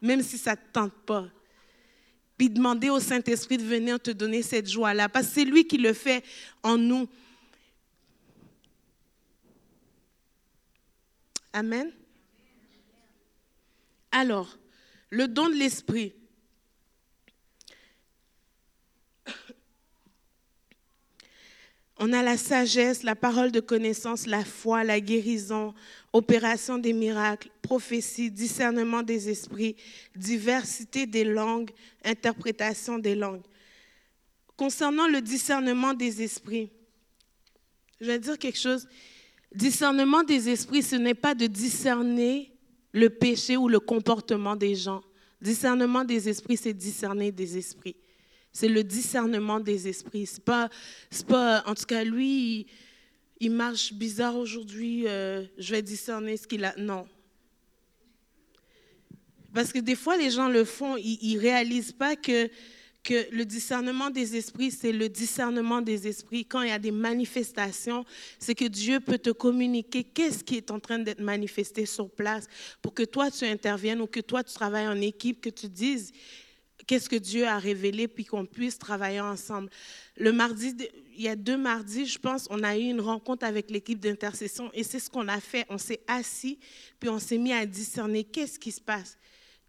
même 0.01 0.21
si 0.21 0.37
ça 0.37 0.51
ne 0.51 0.55
te 0.55 0.71
tente 0.73 0.93
pas 1.05 1.25
puis 2.39 2.49
demander 2.49 2.89
au 2.89 3.01
Saint-Esprit 3.01 3.57
de 3.57 3.65
venir 3.65 3.99
te 3.99 4.11
donner 4.11 4.41
cette 4.41 4.69
joie-là, 4.69 5.09
parce 5.09 5.27
que 5.27 5.33
c'est 5.33 5.43
lui 5.43 5.67
qui 5.67 5.77
le 5.77 5.91
fait 5.91 6.23
en 6.63 6.77
nous. 6.77 7.09
Amen. 11.51 11.91
Alors, 14.13 14.57
le 15.09 15.27
don 15.27 15.49
de 15.49 15.55
l'Esprit. 15.55 16.13
On 22.01 22.13
a 22.13 22.23
la 22.23 22.37
sagesse, 22.37 23.03
la 23.03 23.15
parole 23.15 23.51
de 23.51 23.59
connaissance, 23.59 24.25
la 24.25 24.45
foi, 24.45 24.85
la 24.85 25.01
guérison, 25.01 25.73
opération 26.13 26.77
des 26.77 26.93
miracles, 26.93 27.49
prophétie, 27.61 28.31
discernement 28.31 29.03
des 29.03 29.29
esprits, 29.29 29.75
diversité 30.15 31.05
des 31.05 31.25
langues, 31.25 31.71
interprétation 32.05 32.99
des 32.99 33.15
langues. 33.15 33.43
Concernant 34.55 35.07
le 35.07 35.19
discernement 35.19 35.93
des 35.93 36.21
esprits, 36.21 36.69
je 37.99 38.05
vais 38.05 38.19
dire 38.19 38.37
quelque 38.37 38.59
chose. 38.59 38.87
Discernement 39.53 40.23
des 40.23 40.47
esprits, 40.47 40.83
ce 40.83 40.95
n'est 40.95 41.13
pas 41.13 41.35
de 41.35 41.47
discerner 41.47 42.53
le 42.93 43.09
péché 43.09 43.57
ou 43.57 43.67
le 43.67 43.81
comportement 43.81 44.55
des 44.55 44.75
gens. 44.75 45.01
Discernement 45.41 46.05
des 46.05 46.29
esprits, 46.29 46.55
c'est 46.55 46.73
discerner 46.73 47.31
des 47.33 47.57
esprits. 47.57 47.97
C'est 48.51 48.69
le 48.69 48.83
discernement 48.83 49.59
des 49.59 49.87
esprits. 49.87 50.25
C'est 50.25 50.43
pas, 50.43 50.69
pas, 51.27 51.63
en 51.65 51.75
tout 51.75 51.85
cas, 51.85 52.03
lui, 52.03 52.67
il 53.39 53.51
marche 53.51 53.93
bizarre 53.93 54.35
aujourd'hui, 54.35 55.07
euh, 55.07 55.45
je 55.57 55.71
vais 55.73 55.81
discerner 55.81 56.35
ce 56.35 56.47
qu'il 56.47 56.65
a. 56.65 56.75
Non. 56.77 57.07
Parce 59.53 59.71
que 59.71 59.79
des 59.79 59.95
fois, 59.95 60.17
les 60.17 60.29
gens 60.29 60.49
le 60.49 60.63
font, 60.63 60.97
ils 60.97 61.35
ne 61.35 61.39
réalisent 61.39 61.93
pas 61.93 62.15
que, 62.15 62.49
que 63.03 63.27
le 63.31 63.45
discernement 63.45 64.09
des 64.09 64.35
esprits, 64.35 64.71
c'est 64.71 64.91
le 64.91 65.09
discernement 65.09 65.81
des 65.81 66.07
esprits. 66.07 66.45
Quand 66.45 66.61
il 66.61 66.69
y 66.69 66.71
a 66.71 66.79
des 66.79 66.91
manifestations, 66.91 68.05
c'est 68.37 68.55
que 68.55 68.65
Dieu 68.65 68.99
peut 68.99 69.17
te 69.17 69.31
communiquer 69.31 70.03
qu'est-ce 70.03 70.43
qui 70.43 70.57
est 70.57 70.69
en 70.69 70.79
train 70.79 70.99
d'être 70.99 71.21
manifesté 71.21 71.85
sur 71.85 72.09
place 72.09 72.47
pour 72.81 72.93
que 72.93 73.03
toi, 73.03 73.31
tu 73.31 73.45
interviennes 73.45 74.01
ou 74.01 74.07
que 74.07 74.19
toi, 74.19 74.43
tu 74.43 74.53
travailles 74.53 74.87
en 74.87 75.01
équipe, 75.01 75.41
que 75.41 75.49
tu 75.49 75.67
dises 75.67 76.11
qu'est-ce 76.89 77.07
que 77.07 77.17
Dieu 77.17 77.45
a 77.45 77.59
révélé, 77.59 78.07
puis 78.07 78.25
qu'on 78.25 78.47
puisse 78.47 78.79
travailler 78.79 79.19
ensemble. 79.19 79.69
Le 80.17 80.31
mardi, 80.31 80.75
il 81.15 81.21
y 81.21 81.27
a 81.27 81.35
deux 81.35 81.55
mardis, 81.55 82.07
je 82.07 82.17
pense, 82.17 82.47
on 82.49 82.63
a 82.63 82.75
eu 82.75 82.81
une 82.81 82.99
rencontre 82.99 83.45
avec 83.45 83.69
l'équipe 83.69 83.99
d'intercession 83.99 84.71
et 84.73 84.81
c'est 84.81 84.97
ce 84.97 85.07
qu'on 85.07 85.27
a 85.27 85.39
fait. 85.39 85.67
On 85.69 85.77
s'est 85.77 86.01
assis, 86.07 86.57
puis 86.99 87.07
on 87.07 87.19
s'est 87.19 87.37
mis 87.37 87.53
à 87.53 87.67
discerner 87.67 88.23
qu'est-ce 88.23 88.57
qui 88.57 88.71
se 88.71 88.81
passe. 88.81 89.19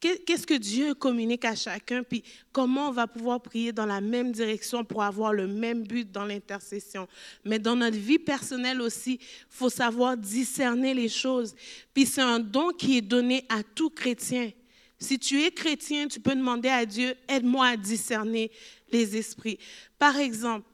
Qu'est-ce 0.00 0.46
que 0.46 0.54
Dieu 0.54 0.94
communique 0.94 1.44
à 1.44 1.54
chacun, 1.54 2.02
puis 2.02 2.24
comment 2.52 2.88
on 2.88 2.92
va 2.92 3.06
pouvoir 3.06 3.42
prier 3.42 3.70
dans 3.70 3.84
la 3.84 4.00
même 4.00 4.32
direction 4.32 4.82
pour 4.82 5.02
avoir 5.02 5.34
le 5.34 5.46
même 5.46 5.86
but 5.86 6.10
dans 6.10 6.24
l'intercession. 6.24 7.06
Mais 7.44 7.58
dans 7.58 7.76
notre 7.76 7.98
vie 7.98 8.18
personnelle 8.18 8.80
aussi, 8.80 9.18
il 9.20 9.46
faut 9.50 9.68
savoir 9.68 10.16
discerner 10.16 10.94
les 10.94 11.10
choses. 11.10 11.54
Puis 11.92 12.06
c'est 12.06 12.22
un 12.22 12.40
don 12.40 12.70
qui 12.70 12.96
est 12.96 13.02
donné 13.02 13.44
à 13.50 13.62
tout 13.62 13.90
chrétien. 13.90 14.52
Si 15.00 15.18
tu 15.18 15.42
es 15.42 15.50
chrétien, 15.50 16.08
tu 16.08 16.20
peux 16.20 16.34
demander 16.34 16.68
à 16.68 16.84
Dieu, 16.84 17.14
aide-moi 17.28 17.66
à 17.68 17.76
discerner 17.76 18.50
les 18.92 19.16
esprits. 19.16 19.58
Par 19.98 20.16
exemple, 20.18 20.66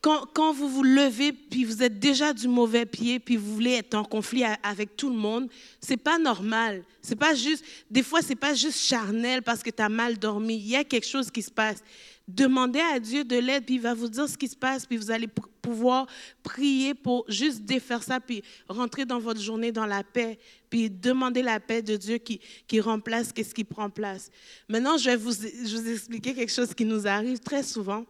quand, 0.00 0.52
vous 0.54 0.68
vous 0.68 0.82
levez, 0.82 1.32
puis 1.32 1.64
vous 1.64 1.82
êtes 1.82 1.98
déjà 1.98 2.32
du 2.32 2.48
mauvais 2.48 2.86
pied, 2.86 3.18
puis 3.18 3.36
vous 3.36 3.54
voulez 3.54 3.72
être 3.72 3.94
en 3.94 4.04
conflit 4.04 4.44
avec 4.62 4.96
tout 4.96 5.10
le 5.10 5.16
monde, 5.16 5.50
c'est 5.78 5.98
pas 5.98 6.18
normal. 6.18 6.84
C'est 7.02 7.16
pas 7.16 7.34
juste, 7.34 7.64
des 7.90 8.02
fois, 8.02 8.22
c'est 8.22 8.34
pas 8.34 8.54
juste 8.54 8.78
charnel 8.78 9.42
parce 9.42 9.62
que 9.62 9.68
tu 9.68 9.82
as 9.82 9.90
mal 9.90 10.18
dormi. 10.18 10.56
Il 10.56 10.68
y 10.68 10.76
a 10.76 10.84
quelque 10.84 11.06
chose 11.06 11.30
qui 11.30 11.42
se 11.42 11.50
passe. 11.50 11.82
Demandez 12.26 12.80
à 12.80 12.98
Dieu 12.98 13.24
de 13.24 13.36
l'aide, 13.36 13.64
puis 13.64 13.74
il 13.74 13.80
va 13.80 13.92
vous 13.92 14.08
dire 14.08 14.26
ce 14.26 14.38
qui 14.38 14.48
se 14.48 14.56
passe, 14.56 14.86
puis 14.86 14.96
vous 14.96 15.10
allez 15.10 15.28
pouvoir 15.60 16.06
prier 16.42 16.94
pour 16.94 17.24
juste 17.28 17.62
défaire 17.62 18.02
ça, 18.02 18.20
puis 18.20 18.42
rentrer 18.68 19.04
dans 19.04 19.18
votre 19.18 19.40
journée 19.40 19.72
dans 19.72 19.86
la 19.86 20.02
paix, 20.02 20.38
puis 20.70 20.88
demander 20.88 21.42
la 21.42 21.60
paix 21.60 21.82
de 21.82 21.96
Dieu 21.96 22.18
qui, 22.18 22.40
remplace 22.80 23.32
qu'est-ce 23.32 23.54
qui 23.54 23.64
prend 23.64 23.90
place. 23.90 24.30
Maintenant, 24.68 24.96
je 24.96 25.10
vais 25.10 25.16
vous 25.16 25.44
expliquer 25.90 26.32
quelque 26.32 26.52
chose 26.52 26.72
qui 26.72 26.86
nous 26.86 27.06
arrive 27.06 27.40
très 27.40 27.62
souvent 27.62 28.06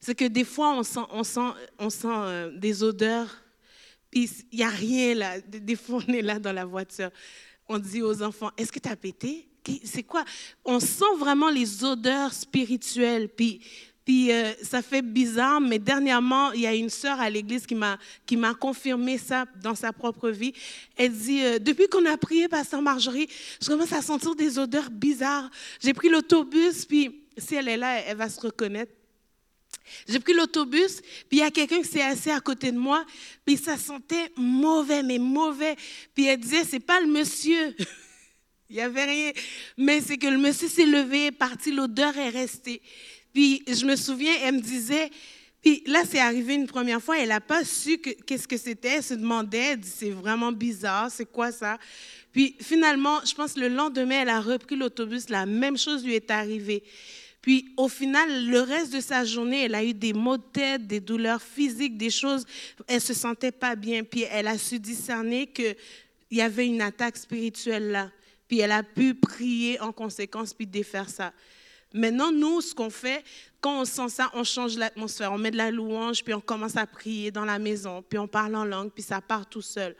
c'est 0.00 0.14
que 0.14 0.24
des 0.24 0.44
fois, 0.44 0.72
on 0.72 0.82
sent, 0.82 1.00
on 1.10 1.24
sent, 1.24 1.40
on 1.78 1.90
sent 1.90 2.08
euh, 2.08 2.50
des 2.56 2.82
odeurs, 2.82 3.34
puis 4.10 4.30
il 4.52 4.58
n'y 4.58 4.64
a 4.64 4.68
rien 4.68 5.14
là. 5.14 5.40
Des 5.40 5.76
fois, 5.76 6.00
on 6.06 6.12
est 6.12 6.22
là 6.22 6.38
dans 6.38 6.52
la 6.52 6.64
voiture. 6.64 7.10
On 7.68 7.78
dit 7.78 8.02
aux 8.02 8.22
enfants, 8.22 8.50
est-ce 8.56 8.72
que 8.72 8.78
tu 8.78 8.88
as 8.88 8.96
pété? 8.96 9.48
C'est 9.84 10.02
quoi? 10.02 10.24
On 10.64 10.80
sent 10.80 11.16
vraiment 11.18 11.50
les 11.50 11.84
odeurs 11.84 12.32
spirituelles. 12.32 13.28
Puis 13.28 13.60
puis 14.08 14.32
euh, 14.32 14.54
ça 14.62 14.80
fait 14.80 15.02
bizarre, 15.02 15.60
mais 15.60 15.78
dernièrement, 15.78 16.52
il 16.52 16.62
y 16.62 16.66
a 16.66 16.74
une 16.74 16.88
sœur 16.88 17.20
à 17.20 17.28
l'église 17.28 17.66
qui 17.66 17.74
m'a 17.74 17.98
qui 18.24 18.38
m'a 18.38 18.54
confirmé 18.54 19.18
ça 19.18 19.44
dans 19.62 19.74
sa 19.74 19.92
propre 19.92 20.30
vie. 20.30 20.54
Elle 20.96 21.12
dit 21.12 21.44
euh, 21.44 21.58
depuis 21.58 21.88
qu'on 21.88 22.06
a 22.06 22.16
prié 22.16 22.48
Pasteur 22.48 22.80
Marjorie, 22.80 23.28
je 23.60 23.68
commence 23.68 23.92
à 23.92 24.00
sentir 24.00 24.34
des 24.34 24.58
odeurs 24.58 24.88
bizarres. 24.88 25.50
J'ai 25.78 25.92
pris 25.92 26.08
l'autobus, 26.08 26.86
puis 26.86 27.20
si 27.36 27.56
elle 27.56 27.68
est 27.68 27.76
là, 27.76 28.00
elle 28.00 28.16
va 28.16 28.30
se 28.30 28.40
reconnaître. 28.40 28.97
J'ai 30.08 30.20
pris 30.20 30.34
l'autobus, 30.34 31.00
puis 31.28 31.38
il 31.38 31.38
y 31.38 31.42
a 31.42 31.50
quelqu'un 31.50 31.82
qui 31.82 31.88
s'est 31.88 32.02
assis 32.02 32.30
à 32.30 32.40
côté 32.40 32.72
de 32.72 32.78
moi, 32.78 33.04
puis 33.44 33.56
ça 33.56 33.76
sentait 33.76 34.32
mauvais, 34.36 35.02
mais 35.02 35.18
mauvais. 35.18 35.76
Puis 36.14 36.26
elle 36.26 36.40
disait, 36.40 36.64
c'est 36.64 36.80
pas 36.80 37.00
le 37.00 37.06
monsieur. 37.06 37.74
il 38.70 38.76
y 38.76 38.80
avait 38.80 39.04
rien. 39.04 39.32
Mais 39.76 40.00
c'est 40.00 40.18
que 40.18 40.26
le 40.26 40.38
monsieur 40.38 40.68
s'est 40.68 40.86
levé, 40.86 41.26
est 41.26 41.32
parti, 41.32 41.72
l'odeur 41.72 42.16
est 42.16 42.30
restée. 42.30 42.82
Puis 43.32 43.62
je 43.66 43.84
me 43.84 43.96
souviens, 43.96 44.34
elle 44.42 44.56
me 44.56 44.60
disait, 44.60 45.10
puis 45.62 45.82
là 45.86 46.02
c'est 46.08 46.20
arrivé 46.20 46.54
une 46.54 46.66
première 46.66 47.02
fois, 47.02 47.18
elle 47.18 47.28
n'a 47.28 47.40
pas 47.40 47.64
su 47.64 47.98
qu'est-ce 47.98 48.48
que 48.48 48.56
c'était, 48.56 48.96
elle 48.96 49.02
se 49.02 49.14
demandait, 49.14 49.72
elle 49.72 49.80
dit 49.80 49.92
c'est 49.92 50.10
vraiment 50.10 50.52
bizarre, 50.52 51.10
c'est 51.10 51.30
quoi 51.30 51.52
ça? 51.52 51.78
Puis 52.32 52.56
finalement, 52.60 53.20
je 53.24 53.34
pense 53.34 53.56
le 53.56 53.68
lendemain, 53.68 54.22
elle 54.22 54.28
a 54.28 54.40
repris 54.40 54.76
l'autobus, 54.76 55.28
la 55.28 55.46
même 55.46 55.76
chose 55.76 56.04
lui 56.04 56.14
est 56.14 56.30
arrivée. 56.30 56.84
Puis 57.40 57.72
au 57.76 57.88
final, 57.88 58.46
le 58.46 58.60
reste 58.60 58.92
de 58.92 59.00
sa 59.00 59.24
journée, 59.24 59.64
elle 59.64 59.74
a 59.74 59.84
eu 59.84 59.94
des 59.94 60.12
maux 60.12 60.36
de 60.36 60.42
tête, 60.42 60.86
des 60.86 61.00
douleurs 61.00 61.42
physiques, 61.42 61.96
des 61.96 62.10
choses, 62.10 62.44
elle 62.86 63.00
se 63.00 63.14
sentait 63.14 63.52
pas 63.52 63.76
bien. 63.76 64.02
Puis 64.04 64.24
elle 64.30 64.48
a 64.48 64.58
su 64.58 64.78
discerner 64.78 65.46
qu'il 65.46 65.76
y 66.30 66.40
avait 66.40 66.66
une 66.66 66.82
attaque 66.82 67.16
spirituelle 67.16 67.90
là. 67.90 68.10
Puis 68.48 68.60
elle 68.60 68.72
a 68.72 68.82
pu 68.82 69.14
prier 69.14 69.80
en 69.80 69.92
conséquence, 69.92 70.54
puis 70.54 70.66
défaire 70.66 71.08
ça. 71.08 71.32
Maintenant, 71.92 72.32
nous, 72.32 72.60
ce 72.60 72.74
qu'on 72.74 72.90
fait, 72.90 73.24
quand 73.60 73.80
on 73.80 73.84
sent 73.84 74.08
ça, 74.08 74.30
on 74.34 74.44
change 74.44 74.76
l'atmosphère, 74.76 75.32
on 75.32 75.38
met 75.38 75.50
de 75.50 75.56
la 75.56 75.70
louange, 75.70 76.22
puis 76.22 76.34
on 76.34 76.40
commence 76.40 76.76
à 76.76 76.86
prier 76.86 77.30
dans 77.30 77.44
la 77.44 77.58
maison, 77.58 78.02
puis 78.02 78.18
on 78.18 78.28
parle 78.28 78.56
en 78.56 78.64
langue, 78.64 78.90
puis 78.90 79.02
ça 79.02 79.20
part 79.20 79.48
tout 79.48 79.62
seul. 79.62 79.94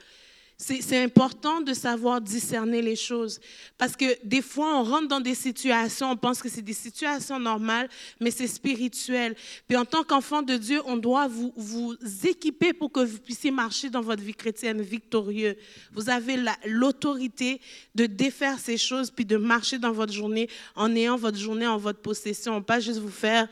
C'est 0.61 1.01
important 1.01 1.61
de 1.61 1.73
savoir 1.73 2.19
discerner 2.19 2.81
les 2.81 2.97
choses 2.97 3.39
parce 3.77 3.95
que 3.95 4.17
des 4.25 4.41
fois, 4.41 4.77
on 4.77 4.83
rentre 4.83 5.07
dans 5.07 5.21
des 5.21 5.33
situations, 5.33 6.11
on 6.11 6.17
pense 6.17 6.41
que 6.41 6.49
c'est 6.49 6.61
des 6.61 6.73
situations 6.73 7.39
normales, 7.39 7.87
mais 8.19 8.29
c'est 8.29 8.45
spirituel. 8.45 9.37
Puis 9.69 9.77
en 9.77 9.85
tant 9.85 10.03
qu'enfant 10.03 10.41
de 10.41 10.57
Dieu, 10.57 10.81
on 10.85 10.97
doit 10.97 11.29
vous, 11.29 11.53
vous 11.55 11.95
équiper 12.25 12.73
pour 12.73 12.91
que 12.91 12.99
vous 12.99 13.19
puissiez 13.19 13.51
marcher 13.51 13.89
dans 13.89 14.01
votre 14.01 14.21
vie 14.21 14.33
chrétienne 14.33 14.81
victorieux. 14.81 15.55
Vous 15.93 16.09
avez 16.09 16.35
l'autorité 16.65 17.61
de 17.95 18.05
défaire 18.05 18.59
ces 18.59 18.77
choses 18.77 19.11
puis 19.11 19.23
de 19.23 19.37
marcher 19.37 19.77
dans 19.77 19.93
votre 19.93 20.11
journée 20.11 20.49
en 20.75 20.93
ayant 20.93 21.15
votre 21.15 21.37
journée 21.37 21.67
en 21.67 21.77
votre 21.77 21.99
possession, 21.99 22.61
pas 22.61 22.81
juste 22.81 22.99
vous 22.99 23.09
faire... 23.09 23.47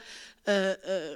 Euh, 0.49 0.75
euh, 0.87 1.15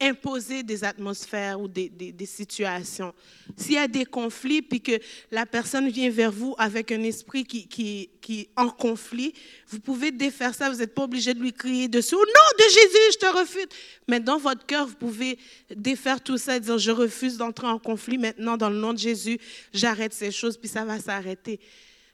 imposer 0.00 0.62
des 0.62 0.82
atmosphères 0.82 1.60
ou 1.60 1.68
des, 1.68 1.90
situations. 2.24 3.12
S'il 3.56 3.74
y 3.74 3.78
a 3.78 3.86
des 3.86 4.06
conflits, 4.06 4.62
puis 4.62 4.80
que 4.80 4.98
la 5.30 5.44
personne 5.44 5.88
vient 5.88 6.08
vers 6.08 6.32
vous 6.32 6.54
avec 6.58 6.90
un 6.90 7.02
esprit 7.02 7.44
qui, 7.44 7.66
qui, 7.68 8.40
est 8.40 8.48
en 8.56 8.70
conflit, 8.70 9.34
vous 9.68 9.80
pouvez 9.80 10.10
défaire 10.10 10.54
ça. 10.54 10.70
Vous 10.70 10.78
n'êtes 10.78 10.94
pas 10.94 11.04
obligé 11.04 11.34
de 11.34 11.40
lui 11.40 11.52
crier 11.52 11.88
dessus. 11.88 12.14
Au 12.14 12.18
nom 12.18 12.24
de 12.58 12.64
Jésus, 12.64 13.12
je 13.12 13.18
te 13.18 13.38
refuse. 13.38 13.66
Mais 14.08 14.20
dans 14.20 14.38
votre 14.38 14.64
cœur, 14.64 14.86
vous 14.86 14.94
pouvez 14.94 15.38
défaire 15.74 16.22
tout 16.22 16.38
ça 16.38 16.56
et 16.56 16.60
dire, 16.60 16.78
je 16.78 16.90
refuse 16.90 17.36
d'entrer 17.36 17.66
en 17.66 17.78
conflit 17.78 18.16
maintenant 18.16 18.56
dans 18.56 18.70
le 18.70 18.76
nom 18.76 18.94
de 18.94 18.98
Jésus. 18.98 19.38
J'arrête 19.72 20.14
ces 20.14 20.30
choses, 20.30 20.56
puis 20.56 20.68
ça 20.68 20.84
va 20.84 20.98
s'arrêter. 20.98 21.60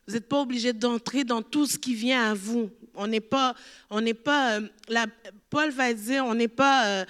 Vous 0.09 0.15
n'êtes 0.15 0.29
pas 0.29 0.41
obligé 0.41 0.73
d'entrer 0.73 1.25
dans 1.25 1.43
tout 1.43 1.67
ce 1.67 1.79
qui 1.79 1.95
vient 1.95 2.31
à 2.31 2.35
vous. 2.35 2.71
On 2.95 3.07
n'est 3.07 3.21
pas, 3.21 3.55
on 3.91 4.01
n'est 4.01 4.15
pas, 4.15 4.59
euh, 4.59 5.07
Paul 5.51 5.71
va 5.71 5.93
dire, 5.93 6.25
on 6.25 6.35
n'est 6.35 6.49
pas... 6.49 6.87
Euh, 6.87 7.05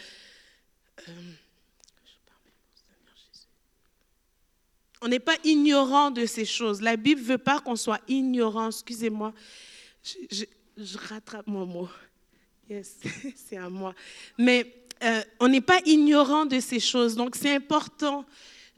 on 5.02 5.08
n'est 5.08 5.20
pas 5.20 5.36
ignorant 5.44 6.10
de 6.10 6.26
ces 6.26 6.44
choses. 6.44 6.80
La 6.80 6.96
Bible 6.96 7.20
ne 7.20 7.26
veut 7.26 7.38
pas 7.38 7.60
qu'on 7.60 7.76
soit 7.76 8.00
ignorant. 8.08 8.68
Excusez-moi, 8.68 9.32
je, 10.02 10.44
rattrape 11.08 11.46
mon 11.46 11.66
mot. 11.66 11.88
Yes, 12.68 12.96
c'est 13.36 13.56
à 13.56 13.68
moi. 13.68 13.94
Mais 14.38 14.72
euh, 15.04 15.22
on 15.38 15.48
n'est 15.48 15.60
pas 15.60 15.80
ignorant 15.84 16.46
de 16.46 16.60
ces 16.60 16.80
choses. 16.80 17.14
Donc 17.14 17.36
c'est 17.36 17.54
important 17.54 18.24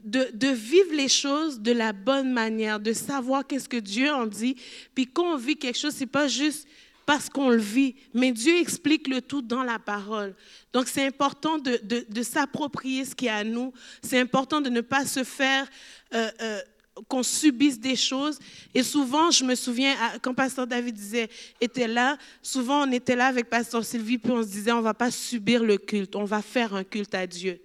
de, 0.03 0.29
de, 0.33 0.47
vivre 0.49 0.93
les 0.93 1.09
choses 1.09 1.59
de 1.59 1.71
la 1.71 1.93
bonne 1.93 2.31
manière, 2.31 2.79
de 2.79 2.93
savoir 2.93 3.45
qu'est-ce 3.45 3.67
que 3.67 3.77
Dieu 3.77 4.11
en 4.11 4.27
dit. 4.27 4.55
Puis 4.93 5.07
quand 5.07 5.33
on 5.33 5.37
vit 5.37 5.57
quelque 5.57 5.77
chose, 5.77 5.93
c'est 5.93 6.05
pas 6.05 6.27
juste 6.27 6.67
parce 7.09 7.27
qu'on 7.27 7.49
le 7.49 7.57
vit, 7.57 7.95
mais 8.13 8.31
Dieu 8.31 8.59
explique 8.59 9.07
le 9.07 9.19
tout 9.19 9.41
dans 9.41 9.63
la 9.63 9.79
parole. 9.79 10.35
Donc 10.71 10.87
c'est 10.87 11.07
important 11.07 11.57
de, 11.57 11.81
de, 12.07 12.21
s'approprier 12.21 13.03
ce 13.03 13.15
qui 13.15 13.25
est 13.25 13.29
à 13.31 13.43
nous. 13.43 13.73
C'est 14.03 14.19
important 14.19 14.61
de 14.61 14.69
ne 14.69 14.81
pas 14.81 15.07
se 15.07 15.23
faire 15.23 15.67
euh, 16.13 16.29
euh, 16.39 16.59
qu'on 17.07 17.23
subisse 17.23 17.79
des 17.79 17.95
choses. 17.95 18.37
Et 18.75 18.83
souvent, 18.83 19.31
je 19.31 19.43
me 19.43 19.55
souviens, 19.55 19.95
quand 20.21 20.35
Pasteur 20.35 20.67
David 20.67 20.93
disait, 20.93 21.29
était 21.59 21.87
là, 21.87 22.15
souvent 22.43 22.87
on 22.87 22.91
était 22.91 23.15
là 23.15 23.25
avec 23.25 23.49
Pasteur 23.49 23.83
Sylvie, 23.83 24.19
puis 24.19 24.31
on 24.31 24.43
se 24.43 24.49
disait, 24.49 24.71
on 24.71 24.81
va 24.81 24.93
pas 24.93 25.09
subir 25.09 25.63
le 25.63 25.79
culte, 25.79 26.15
on 26.15 26.25
va 26.25 26.43
faire 26.43 26.75
un 26.75 26.83
culte 26.83 27.15
à 27.15 27.25
Dieu. 27.25 27.59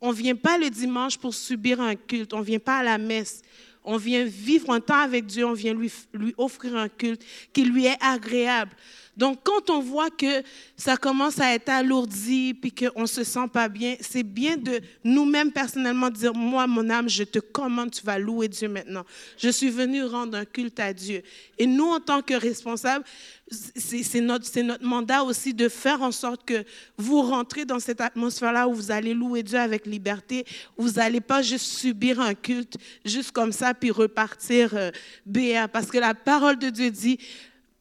On 0.00 0.10
vient 0.10 0.36
pas 0.36 0.56
le 0.56 0.70
dimanche 0.70 1.18
pour 1.18 1.34
subir 1.34 1.82
un 1.82 1.96
culte, 1.96 2.32
on 2.32 2.40
vient 2.40 2.58
pas 2.58 2.78
à 2.78 2.82
la 2.82 2.96
messe 2.96 3.42
on 3.84 3.96
vient 3.96 4.24
vivre 4.24 4.70
un 4.70 4.80
temps 4.80 5.00
avec 5.00 5.26
Dieu, 5.26 5.46
on 5.46 5.52
vient 5.52 5.74
lui, 5.74 5.90
offrir 6.36 6.76
un 6.76 6.88
culte 6.88 7.24
qui 7.52 7.64
lui 7.64 7.86
est 7.86 7.98
agréable. 8.00 8.72
Donc, 9.16 9.40
quand 9.42 9.70
on 9.70 9.80
voit 9.80 10.10
que 10.10 10.42
ça 10.76 10.96
commence 10.96 11.40
à 11.40 11.54
être 11.54 11.68
alourdi, 11.68 12.54
puis 12.54 12.72
qu'on 12.72 13.02
ne 13.02 13.06
se 13.06 13.24
sent 13.24 13.48
pas 13.52 13.68
bien, 13.68 13.96
c'est 14.00 14.22
bien 14.22 14.56
de 14.56 14.80
nous-mêmes 15.04 15.52
personnellement 15.52 16.10
dire, 16.10 16.34
moi, 16.34 16.66
mon 16.66 16.88
âme, 16.88 17.08
je 17.08 17.24
te 17.24 17.38
commande, 17.38 17.90
tu 17.90 18.04
vas 18.04 18.18
louer 18.18 18.48
Dieu 18.48 18.68
maintenant. 18.68 19.04
Je 19.36 19.48
suis 19.48 19.70
venu 19.70 20.04
rendre 20.04 20.38
un 20.38 20.44
culte 20.44 20.80
à 20.80 20.92
Dieu. 20.92 21.22
Et 21.58 21.66
nous, 21.66 21.88
en 21.88 22.00
tant 22.00 22.22
que 22.22 22.34
responsables, 22.34 23.04
c'est 23.50 24.20
notre, 24.20 24.48
mandat 24.84 25.24
aussi 25.24 25.52
de 25.52 25.68
faire 25.68 26.02
en 26.02 26.12
sorte 26.12 26.44
que 26.44 26.64
vous 26.96 27.20
rentrez 27.22 27.64
dans 27.64 27.80
cette 27.80 28.00
atmosphère-là 28.00 28.68
où 28.68 28.74
vous 28.74 28.92
allez 28.92 29.12
louer 29.12 29.42
Dieu 29.42 29.58
avec 29.58 29.86
liberté, 29.86 30.46
vous 30.76 30.92
n'allez 30.92 31.20
pas 31.20 31.42
juste 31.42 31.66
subir 31.66 32.20
un 32.20 32.34
culte 32.34 32.76
juste 33.04 33.32
comme 33.32 33.52
ça, 33.52 33.74
puis 33.74 33.90
repartir 33.90 34.70
euh, 34.74 34.90
béat. 35.26 35.66
Parce 35.66 35.86
que 35.86 35.98
la 35.98 36.14
parole 36.14 36.58
de 36.58 36.70
Dieu 36.70 36.90
dit, 36.90 37.18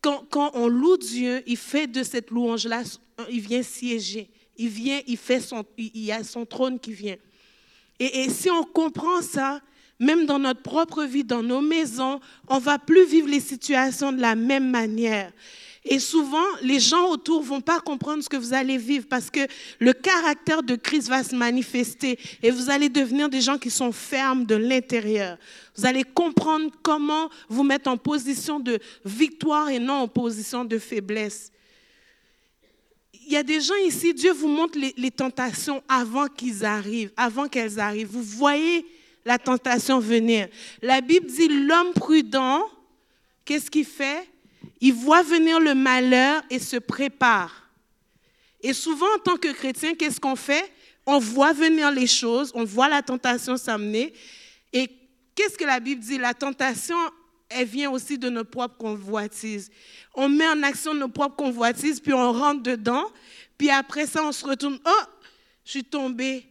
quand, 0.01 0.51
on 0.53 0.67
loue 0.67 0.97
Dieu, 0.97 1.43
il 1.45 1.57
fait 1.57 1.87
de 1.87 2.03
cette 2.03 2.31
louange-là, 2.31 2.83
il 3.29 3.41
vient 3.41 3.63
siéger. 3.63 4.29
Il 4.57 4.69
vient, 4.69 5.01
il 5.07 5.17
fait 5.17 5.39
son, 5.39 5.65
il 5.77 6.11
a 6.11 6.23
son 6.23 6.45
trône 6.45 6.79
qui 6.79 6.91
vient. 6.91 7.15
Et, 7.99 8.23
et 8.23 8.29
si 8.29 8.49
on 8.49 8.63
comprend 8.63 9.21
ça, 9.21 9.61
même 9.99 10.25
dans 10.25 10.39
notre 10.39 10.61
propre 10.61 11.03
vie, 11.03 11.23
dans 11.23 11.43
nos 11.43 11.61
maisons, 11.61 12.19
on 12.47 12.57
va 12.57 12.79
plus 12.79 13.05
vivre 13.05 13.27
les 13.27 13.39
situations 13.41 14.11
de 14.11 14.21
la 14.21 14.35
même 14.35 14.69
manière. 14.69 15.31
Et 15.85 15.99
souvent, 15.99 16.45
les 16.61 16.79
gens 16.79 17.09
autour 17.09 17.41
vont 17.41 17.61
pas 17.61 17.79
comprendre 17.79 18.23
ce 18.23 18.29
que 18.29 18.35
vous 18.35 18.53
allez 18.53 18.77
vivre 18.77 19.05
parce 19.09 19.29
que 19.29 19.47
le 19.79 19.93
caractère 19.93 20.61
de 20.61 20.75
Christ 20.75 21.07
va 21.07 21.23
se 21.23 21.35
manifester 21.35 22.19
et 22.43 22.51
vous 22.51 22.69
allez 22.69 22.89
devenir 22.89 23.29
des 23.29 23.41
gens 23.41 23.57
qui 23.57 23.69
sont 23.69 23.91
fermes 23.91 24.45
de 24.45 24.55
l'intérieur. 24.55 25.37
Vous 25.77 25.85
allez 25.85 26.03
comprendre 26.03 26.69
comment 26.83 27.29
vous 27.47 27.63
mettre 27.63 27.89
en 27.89 27.95
position 27.95 28.59
de 28.59 28.79
victoire 29.05 29.69
et 29.69 29.79
non 29.79 29.93
en 29.93 30.07
position 30.09 30.65
de 30.65 30.77
faiblesse. 30.77 31.51
Il 33.13 33.33
y 33.33 33.37
a 33.37 33.43
des 33.43 33.61
gens 33.61 33.75
ici, 33.85 34.13
Dieu 34.13 34.33
vous 34.33 34.47
montre 34.47 34.77
les, 34.77 35.11
tentations 35.11 35.81
avant 35.87 36.27
qu'ils 36.27 36.65
arrivent, 36.65 37.11
avant 37.15 37.47
qu'elles 37.47 37.79
arrivent. 37.79 38.09
Vous 38.09 38.23
voyez 38.23 38.85
la 39.23 39.37
tentation 39.37 39.99
venir. 39.99 40.47
La 40.81 40.99
Bible 40.99 41.27
dit 41.27 41.47
l'homme 41.47 41.93
prudent, 41.93 42.65
qu'est-ce 43.45 43.69
qu'il 43.69 43.85
fait? 43.85 44.27
Il 44.81 44.93
voit 44.93 45.23
venir 45.23 45.59
le 45.59 45.75
malheur 45.75 46.41
et 46.49 46.59
se 46.59 46.77
prépare. 46.77 47.69
Et 48.61 48.73
souvent, 48.73 49.07
en 49.15 49.19
tant 49.19 49.37
que 49.37 49.51
chrétien, 49.51 49.95
qu'est-ce 49.95 50.19
qu'on 50.19 50.35
fait? 50.35 50.71
On 51.05 51.19
voit 51.19 51.53
venir 51.53 51.91
les 51.91 52.07
choses, 52.07 52.51
on 52.53 52.63
voit 52.63 52.89
la 52.89 53.01
tentation 53.01 53.57
s'amener. 53.57 54.13
Et 54.73 54.89
qu'est-ce 55.35 55.57
que 55.57 55.65
la 55.65 55.79
Bible 55.79 56.01
dit? 56.01 56.17
La 56.17 56.33
tentation, 56.33 56.97
elle 57.49 57.67
vient 57.67 57.89
aussi 57.91 58.17
de 58.17 58.29
nos 58.29 58.43
propres 58.43 58.77
convoitises. 58.77 59.71
On 60.13 60.29
met 60.29 60.47
en 60.47 60.61
action 60.63 60.93
nos 60.93 61.07
propres 61.07 61.35
convoitises, 61.35 61.99
puis 61.99 62.13
on 62.13 62.31
rentre 62.31 62.63
dedans, 62.63 63.05
puis 63.57 63.69
après 63.69 64.05
ça, 64.05 64.23
on 64.23 64.31
se 64.31 64.45
retourne. 64.45 64.79
Oh, 64.85 65.03
je 65.65 65.71
suis 65.71 65.83
tombé 65.83 66.48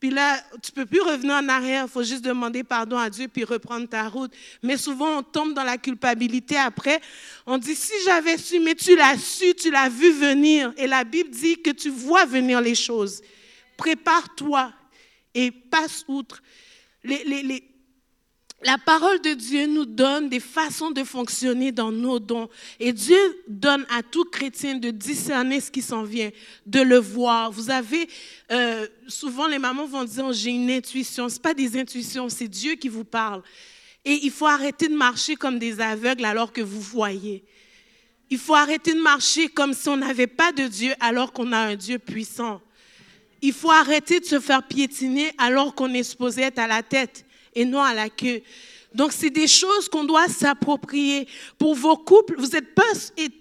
Puis 0.00 0.08
là, 0.08 0.42
tu 0.62 0.72
peux 0.72 0.86
plus 0.86 1.02
revenir 1.02 1.34
en 1.34 1.46
arrière, 1.48 1.84
il 1.86 1.90
faut 1.90 2.02
juste 2.02 2.24
demander 2.24 2.64
pardon 2.64 2.96
à 2.96 3.10
Dieu 3.10 3.28
puis 3.28 3.44
reprendre 3.44 3.86
ta 3.86 4.08
route. 4.08 4.32
Mais 4.62 4.78
souvent, 4.78 5.18
on 5.18 5.22
tombe 5.22 5.52
dans 5.52 5.62
la 5.62 5.76
culpabilité 5.76 6.56
après. 6.56 7.02
On 7.46 7.58
dit, 7.58 7.76
si 7.76 7.92
j'avais 8.06 8.38
su, 8.38 8.60
mais 8.60 8.74
tu 8.74 8.96
l'as 8.96 9.18
su, 9.18 9.54
tu 9.54 9.70
l'as 9.70 9.90
vu 9.90 10.10
venir. 10.10 10.72
Et 10.78 10.86
la 10.86 11.04
Bible 11.04 11.28
dit 11.28 11.60
que 11.60 11.70
tu 11.70 11.90
vois 11.90 12.24
venir 12.24 12.62
les 12.62 12.74
choses. 12.74 13.20
Prépare-toi 13.76 14.72
et 15.34 15.50
passe 15.50 16.04
outre. 16.08 16.42
Les, 17.04 17.69
la 18.62 18.76
parole 18.76 19.20
de 19.22 19.32
Dieu 19.32 19.66
nous 19.66 19.86
donne 19.86 20.28
des 20.28 20.40
façons 20.40 20.90
de 20.90 21.02
fonctionner 21.02 21.72
dans 21.72 21.90
nos 21.90 22.18
dons. 22.18 22.50
Et 22.78 22.92
Dieu 22.92 23.18
donne 23.48 23.86
à 23.88 24.02
tout 24.02 24.24
chrétien 24.24 24.74
de 24.74 24.90
discerner 24.90 25.60
ce 25.60 25.70
qui 25.70 25.80
s'en 25.80 26.02
vient, 26.02 26.30
de 26.66 26.80
le 26.80 26.98
voir. 26.98 27.50
Vous 27.50 27.70
avez, 27.70 28.06
euh, 28.52 28.86
souvent 29.08 29.46
les 29.46 29.58
mamans 29.58 29.86
vont 29.86 30.04
dire, 30.04 30.30
j'ai 30.34 30.50
une 30.50 30.70
intuition. 30.70 31.30
Ce 31.30 31.40
pas 31.40 31.54
des 31.54 31.78
intuitions, 31.78 32.28
c'est 32.28 32.48
Dieu 32.48 32.74
qui 32.74 32.88
vous 32.88 33.04
parle. 33.04 33.42
Et 34.04 34.20
il 34.24 34.30
faut 34.30 34.46
arrêter 34.46 34.88
de 34.88 34.94
marcher 34.94 35.36
comme 35.36 35.58
des 35.58 35.80
aveugles 35.80 36.24
alors 36.26 36.52
que 36.52 36.60
vous 36.60 36.80
voyez. 36.80 37.42
Il 38.28 38.38
faut 38.38 38.54
arrêter 38.54 38.92
de 38.92 39.00
marcher 39.00 39.48
comme 39.48 39.72
si 39.72 39.88
on 39.88 39.96
n'avait 39.96 40.26
pas 40.26 40.52
de 40.52 40.64
Dieu 40.64 40.92
alors 41.00 41.32
qu'on 41.32 41.52
a 41.52 41.58
un 41.58 41.76
Dieu 41.76 41.98
puissant. 41.98 42.60
Il 43.40 43.54
faut 43.54 43.70
arrêter 43.70 44.20
de 44.20 44.26
se 44.26 44.38
faire 44.38 44.62
piétiner 44.62 45.32
alors 45.38 45.74
qu'on 45.74 45.94
est 45.94 46.02
supposé 46.02 46.42
être 46.42 46.58
à 46.58 46.66
la 46.66 46.82
tête 46.82 47.24
et 47.54 47.64
non 47.64 47.82
à 47.82 47.94
la 47.94 48.08
queue. 48.08 48.42
Donc, 48.92 49.12
c'est 49.12 49.30
des 49.30 49.46
choses 49.46 49.88
qu'on 49.88 50.04
doit 50.04 50.28
s'approprier. 50.28 51.28
Pour 51.58 51.74
vos 51.74 51.96
couples, 51.96 52.34
vous 52.38 52.48
n'êtes 52.48 52.74
pas 52.74 52.82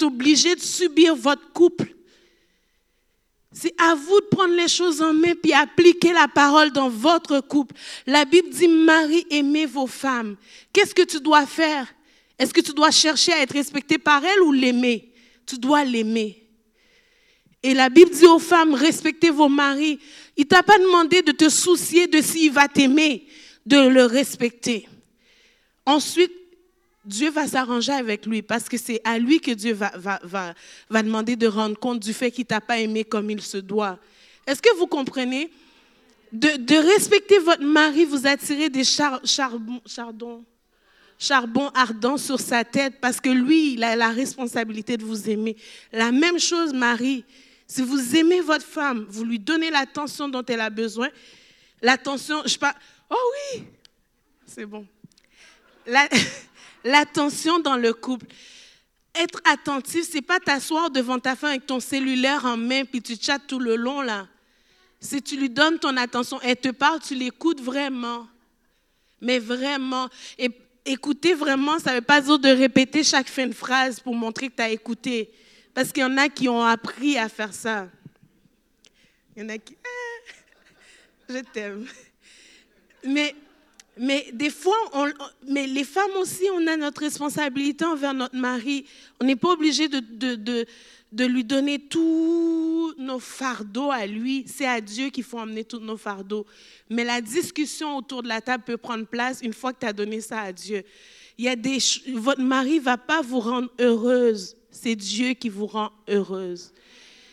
obligé 0.01 0.55
de 0.55 0.61
subir 0.61 1.15
votre 1.15 1.51
couple. 1.51 1.95
C'est 3.51 3.73
à 3.81 3.95
vous 3.95 4.21
de 4.21 4.27
prendre 4.27 4.53
les 4.53 4.67
choses 4.67 5.01
en 5.01 5.11
main 5.11 5.33
puis 5.33 5.53
appliquer 5.53 6.13
la 6.13 6.27
parole 6.27 6.71
dans 6.71 6.89
votre 6.89 7.39
couple. 7.39 7.75
La 8.05 8.25
Bible 8.25 8.49
dit, 8.49 8.67
Marie, 8.67 9.25
aimez 9.31 9.65
vos 9.65 9.87
femmes. 9.87 10.35
Qu'est-ce 10.71 10.93
que 10.93 11.01
tu 11.01 11.19
dois 11.19 11.47
faire? 11.47 11.87
Est-ce 12.37 12.53
que 12.53 12.61
tu 12.61 12.73
dois 12.73 12.91
chercher 12.91 13.33
à 13.33 13.41
être 13.41 13.53
respecté 13.53 13.97
par 13.97 14.23
elle 14.23 14.41
ou 14.41 14.51
l'aimer? 14.51 15.11
Tu 15.47 15.57
dois 15.57 15.83
l'aimer. 15.83 16.45
Et 17.63 17.73
la 17.73 17.89
Bible 17.89 18.11
dit 18.11 18.27
aux 18.27 18.39
femmes, 18.39 18.75
respectez 18.75 19.31
vos 19.31 19.49
maris. 19.49 19.99
Il 20.37 20.45
t'a 20.45 20.61
pas 20.61 20.77
demandé 20.77 21.23
de 21.23 21.31
te 21.31 21.49
soucier 21.49 22.05
de 22.05 22.21
s'il 22.21 22.51
va 22.51 22.67
t'aimer 22.67 23.27
de 23.65 23.87
le 23.87 24.05
respecter. 24.05 24.87
Ensuite, 25.85 26.31
Dieu 27.05 27.31
va 27.31 27.47
s'arranger 27.47 27.93
avec 27.93 28.25
lui 28.25 28.41
parce 28.41 28.69
que 28.69 28.77
c'est 28.77 29.01
à 29.03 29.17
lui 29.17 29.39
que 29.39 29.51
Dieu 29.51 29.73
va, 29.73 29.91
va, 29.95 30.19
va, 30.23 31.03
demander 31.03 31.35
de 31.35 31.47
rendre 31.47 31.77
compte 31.77 31.99
du 31.99 32.13
fait 32.13 32.29
qu'il 32.29 32.45
t'a 32.45 32.61
pas 32.61 32.79
aimé 32.79 33.03
comme 33.03 33.31
il 33.31 33.41
se 33.41 33.57
doit. 33.57 33.97
Est-ce 34.45 34.61
que 34.61 34.75
vous 34.77 34.87
comprenez? 34.87 35.49
De, 36.31 36.57
de, 36.57 36.75
respecter 36.75 37.39
votre 37.39 37.63
mari, 37.63 38.05
vous 38.05 38.27
attirez 38.27 38.69
des 38.69 38.83
char, 38.83 39.19
chardons, 39.25 40.43
charbon 41.17 41.71
ardent 41.73 42.17
sur 42.17 42.39
sa 42.39 42.63
tête 42.63 42.95
parce 43.01 43.19
que 43.19 43.29
lui, 43.29 43.73
il 43.73 43.83
a 43.83 43.95
la 43.95 44.09
responsabilité 44.09 44.95
de 44.95 45.03
vous 45.03 45.29
aimer. 45.29 45.55
La 45.91 46.11
même 46.11 46.37
chose, 46.37 46.73
Marie. 46.73 47.25
Si 47.65 47.81
vous 47.81 48.15
aimez 48.15 48.41
votre 48.41 48.65
femme, 48.65 49.05
vous 49.09 49.23
lui 49.23 49.39
donnez 49.39 49.71
l'attention 49.71 50.29
dont 50.29 50.43
elle 50.47 50.61
a 50.61 50.69
besoin. 50.69 51.09
L'attention, 51.81 52.41
je 52.43 52.49
sais 52.49 52.59
pas, 52.59 52.75
Oh 53.09 53.31
oui, 53.55 53.63
c'est 54.45 54.65
bon. 54.65 54.85
L'attention 56.83 57.59
dans 57.63 57.77
le 57.77 57.93
couple. 57.93 58.27
Être 59.15 59.41
attentif, 59.43 60.07
c'est 60.09 60.21
pas 60.21 60.39
t'asseoir 60.39 60.91
devant 60.91 61.19
ta 61.19 61.35
femme 61.35 61.51
avec 61.51 61.65
ton 61.65 61.79
cellulaire 61.79 62.45
en 62.45 62.57
main 62.57 62.85
puis 62.85 63.01
tu 63.01 63.15
chattes 63.19 63.47
tout 63.47 63.59
le 63.59 63.75
long 63.75 64.01
là. 64.01 64.27
Si 64.99 65.21
tu 65.21 65.37
lui 65.37 65.49
donnes 65.49 65.79
ton 65.79 65.95
attention, 65.97 66.39
elle 66.41 66.57
te 66.57 66.69
parle, 66.69 66.99
tu 66.99 67.15
l'écoutes 67.15 67.61
vraiment. 67.61 68.27
Mais 69.21 69.39
vraiment. 69.39 70.09
Et 70.37 70.51
écouter 70.85 71.33
vraiment, 71.33 71.79
ça 71.79 71.91
ne 71.91 71.95
veut 71.95 72.01
pas 72.01 72.21
dire 72.21 72.37
de 72.37 72.49
répéter 72.49 73.03
chaque 73.03 73.27
fin 73.27 73.47
de 73.47 73.53
phrase 73.53 73.99
pour 73.99 74.13
montrer 74.13 74.49
que 74.49 74.55
tu 74.55 74.61
as 74.61 74.69
écouté. 74.69 75.31
Parce 75.73 75.91
qu'il 75.91 76.01
y 76.01 76.05
en 76.05 76.17
a 76.17 76.27
qui 76.29 76.49
ont 76.49 76.63
appris 76.63 77.17
à 77.17 77.29
faire 77.29 77.53
ça. 77.53 77.87
Il 79.35 79.43
y 79.43 79.45
en 79.45 79.49
a 79.49 79.57
qui. 79.57 79.77
Je 81.29 81.39
t'aime. 81.39 81.87
Mais, 83.03 83.35
mais 83.97 84.27
des 84.33 84.49
fois, 84.49 84.77
on, 84.93 85.07
mais 85.47 85.67
les 85.67 85.83
femmes 85.83 86.15
aussi, 86.19 86.43
on 86.53 86.67
a 86.67 86.77
notre 86.77 87.01
responsabilité 87.01 87.85
envers 87.85 88.13
notre 88.13 88.35
mari. 88.35 88.85
On 89.19 89.25
n'est 89.25 89.35
pas 89.35 89.51
obligé 89.51 89.87
de, 89.87 89.99
de, 89.99 90.35
de, 90.35 90.65
de, 91.11 91.25
lui 91.25 91.43
donner 91.43 91.79
tous 91.79 92.93
nos 92.97 93.19
fardeaux 93.19 93.91
à 93.91 94.05
lui. 94.05 94.45
C'est 94.47 94.67
à 94.67 94.81
Dieu 94.81 95.09
qu'il 95.09 95.23
faut 95.23 95.39
emmener 95.39 95.63
tous 95.63 95.79
nos 95.79 95.97
fardeaux. 95.97 96.45
Mais 96.89 97.03
la 97.03 97.21
discussion 97.21 97.97
autour 97.97 98.23
de 98.23 98.27
la 98.27 98.41
table 98.41 98.63
peut 98.63 98.77
prendre 98.77 99.05
place 99.05 99.39
une 99.41 99.53
fois 99.53 99.73
que 99.73 99.79
tu 99.79 99.85
as 99.85 99.93
donné 99.93 100.21
ça 100.21 100.41
à 100.41 100.53
Dieu. 100.53 100.83
Il 101.37 101.45
y 101.45 101.49
a 101.49 101.55
des, 101.55 101.77
votre 102.13 102.41
mari 102.41 102.75
ne 102.79 102.83
va 102.83 102.97
pas 102.97 103.21
vous 103.21 103.39
rendre 103.39 103.69
heureuse. 103.79 104.55
C'est 104.71 104.95
Dieu 104.95 105.33
qui 105.33 105.49
vous 105.49 105.67
rend 105.67 105.91
heureuse. 106.07 106.73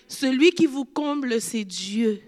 Celui 0.09 0.53
qui 0.53 0.67
vous 0.67 0.85
comble, 0.85 1.41
c'est 1.41 1.65
Dieu. 1.65 2.23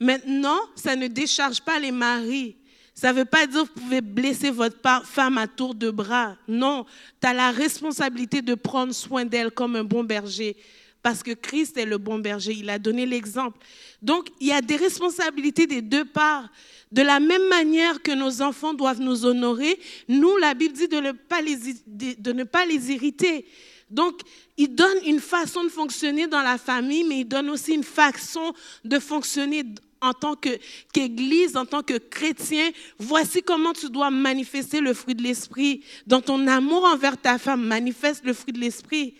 Maintenant, 0.00 0.58
ça 0.74 0.94
ne 0.96 1.08
décharge 1.08 1.60
pas 1.62 1.78
les 1.78 1.90
maris. 1.90 2.56
Ça 2.98 3.12
ne 3.12 3.18
veut 3.20 3.24
pas 3.24 3.46
dire 3.46 3.62
que 3.62 3.78
vous 3.78 3.84
pouvez 3.84 4.00
blesser 4.00 4.50
votre 4.50 4.76
femme 5.04 5.38
à 5.38 5.46
tour 5.46 5.72
de 5.72 5.88
bras. 5.88 6.34
Non, 6.48 6.84
tu 7.20 7.28
as 7.28 7.32
la 7.32 7.52
responsabilité 7.52 8.42
de 8.42 8.56
prendre 8.56 8.92
soin 8.92 9.24
d'elle 9.24 9.52
comme 9.52 9.76
un 9.76 9.84
bon 9.84 10.02
berger. 10.02 10.56
Parce 11.00 11.22
que 11.22 11.30
Christ 11.30 11.76
est 11.76 11.84
le 11.86 11.98
bon 11.98 12.18
berger, 12.18 12.54
il 12.58 12.68
a 12.68 12.80
donné 12.80 13.06
l'exemple. 13.06 13.56
Donc, 14.02 14.30
il 14.40 14.48
y 14.48 14.52
a 14.52 14.60
des 14.60 14.74
responsabilités 14.74 15.68
des 15.68 15.80
deux 15.80 16.06
parts. 16.06 16.48
De 16.90 17.02
la 17.02 17.20
même 17.20 17.48
manière 17.48 18.02
que 18.02 18.10
nos 18.10 18.42
enfants 18.42 18.74
doivent 18.74 19.00
nous 19.00 19.24
honorer, 19.24 19.78
nous, 20.08 20.36
la 20.38 20.54
Bible 20.54 20.74
dit 20.74 20.88
de 20.88 20.98
ne 20.98 22.42
pas 22.42 22.66
les, 22.66 22.90
irriter. 22.90 23.46
Donc, 23.90 24.22
il 24.56 24.74
donne 24.74 24.98
une 25.06 25.20
façon 25.20 25.62
de 25.62 25.68
fonctionner 25.68 26.26
dans 26.26 26.42
la 26.42 26.58
famille, 26.58 27.04
mais 27.04 27.20
il 27.20 27.26
donne 27.26 27.48
aussi 27.48 27.74
une 27.74 27.84
façon 27.84 28.52
de 28.84 28.98
fonctionner 28.98 29.62
en 30.00 30.12
tant 30.12 30.36
qu'Église, 30.36 31.56
en 31.56 31.66
tant 31.66 31.82
que 31.82 31.98
chrétien, 31.98 32.70
voici 32.98 33.42
comment 33.42 33.72
tu 33.72 33.90
dois 33.90 34.10
manifester 34.10 34.80
le 34.80 34.94
fruit 34.94 35.14
de 35.14 35.22
l'Esprit. 35.22 35.84
Dans 36.06 36.20
ton 36.20 36.46
amour 36.46 36.84
envers 36.84 37.20
ta 37.20 37.38
femme, 37.38 37.64
manifeste 37.64 38.24
le 38.24 38.32
fruit 38.32 38.52
de 38.52 38.60
l'Esprit. 38.60 39.14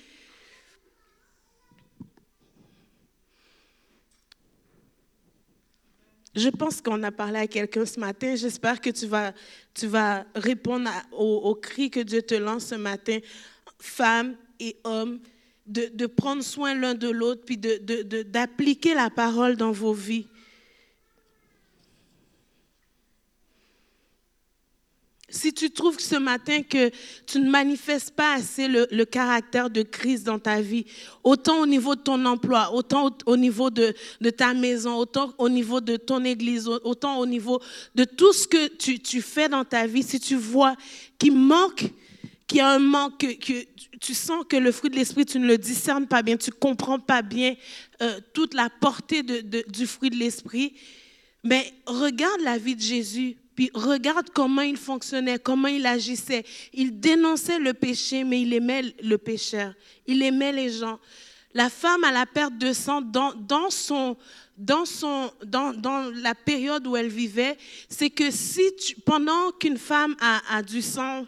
Je 6.39 6.49
pense 6.51 6.81
qu'on 6.81 7.03
a 7.03 7.11
parlé 7.11 7.41
à 7.41 7.47
quelqu'un 7.49 7.85
ce 7.85 7.99
matin. 7.99 8.37
J'espère 8.37 8.81
que 8.81 8.91
tu 8.91 9.07
vas, 9.87 10.25
répondre 10.37 10.89
au, 11.11 11.55
cri 11.57 11.91
que 11.91 12.01
Dieu 12.01 12.23
te 12.23 12.35
lance 12.35 12.67
ce 12.67 12.77
matin. 12.77 13.19
Femmes 13.81 14.37
et 14.61 14.77
hommes, 14.85 15.19
de, 15.67 15.91
de 15.93 16.07
prendre 16.07 16.43
soin 16.43 16.75
l'un 16.75 16.95
de 16.95 17.09
l'autre, 17.09 17.43
puis 17.45 17.59
d'appliquer 17.59 18.91
de, 18.91 18.97
la 18.97 19.11
parole 19.11 19.57
dans 19.57 19.73
vos 19.73 19.93
vies. 19.93 20.29
Si 25.31 25.53
tu 25.53 25.71
trouves 25.71 26.01
ce 26.01 26.17
matin 26.17 26.63
que 26.63 26.91
tu 27.27 27.39
ne 27.39 27.51
manifestes 27.51 28.13
pas 28.13 28.37
assez 28.37 28.67
le, 28.67 29.05
caractère 29.05 29.69
de 29.69 29.83
Christ 29.83 30.25
dans 30.25 30.39
ta 30.39 30.63
vie, 30.63 30.87
autant 31.23 31.61
au 31.61 31.67
niveau 31.67 31.95
de 31.95 32.01
ton 32.01 32.25
emploi, 32.25 32.73
autant 32.73 33.15
au, 33.27 33.37
niveau 33.37 33.69
de, 33.69 33.95
ta 34.31 34.55
maison, 34.55 34.97
autant 34.97 35.35
au 35.37 35.51
niveau 35.51 35.83
de 35.83 35.97
ton 35.97 36.25
église, 36.25 36.67
autant 36.67 37.19
au 37.19 37.27
niveau 37.27 37.61
de 37.95 38.05
tout 38.05 38.33
ce 38.33 38.49
que 38.49 38.69
tu, 38.69 39.21
fais 39.21 39.51
dans 39.51 39.67
ta 39.67 39.87
vie, 39.87 40.03
si 40.03 40.19
tu 40.19 40.35
vois 40.35 40.75
qu'il 41.19 41.37
manque, 41.37 41.85
qu'il 42.47 42.59
y 42.59 42.61
a 42.63 42.71
un 42.71 42.79
manque, 42.79 43.19
que, 43.19 43.53
tu 44.01 44.15
sens 44.15 44.47
que 44.49 44.57
le 44.57 44.73
fruit 44.73 44.89
de 44.89 44.97
l'esprit, 44.97 45.27
tu 45.27 45.39
ne 45.39 45.47
le 45.47 45.59
discernes 45.59 46.07
pas 46.07 46.23
bien, 46.23 46.39
tu 46.39 46.49
ne 46.49 46.55
comprends 46.55 47.01
pas 47.01 47.21
bien 47.21 47.55
euh, 48.01 48.19
toute 48.33 48.55
la 48.55 48.71
portée 48.71 49.23
du 49.23 49.87
fruit 49.87 50.09
de 50.09 50.17
l'esprit, 50.17 50.73
mais 51.45 51.71
regarde 51.85 52.41
la 52.41 52.57
vie 52.57 52.77
de 52.77 52.81
Jésus 52.81 53.37
puis 53.59 53.73
regarde 53.75 54.31
comment 54.33 54.63
il 54.63 54.77
fonctionnait, 54.77 55.41
comment 55.41 55.67
il 55.67 55.85
agissait. 55.85 56.45
Il 56.73 57.01
dénonçait 57.01 57.59
le 57.59 57.75
péché, 57.75 58.23
mais 58.23 58.43
il 58.43 58.55
aimait 58.55 58.95
le 59.03 59.19
pécheur. 59.19 59.75
Il 60.07 60.23
aimait 60.23 60.53
les 60.53 60.71
gens. 60.71 61.01
La 61.55 61.69
femme 61.69 62.05
à 62.05 62.13
la 62.13 62.25
perte 62.25 62.57
de 62.57 62.73
sang, 62.73 63.01
dans, 63.03 63.33
son, 63.71 64.17
dans, 64.57 64.85
son, 64.85 65.33
dans, 65.45 65.75
dans 65.75 66.09
la 66.23 66.37
période 66.37 66.87
où 66.87 66.97
elle 66.97 67.09
vivait, 67.09 67.59
c'est 67.89 68.11
que 68.11 68.31
si 68.31 68.63
pendant 69.05 69.51
qu'une 69.51 69.77
femme 69.77 70.15
a, 70.21 70.41
a 70.57 70.63
du 70.63 70.81
sang, 70.81 71.27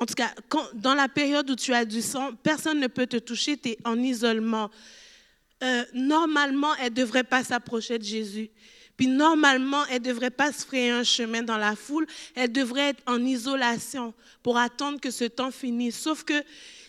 en 0.00 0.06
tout 0.06 0.14
cas, 0.14 0.32
dans 0.72 0.94
la 0.94 1.08
période 1.08 1.50
où 1.50 1.54
tu 1.54 1.74
as 1.74 1.84
du 1.84 2.00
sang, 2.00 2.30
personne 2.42 2.80
ne 2.80 2.86
peut 2.86 3.06
te 3.06 3.18
toucher, 3.18 3.58
tu 3.58 3.68
es 3.68 3.78
en 3.84 3.98
isolement. 3.98 4.70
Euh, 5.62 5.84
normalement, 5.92 6.74
elle 6.76 6.92
ne 6.92 6.96
devrait 6.96 7.24
pas 7.24 7.44
s'approcher 7.44 7.98
de 7.98 8.04
Jésus. 8.04 8.48
Puis 8.98 9.06
normalement, 9.06 9.86
elle 9.86 10.02
ne 10.02 10.08
devrait 10.08 10.32
pas 10.32 10.52
se 10.52 10.66
frayer 10.66 10.90
un 10.90 11.04
chemin 11.04 11.42
dans 11.42 11.56
la 11.56 11.76
foule, 11.76 12.06
elle 12.34 12.52
devrait 12.52 12.90
être 12.90 13.02
en 13.06 13.24
isolation 13.24 14.12
pour 14.42 14.58
attendre 14.58 15.00
que 15.00 15.12
ce 15.12 15.24
temps 15.24 15.52
finisse. 15.52 15.98
Sauf 15.98 16.24
que 16.24 16.42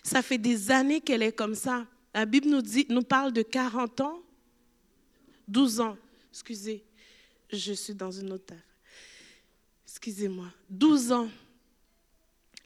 ça 0.03 0.23
fait 0.23 0.39
des 0.39 0.71
années 0.71 1.01
qu'elle 1.01 1.21
est 1.21 1.31
comme 1.31 1.53
ça. 1.53 1.85
La 2.15 2.25
Bible 2.25 2.49
nous, 2.49 2.63
dit, 2.63 2.87
nous 2.89 3.03
parle 3.03 3.31
de 3.31 3.43
40 3.43 4.01
ans, 4.01 4.19
12 5.47 5.81
ans, 5.81 5.97
excusez. 6.31 6.83
je 7.53 7.73
suis 7.73 7.93
dans 7.93 8.11
une 8.11 8.31
autre. 8.33 8.55
Excusez-moi. 9.85 10.47
12 10.69 11.11
ans. 11.11 11.29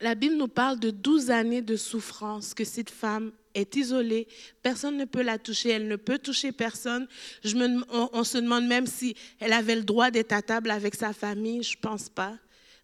La 0.03 0.15
Bible 0.15 0.35
nous 0.35 0.49
parle 0.49 0.81
de 0.81 0.89
12 0.89 1.31
années 1.31 1.61
de 1.61 1.77
souffrance 1.77 2.53
que 2.53 2.65
cette 2.65 2.89
femme 2.89 3.31
est 3.53 3.77
isolée, 3.77 4.27
personne 4.61 4.97
ne 4.97 5.05
peut 5.05 5.21
la 5.21 5.37
toucher, 5.37 5.69
elle 5.69 5.87
ne 5.87 5.95
peut 5.95 6.19
toucher 6.19 6.51
personne. 6.51 7.07
Je 7.41 7.55
me, 7.55 7.85
on, 7.89 8.25
se 8.25 8.37
demande 8.37 8.67
même 8.67 8.85
si 8.85 9.15
elle 9.39 9.53
avait 9.53 9.77
le 9.77 9.83
droit 9.83 10.11
d'être 10.11 10.33
à 10.33 10.41
table 10.41 10.71
avec 10.71 10.93
sa 10.93 11.13
famille, 11.13 11.63
je 11.63 11.77
pense 11.79 12.09
pas, 12.09 12.37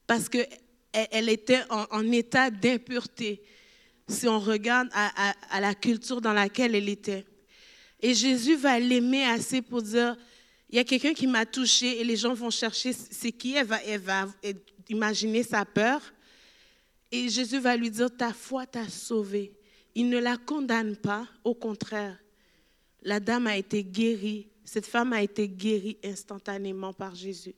parce 0.08 0.30
qu'elle 0.30 0.48
elle 0.94 1.28
était 1.28 1.60
en, 1.70 2.10
état 2.10 2.50
d'impureté, 2.52 3.44
si 4.08 4.26
on 4.30 4.40
regarde 4.40 4.88
à, 4.94 5.34
à, 5.52 5.60
la 5.60 5.76
culture 5.76 6.22
dans 6.22 6.32
laquelle 6.32 6.74
elle 6.74 6.88
était. 6.88 7.26
Et 8.02 8.14
Jésus 8.14 8.56
va 8.56 8.80
l'aimer 8.80 9.26
assez 9.26 9.62
pour 9.62 9.82
dire, 9.82 10.16
il 10.70 10.78
y 10.78 10.80
a 10.80 10.86
quelqu'un 10.86 11.14
qui 11.14 11.28
m'a 11.28 11.46
touché 11.46 12.00
et 12.00 12.06
les 12.06 12.16
gens 12.16 12.34
vont 12.34 12.50
chercher 12.50 12.94
c'est 12.94 13.34
qui, 13.34 13.56
elle 13.56 13.68
va, 13.68 13.84
elle 13.84 14.00
va 14.00 14.26
imaginer 14.88 15.44
sa 15.44 15.66
peur. 15.66 16.02
Et 17.12 17.30
Jésus 17.30 17.60
va 17.60 17.76
lui 17.76 17.90
dire, 17.90 18.16
ta 18.16 18.34
foi 18.34 18.66
t'a 18.66 18.88
sauvé. 18.88 19.54
Il 19.96 20.10
ne 20.10 20.20
la 20.20 20.38
condamne 20.38 20.96
pas, 20.96 21.28
au 21.44 21.56
contraire. 21.56 22.18
La 23.02 23.20
dame 23.20 23.48
a 23.48 23.58
été 23.58 23.84
guérie, 23.84 24.48
cette 24.64 24.86
femme 24.86 25.14
a 25.14 25.22
été 25.22 25.48
guérie 25.48 25.98
instantanément 26.04 26.94
par 26.94 27.16
Jésus. 27.16 27.56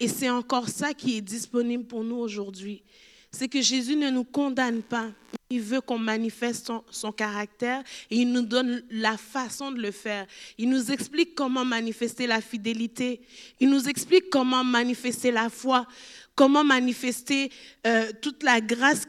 Et 0.00 0.08
c'est 0.08 0.30
encore 0.30 0.68
ça 0.68 0.94
qui 0.94 1.16
est 1.16 1.20
disponible 1.20 1.84
pour 1.84 2.02
nous 2.02 2.16
aujourd'hui. 2.16 2.82
C'est 3.30 3.48
que 3.48 3.62
Jésus 3.62 3.96
ne 3.96 4.10
nous 4.10 4.24
condamne 4.24 4.82
pas. 4.82 5.10
Il 5.48 5.60
veut 5.60 5.80
qu'on 5.80 5.98
manifeste 5.98 6.66
son, 6.66 6.82
son, 6.90 7.12
caractère 7.12 7.82
et 8.10 8.16
il 8.16 8.32
nous 8.32 8.42
donne 8.42 8.82
la 8.90 9.16
façon 9.16 9.70
de 9.70 9.80
le 9.80 9.90
faire. 9.90 10.26
Il 10.58 10.70
nous 10.70 10.90
explique 10.90 11.34
comment 11.34 11.64
manifester 11.64 12.26
la 12.26 12.40
fidélité. 12.40 13.20
Il 13.60 13.70
nous 13.70 13.88
explique 13.88 14.28
comment 14.28 14.64
manifester 14.64 15.30
la 15.30 15.48
foi 15.48 15.86
comment 16.34 16.64
manifester 16.64 17.50
euh, 17.86 18.10
toute 18.20 18.42
la 18.42 18.60
grâce 18.60 19.06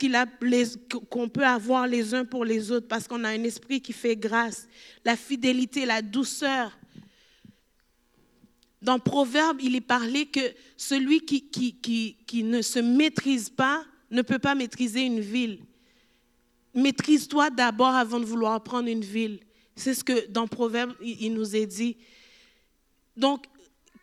qu'on 1.10 1.30
peut 1.30 1.46
avoir 1.46 1.88
les 1.88 2.14
uns 2.14 2.26
pour 2.26 2.46
les 2.46 2.72
autres, 2.72 2.88
parce 2.88 3.08
qu'on 3.08 3.24
a 3.24 3.30
un 3.30 3.44
esprit 3.44 3.82
qui 3.82 3.94
fait 3.94 4.16
grâce, 4.16 4.68
la 5.06 5.16
fidélité, 5.16 5.86
la 5.86 6.02
douceur. 6.02 6.78
Dans 8.82 9.00
Proverbe, 9.00 9.62
il 9.62 9.76
est 9.76 9.82
parlé 9.82 10.26
que 10.26 10.42
celui 10.76 11.22
qui, 11.22 12.44
ne 12.44 12.62
se 12.62 12.80
maîtrise 12.80 13.50
pas 13.50 13.84
ne 14.12 14.22
peut 14.22 14.40
pas 14.40 14.56
maîtriser 14.56 15.02
une 15.02 15.22
ville. 15.22 15.60
Maîtrise-toi 16.76 17.50
d'abord 17.50 17.96
avant 17.96 18.20
de 18.20 18.26
vouloir 18.26 18.62
prendre 18.62 18.90
une 18.90 19.04
ville. 19.04 19.40
C'est 19.76 19.94
ce 19.94 20.04
que 20.04 20.28
dans 20.28 20.48
Proverbe, 20.48 20.94
il 21.02 21.34
nous 21.34 21.56
est 21.56 21.66
dit. 21.66 21.98
Donc, 23.16 23.46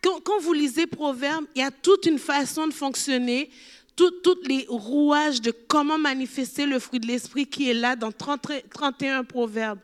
quand, 0.01 0.39
vous 0.39 0.53
lisez 0.53 0.87
Proverbes, 0.87 1.45
il 1.55 1.61
y 1.61 1.65
a 1.65 1.71
toute 1.71 2.05
une 2.05 2.19
façon 2.19 2.67
de 2.67 2.73
fonctionner, 2.73 3.49
tous 3.95 4.41
les 4.47 4.65
rouages 4.67 5.41
de 5.41 5.51
comment 5.51 5.97
manifester 5.97 6.65
le 6.65 6.79
fruit 6.79 6.99
de 6.99 7.07
l'esprit 7.07 7.45
qui 7.45 7.69
est 7.69 7.73
là 7.75 7.95
dans 7.95 8.11
31 8.11 9.23
Proverbes. 9.23 9.79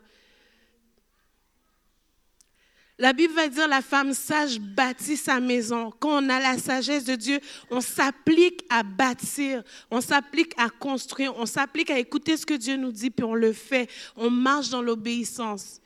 La 3.00 3.12
Bible 3.12 3.32
va 3.32 3.46
dire 3.46 3.68
la 3.68 3.80
femme 3.80 4.12
sage 4.12 4.58
bâtit 4.58 5.16
sa 5.16 5.38
maison. 5.38 5.92
Quand 6.00 6.20
on 6.20 6.28
a 6.30 6.40
la 6.40 6.58
sagesse 6.58 7.04
de 7.04 7.14
Dieu, 7.14 7.38
on 7.70 7.80
s'applique 7.80 8.64
à 8.68 8.82
bâtir, 8.82 9.62
on 9.88 10.00
s'applique 10.00 10.52
à 10.56 10.68
construire, 10.68 11.32
on 11.36 11.46
s'applique 11.46 11.90
à 11.90 11.98
écouter 12.00 12.36
ce 12.36 12.44
que 12.44 12.54
Dieu 12.54 12.76
nous 12.76 12.90
dit, 12.90 13.10
puis 13.10 13.24
on 13.24 13.36
le 13.36 13.52
fait. 13.52 13.88
On 14.16 14.30
marche 14.30 14.70
dans 14.70 14.82
l'obéissance. 14.82 15.80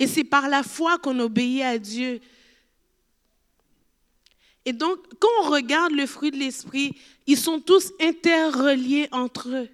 Et 0.00 0.08
c'est 0.08 0.24
par 0.24 0.48
la 0.48 0.64
foi 0.64 0.98
qu'on 0.98 1.20
obéit 1.20 1.62
à 1.62 1.78
Dieu. 1.78 2.20
Et 4.64 4.72
donc, 4.72 4.98
quand 5.18 5.28
on 5.42 5.50
regarde 5.50 5.92
le 5.92 6.06
fruit 6.06 6.30
de 6.30 6.36
l'esprit, 6.36 6.94
ils 7.26 7.36
sont 7.36 7.60
tous 7.60 7.92
interreliés 8.00 9.08
entre 9.10 9.48
eux. 9.48 9.68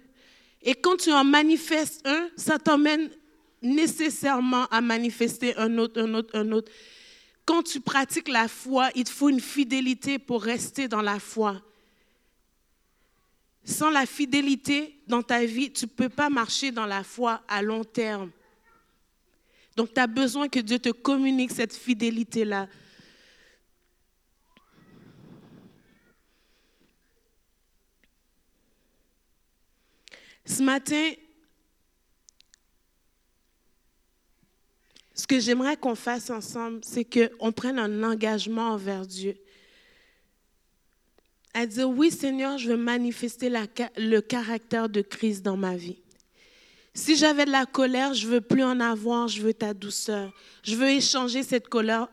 Et 0.61 0.75
quand 0.75 0.97
tu 0.97 1.11
en 1.11 1.23
manifestes 1.23 2.05
un, 2.05 2.29
ça 2.35 2.57
t'emmène 2.57 3.09
nécessairement 3.61 4.65
à 4.67 4.81
manifester 4.81 5.55
un 5.57 5.77
autre, 5.77 6.01
un 6.01 6.13
autre, 6.13 6.37
un 6.37 6.51
autre. 6.51 6.71
Quand 7.45 7.63
tu 7.63 7.79
pratiques 7.79 8.27
la 8.27 8.47
foi, 8.47 8.89
il 8.95 9.03
te 9.03 9.09
faut 9.09 9.29
une 9.29 9.39
fidélité 9.39 10.19
pour 10.19 10.43
rester 10.43 10.87
dans 10.87 11.01
la 11.01 11.19
foi. 11.19 11.61
Sans 13.63 13.89
la 13.89 14.05
fidélité 14.05 14.95
dans 15.07 15.21
ta 15.21 15.45
vie, 15.45 15.71
tu 15.71 15.85
ne 15.85 15.89
peux 15.89 16.09
pas 16.09 16.29
marcher 16.29 16.71
dans 16.71 16.85
la 16.85 17.03
foi 17.03 17.41
à 17.47 17.61
long 17.61 17.83
terme. 17.83 18.31
Donc, 19.75 19.93
tu 19.93 19.99
as 19.99 20.07
besoin 20.07 20.49
que 20.49 20.59
Dieu 20.59 20.79
te 20.79 20.89
communique 20.89 21.51
cette 21.51 21.73
fidélité-là. 21.73 22.67
Ce 30.49 30.63
matin, 30.63 31.11
ce 35.13 35.27
que 35.27 35.39
j'aimerais 35.39 35.77
qu'on 35.77 35.93
fasse 35.93 36.31
ensemble, 36.31 36.79
c'est 36.83 37.05
qu'on 37.05 37.51
prenne 37.51 37.77
un 37.77 38.03
engagement 38.03 38.71
envers 38.71 39.05
Dieu. 39.05 39.37
À 41.53 41.67
dire, 41.67 41.89
oui 41.89 42.09
Seigneur, 42.09 42.57
je 42.57 42.69
veux 42.69 42.77
manifester 42.77 43.51
le 43.97 44.19
caractère 44.21 44.89
de 44.89 45.01
Christ 45.01 45.43
dans 45.43 45.57
ma 45.57 45.75
vie. 45.75 45.97
Si 46.95 47.15
j'avais 47.15 47.45
de 47.45 47.51
la 47.51 47.67
colère, 47.67 48.15
je 48.15 48.27
veux 48.27 48.41
plus 48.41 48.63
en 48.63 48.79
avoir, 48.79 49.27
je 49.27 49.41
veux 49.41 49.53
ta 49.53 49.75
douceur. 49.75 50.33
Je 50.63 50.75
veux 50.75 50.89
échanger 50.89 51.43
cette 51.43 51.67
colère 51.67 52.09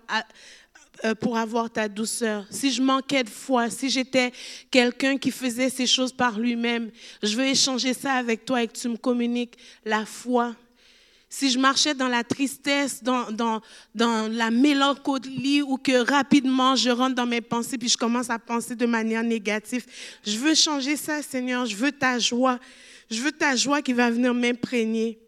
pour 1.20 1.36
avoir 1.36 1.70
ta 1.70 1.88
douceur. 1.88 2.46
Si 2.50 2.70
je 2.70 2.82
manquais 2.82 3.24
de 3.24 3.28
foi, 3.28 3.70
si 3.70 3.90
j'étais 3.90 4.32
quelqu'un 4.70 5.18
qui 5.18 5.30
faisait 5.30 5.70
ces 5.70 5.86
choses 5.86 6.12
par 6.12 6.38
lui-même, 6.38 6.90
je 7.22 7.36
veux 7.36 7.46
échanger 7.46 7.94
ça 7.94 8.14
avec 8.14 8.44
toi 8.44 8.62
et 8.62 8.68
que 8.68 8.76
tu 8.76 8.88
me 8.88 8.96
communiques 8.96 9.56
la 9.84 10.06
foi. 10.06 10.54
Si 11.28 11.50
je 11.50 11.58
marchais 11.58 11.92
dans 11.92 12.08
la 12.08 12.22
tristesse, 12.22 13.02
dans, 13.02 13.30
dans, 13.32 13.60
dans 13.94 14.32
la 14.32 14.50
mélancolie 14.50 15.60
ou 15.60 15.76
que 15.76 16.08
rapidement 16.08 16.76
je 16.76 16.88
rentre 16.88 17.16
dans 17.16 17.26
mes 17.26 17.40
pensées 17.40 17.78
puis 17.78 17.88
je 17.88 17.96
commence 17.96 18.30
à 18.30 18.38
penser 18.38 18.76
de 18.76 18.86
manière 18.86 19.24
négative, 19.24 19.84
je 20.24 20.38
veux 20.38 20.54
changer 20.54 20.96
ça, 20.96 21.22
Seigneur. 21.22 21.66
Je 21.66 21.74
veux 21.74 21.92
ta 21.92 22.18
joie. 22.18 22.58
Je 23.10 23.20
veux 23.20 23.32
ta 23.32 23.56
joie 23.56 23.82
qui 23.82 23.92
va 23.92 24.10
venir 24.10 24.32
m'imprégner. 24.34 25.18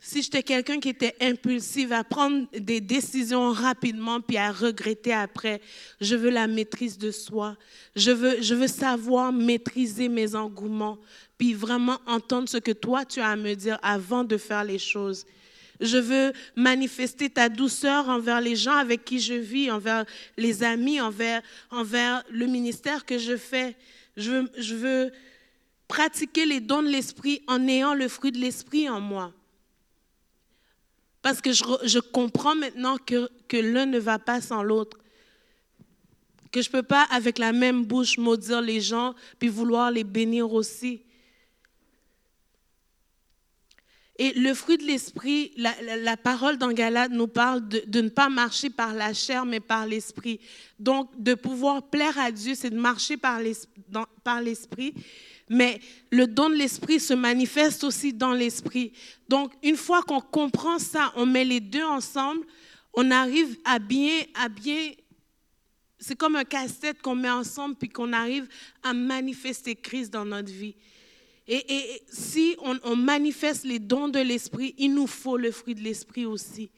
Si 0.00 0.22
j'étais 0.22 0.42
quelqu'un 0.42 0.80
qui 0.80 0.88
était 0.88 1.14
impulsif 1.20 1.92
à 1.92 2.02
prendre 2.02 2.46
des 2.52 2.80
décisions 2.80 3.52
rapidement 3.52 4.20
puis 4.20 4.36
à 4.36 4.50
regretter 4.50 5.12
après, 5.12 5.60
je 6.00 6.16
veux 6.16 6.30
la 6.30 6.46
maîtrise 6.46 6.98
de 6.98 7.10
soi. 7.10 7.56
Je 7.94 8.10
veux, 8.10 8.42
je 8.42 8.54
veux 8.54 8.66
savoir 8.66 9.32
maîtriser 9.32 10.08
mes 10.08 10.34
engouements 10.34 10.98
puis 11.36 11.54
vraiment 11.54 11.98
entendre 12.06 12.48
ce 12.48 12.56
que 12.56 12.72
toi 12.72 13.04
tu 13.04 13.20
as 13.20 13.28
à 13.28 13.36
me 13.36 13.54
dire 13.54 13.78
avant 13.82 14.24
de 14.24 14.36
faire 14.36 14.64
les 14.64 14.78
choses. 14.78 15.24
Je 15.80 15.98
veux 15.98 16.32
manifester 16.56 17.30
ta 17.30 17.48
douceur 17.48 18.08
envers 18.08 18.40
les 18.40 18.56
gens 18.56 18.74
avec 18.74 19.04
qui 19.04 19.20
je 19.20 19.34
vis, 19.34 19.70
envers 19.70 20.04
les 20.36 20.64
amis, 20.64 21.00
envers, 21.00 21.40
envers 21.70 22.24
le 22.30 22.46
ministère 22.46 23.04
que 23.04 23.16
je 23.16 23.36
fais. 23.36 23.76
Je 24.16 24.30
veux, 24.32 24.50
je 24.58 24.74
veux 24.74 25.12
pratiquer 25.86 26.46
les 26.46 26.58
dons 26.58 26.82
de 26.82 26.88
l'esprit 26.88 27.42
en 27.46 27.68
ayant 27.68 27.94
le 27.94 28.08
fruit 28.08 28.32
de 28.32 28.38
l'esprit 28.38 28.88
en 28.88 29.00
moi. 29.00 29.32
Parce 31.28 31.42
que 31.42 31.52
je, 31.52 31.98
comprends 31.98 32.54
maintenant 32.54 32.96
que, 32.96 33.28
l'un 33.52 33.84
ne 33.84 33.98
va 33.98 34.18
pas 34.18 34.40
sans 34.40 34.62
l'autre. 34.62 34.96
Que 36.50 36.62
je 36.62 36.70
ne 36.70 36.72
peux 36.72 36.82
pas, 36.82 37.02
avec 37.10 37.36
la 37.36 37.52
même 37.52 37.84
bouche, 37.84 38.16
maudire 38.16 38.62
les 38.62 38.80
gens, 38.80 39.14
puis 39.38 39.50
vouloir 39.50 39.90
les 39.90 40.04
bénir 40.04 40.50
aussi. 40.54 41.02
Et 44.16 44.32
le 44.32 44.54
fruit 44.54 44.78
de 44.78 44.84
l'esprit, 44.84 45.52
la, 45.58 46.16
parole 46.16 46.56
dans 46.56 46.72
nous 47.10 47.28
parle 47.28 47.68
de, 47.68 48.00
ne 48.00 48.08
pas 48.08 48.30
marcher 48.30 48.70
par 48.70 48.94
la 48.94 49.12
chair, 49.12 49.44
mais 49.44 49.60
par 49.60 49.84
l'esprit. 49.84 50.40
Donc, 50.78 51.10
de 51.20 51.34
pouvoir 51.34 51.90
plaire 51.90 52.18
à 52.18 52.32
Dieu, 52.32 52.54
c'est 52.54 52.70
de 52.70 52.80
marcher 52.80 53.18
par 53.18 53.38
l'esprit 54.40 54.94
mais 55.48 55.80
le 56.10 56.26
don 56.26 56.50
de 56.50 56.54
l'esprit 56.54 57.00
se 57.00 57.14
manifeste 57.14 57.84
aussi 57.84 58.12
dans 58.12 58.32
l'esprit. 58.32 58.92
Donc, 59.28 59.52
une 59.62 59.76
fois 59.76 60.02
qu'on 60.02 60.20
comprend 60.20 60.78
ça, 60.78 61.12
on 61.16 61.26
met 61.26 61.44
les 61.44 61.60
deux 61.60 61.84
ensemble, 61.84 62.44
on 62.94 63.10
arrive 63.10 63.56
à 63.64 63.78
bien, 63.78 64.22
à 64.34 64.48
bien, 64.48 64.92
c'est 65.98 66.16
comme 66.16 66.36
un 66.36 66.44
casse-tête 66.44 67.02
qu'on 67.02 67.14
met 67.14 67.30
ensemble, 67.30 67.76
puis 67.76 67.88
qu'on 67.88 68.12
arrive 68.12 68.48
à 68.82 68.92
manifester 68.94 69.74
Christ 69.74 70.12
dans 70.12 70.24
notre 70.24 70.52
vie. 70.52 70.74
Et, 71.50 72.02
si 72.12 72.56
on, 72.60 72.94
manifeste 72.94 73.64
les 73.64 73.78
dons 73.78 74.08
de 74.08 74.18
l'esprit, 74.18 74.74
il 74.76 74.92
nous 74.92 75.06
faut 75.06 75.38
le 75.38 75.50
fruit 75.50 75.74
de 75.74 75.80
l'esprit 75.80 76.26
aussi. 76.26 76.70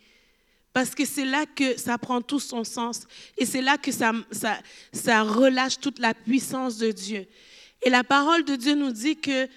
Parce 0.73 0.95
que 0.95 1.05
c'est 1.05 1.25
là 1.25 1.45
que 1.45 1.77
ça 1.77 1.99
prend 1.99 2.23
tout 2.23 2.39
son 2.39 2.63
sens. 2.63 3.03
Et 3.37 3.45
c'est 3.45 3.63
là 3.63 3.77
que 3.77 3.91
ça, 3.91 4.13
ça, 4.31 4.61
ça 4.93 5.25
relâche 5.25 5.81
toute 5.81 5.99
la 5.99 6.15
puissance 6.15 6.79
de 6.79 6.93
Dieu. 6.93 7.27
Et 7.83 7.91
la 7.91 8.05
parole 8.05 8.45
de 8.45 8.57
Dieu 8.57 8.75
nous 8.75 8.93
dit 8.93 9.17
que 9.17 9.49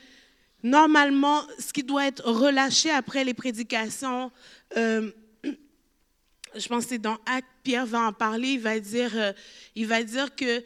normalement, 0.63 1.41
ce 1.59 1.73
qui 1.73 1.83
doit 1.83 2.07
être 2.07 2.23
relâché 2.25 2.89
après 2.89 3.23
les 3.23 3.33
prédications, 3.33 4.31
euh, 4.77 5.11
je 5.43 6.67
pense 6.67 6.83
que 6.85 6.89
c'est 6.91 6.97
dans 6.97 7.17
Actes, 7.25 7.47
Pierre 7.63 7.85
va 7.85 8.01
en 8.01 8.13
parler, 8.13 8.49
il 8.49 8.59
va 8.59 8.79
dire, 8.79 9.11
euh, 9.15 9.33
il 9.75 9.87
va 9.87 10.03
dire 10.03 10.35
que 10.35 10.63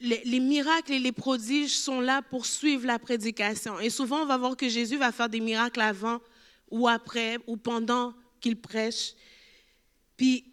les, 0.00 0.22
les 0.24 0.40
miracles 0.40 0.92
et 0.92 0.98
les 0.98 1.12
prodiges 1.12 1.76
sont 1.76 2.00
là 2.00 2.22
pour 2.22 2.46
suivre 2.46 2.86
la 2.86 2.98
prédication. 2.98 3.80
Et 3.80 3.90
souvent, 3.90 4.22
on 4.22 4.26
va 4.26 4.36
voir 4.36 4.56
que 4.56 4.68
Jésus 4.68 4.96
va 4.96 5.12
faire 5.12 5.28
des 5.28 5.40
miracles 5.40 5.80
avant 5.80 6.20
ou 6.70 6.88
après 6.88 7.38
ou 7.46 7.56
pendant 7.56 8.14
qu'il 8.40 8.60
prêche. 8.60 9.14
Puis, 10.16 10.47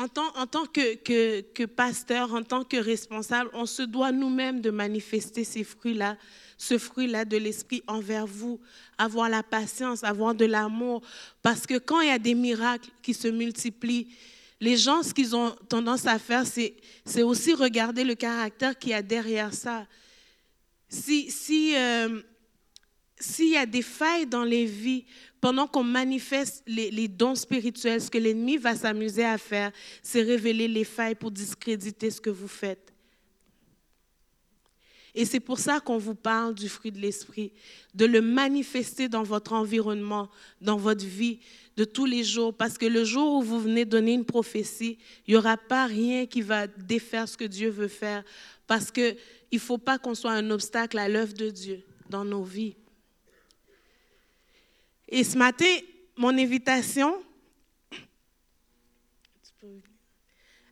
en 0.00 0.46
tant, 0.46 0.66
que, 0.66 1.64
pasteur, 1.66 2.32
en 2.32 2.42
tant 2.42 2.64
que 2.64 2.76
responsable, 2.76 3.50
on 3.52 3.66
se 3.66 3.82
doit 3.82 4.12
nous-mêmes 4.12 4.60
de 4.60 4.70
manifester 4.70 5.44
ces 5.44 5.64
fruits-là, 5.64 6.16
ce 6.56 6.78
fruit-là 6.78 7.24
de 7.24 7.36
l'esprit 7.36 7.82
envers 7.86 8.26
vous, 8.26 8.60
avoir 8.96 9.28
la 9.28 9.42
patience, 9.42 10.02
avoir 10.02 10.34
de 10.34 10.46
l'amour. 10.46 11.02
Parce 11.42 11.66
que 11.66 11.78
quand 11.78 12.00
il 12.00 12.08
y 12.08 12.12
a 12.12 12.18
des 12.18 12.34
miracles 12.34 12.88
qui 13.02 13.12
se 13.12 13.28
multiplient, 13.28 14.08
les 14.60 14.76
gens, 14.76 15.02
ce 15.02 15.12
qu'ils 15.12 15.36
ont 15.36 15.50
tendance 15.68 16.06
à 16.06 16.18
faire, 16.18 16.44
c'est, 16.46 16.74
aussi 17.22 17.52
regarder 17.52 18.04
le 18.04 18.14
caractère 18.14 18.78
qu'il 18.78 18.90
y 18.90 18.94
a 18.94 19.02
derrière 19.02 19.52
ça. 19.52 19.86
Si, 20.88 21.74
euh, 21.76 22.22
s'il 23.18 23.50
y 23.50 23.56
a 23.56 23.66
des 23.66 23.82
failles 23.82 24.26
dans 24.26 24.44
les 24.44 24.64
vies, 24.64 25.04
pendant 25.40 25.66
qu'on 25.66 25.84
manifeste 25.84 26.62
les, 26.66 27.08
dons 27.08 27.34
spirituels, 27.34 28.02
ce 28.02 28.10
que 28.10 28.18
l'ennemi 28.18 28.58
va 28.58 28.74
s'amuser 28.74 29.24
à 29.24 29.38
faire, 29.38 29.72
c'est 30.02 30.22
révéler 30.22 30.68
les 30.68 30.84
failles 30.84 31.14
pour 31.14 31.30
discréditer 31.30 32.10
ce 32.10 32.20
que 32.20 32.30
vous 32.30 32.48
faites. 32.48 32.92
Et 35.14 35.24
c'est 35.24 35.40
pour 35.40 35.58
ça 35.58 35.80
qu'on 35.80 35.98
vous 35.98 36.14
parle 36.14 36.54
du 36.54 36.68
fruit 36.68 36.92
de 36.92 37.00
l'esprit, 37.00 37.52
de 37.94 38.04
le 38.04 38.20
manifester 38.20 39.08
dans 39.08 39.24
votre 39.24 39.54
environnement, 39.54 40.30
dans 40.60 40.76
votre 40.76 41.04
vie 41.04 41.40
de 41.76 41.84
tous 41.84 42.06
les 42.06 42.22
jours. 42.22 42.54
Parce 42.54 42.78
que 42.78 42.86
le 42.86 43.02
jour 43.02 43.38
où 43.38 43.42
vous 43.42 43.58
venez 43.58 43.84
donner 43.84 44.12
une 44.12 44.24
prophétie, 44.24 44.98
il 45.26 45.32
n'y 45.32 45.36
aura 45.36 45.56
pas 45.56 45.86
rien 45.86 46.26
qui 46.26 46.42
va 46.42 46.66
défaire 46.68 47.28
ce 47.28 47.36
que 47.36 47.44
Dieu 47.44 47.70
veut 47.70 47.88
faire. 47.88 48.22
Parce 48.68 48.92
qu'il 48.92 49.16
ne 49.52 49.58
faut 49.58 49.78
pas 49.78 49.98
qu'on 49.98 50.14
soit 50.14 50.32
un 50.32 50.48
obstacle 50.50 50.98
à 50.98 51.08
l'œuvre 51.08 51.34
de 51.34 51.50
Dieu 51.50 51.82
dans 52.08 52.24
nos 52.24 52.44
vies. 52.44 52.76
Et 55.10 55.24
ce 55.24 55.36
matin, 55.36 55.64
mon 56.16 56.36
invitation, 56.38 57.14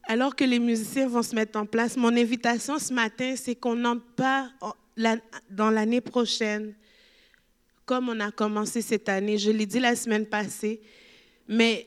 alors 0.05 0.35
que 0.37 0.45
les 0.45 0.59
musiciens 0.59 1.09
vont 1.09 1.23
se 1.23 1.35
mettre 1.35 1.59
en 1.59 1.67
place, 1.67 1.97
mon 1.97 2.17
invitation 2.17 2.79
ce 2.79 2.93
matin, 2.95 3.35
c'est 3.37 3.57
qu'on 3.57 3.75
n'entre 3.75 4.07
pas 4.15 4.51
dans 5.51 5.71
l'année 5.71 6.01
prochaine 6.01 6.75
comme 7.85 8.11
on 8.11 8.21
a 8.21 8.31
commencé 8.31 8.83
cette 8.83 9.09
année. 9.09 9.39
Je 9.39 9.51
l'ai 9.51 9.65
dit 9.65 9.81
la 9.81 9.97
semaine 9.97 10.27
passée, 10.27 10.81
mais 11.49 11.87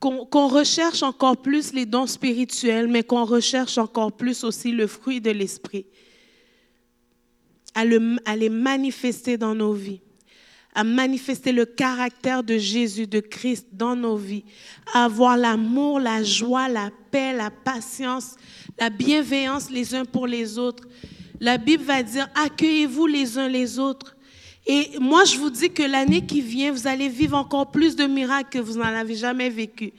qu'on 0.00 0.48
recherche 0.48 1.02
encore 1.02 1.40
plus 1.40 1.72
les 1.72 1.86
dons 1.86 2.06
spirituels, 2.06 2.88
mais 2.88 3.02
qu'on 3.02 3.24
recherche 3.24 3.78
encore 3.78 4.12
plus 4.12 4.44
aussi 4.44 4.72
le 4.72 4.86
fruit 4.86 5.20
de 5.20 5.30
l'esprit, 5.30 5.86
à, 7.74 7.84
le- 7.84 8.16
à 8.26 8.36
les 8.36 8.50
manifester 8.50 9.38
dans 9.38 9.54
nos 9.54 9.72
vies 9.72 10.00
à 10.74 10.82
manifester 10.82 11.52
le 11.52 11.64
caractère 11.64 12.42
de 12.42 12.58
Jésus, 12.58 13.06
de 13.06 13.20
Christ 13.20 13.68
dans 13.72 13.94
nos 13.94 14.16
vies, 14.16 14.44
à 14.92 15.04
avoir 15.04 15.36
l'amour, 15.36 16.00
la 16.00 16.22
joie, 16.24 16.68
la 16.68 16.90
paix, 17.12 17.32
la 17.32 17.50
patience, 17.50 18.34
la 18.78 18.90
bienveillance 18.90 19.70
les 19.70 19.94
uns 19.94 20.04
pour 20.04 20.26
les 20.26 20.58
autres. 20.58 20.84
La 21.40 21.58
Bible 21.58 21.84
va 21.84 22.02
dire, 22.02 22.28
accueillez-vous 22.34 23.06
les 23.06 23.38
uns 23.38 23.48
les 23.48 23.78
autres. 23.78 24.16
Et 24.66 24.98
moi, 24.98 25.24
je 25.24 25.36
vous 25.36 25.50
dis 25.50 25.70
que 25.70 25.82
l'année 25.82 26.26
qui 26.26 26.40
vient, 26.40 26.72
vous 26.72 26.86
allez 26.88 27.08
vivre 27.08 27.36
encore 27.36 27.70
plus 27.70 27.94
de 27.94 28.06
miracles 28.06 28.50
que 28.50 28.58
vous 28.58 28.78
n'en 28.78 28.84
avez 28.84 29.14
jamais 29.14 29.50
vécu. 29.50 29.92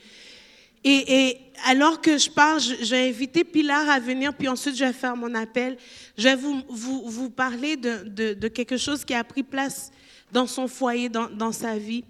Et, 0.84 1.38
alors 1.64 2.00
que 2.00 2.18
je 2.18 2.30
parle, 2.30 2.60
vais 2.60 3.08
inviter 3.08 3.42
Pilar 3.44 3.88
à 3.88 3.98
venir, 3.98 4.34
puis 4.34 4.46
ensuite 4.46 4.76
je 4.76 4.84
vais 4.84 4.92
faire 4.92 5.16
mon 5.16 5.34
appel. 5.34 5.78
Je 6.18 6.24
vais 6.24 6.36
vous, 6.36 6.62
vous, 6.68 7.08
vous 7.08 7.30
parler 7.30 7.76
de, 7.76 8.34
de 8.34 8.48
quelque 8.48 8.76
chose 8.76 9.04
qui 9.04 9.14
a 9.14 9.24
pris 9.24 9.42
place 9.42 9.90
dans 10.32 10.46
son 10.46 10.68
foyer, 10.68 11.08
dans, 11.08 11.52
sa 11.52 11.78
vie. 11.78 12.04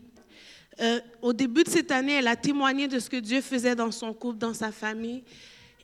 Euh, 0.80 1.00
au 1.22 1.32
début 1.32 1.64
de 1.64 1.70
cette 1.70 1.90
année, 1.90 2.14
elle 2.14 2.28
a 2.28 2.36
témoigné 2.36 2.88
de 2.88 2.98
ce 2.98 3.08
que 3.08 3.16
Dieu 3.16 3.40
faisait 3.40 3.74
dans 3.74 3.90
son 3.90 4.12
couple, 4.12 4.38
dans 4.38 4.54
sa 4.54 4.72
famille. 4.72 5.22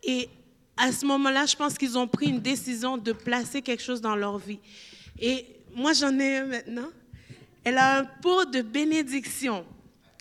Et 0.03 0.29
à 0.77 0.93
ce 0.93 1.07
moment-là, 1.07 1.47
je 1.47 1.57
pense 1.57 1.79
qu'ils 1.79 1.97
ont 1.97 2.09
pris 2.09 2.29
une 2.29 2.41
décision 2.41 2.97
de 2.99 3.13
placer 3.13 3.63
quelque 3.63 3.83
chose 3.83 4.01
dans 4.01 4.17
leur 4.17 4.39
vie. 4.39 4.59
Et 5.19 5.47
moi, 5.75 5.93
j'en 5.93 6.19
ai 6.19 6.39
un 6.39 6.47
maintenant. 6.47 6.89
Elle 7.65 7.79
a 7.79 7.99
un 7.99 8.05
pot 8.05 8.45
de 8.45 8.63
bénédiction 8.63 9.65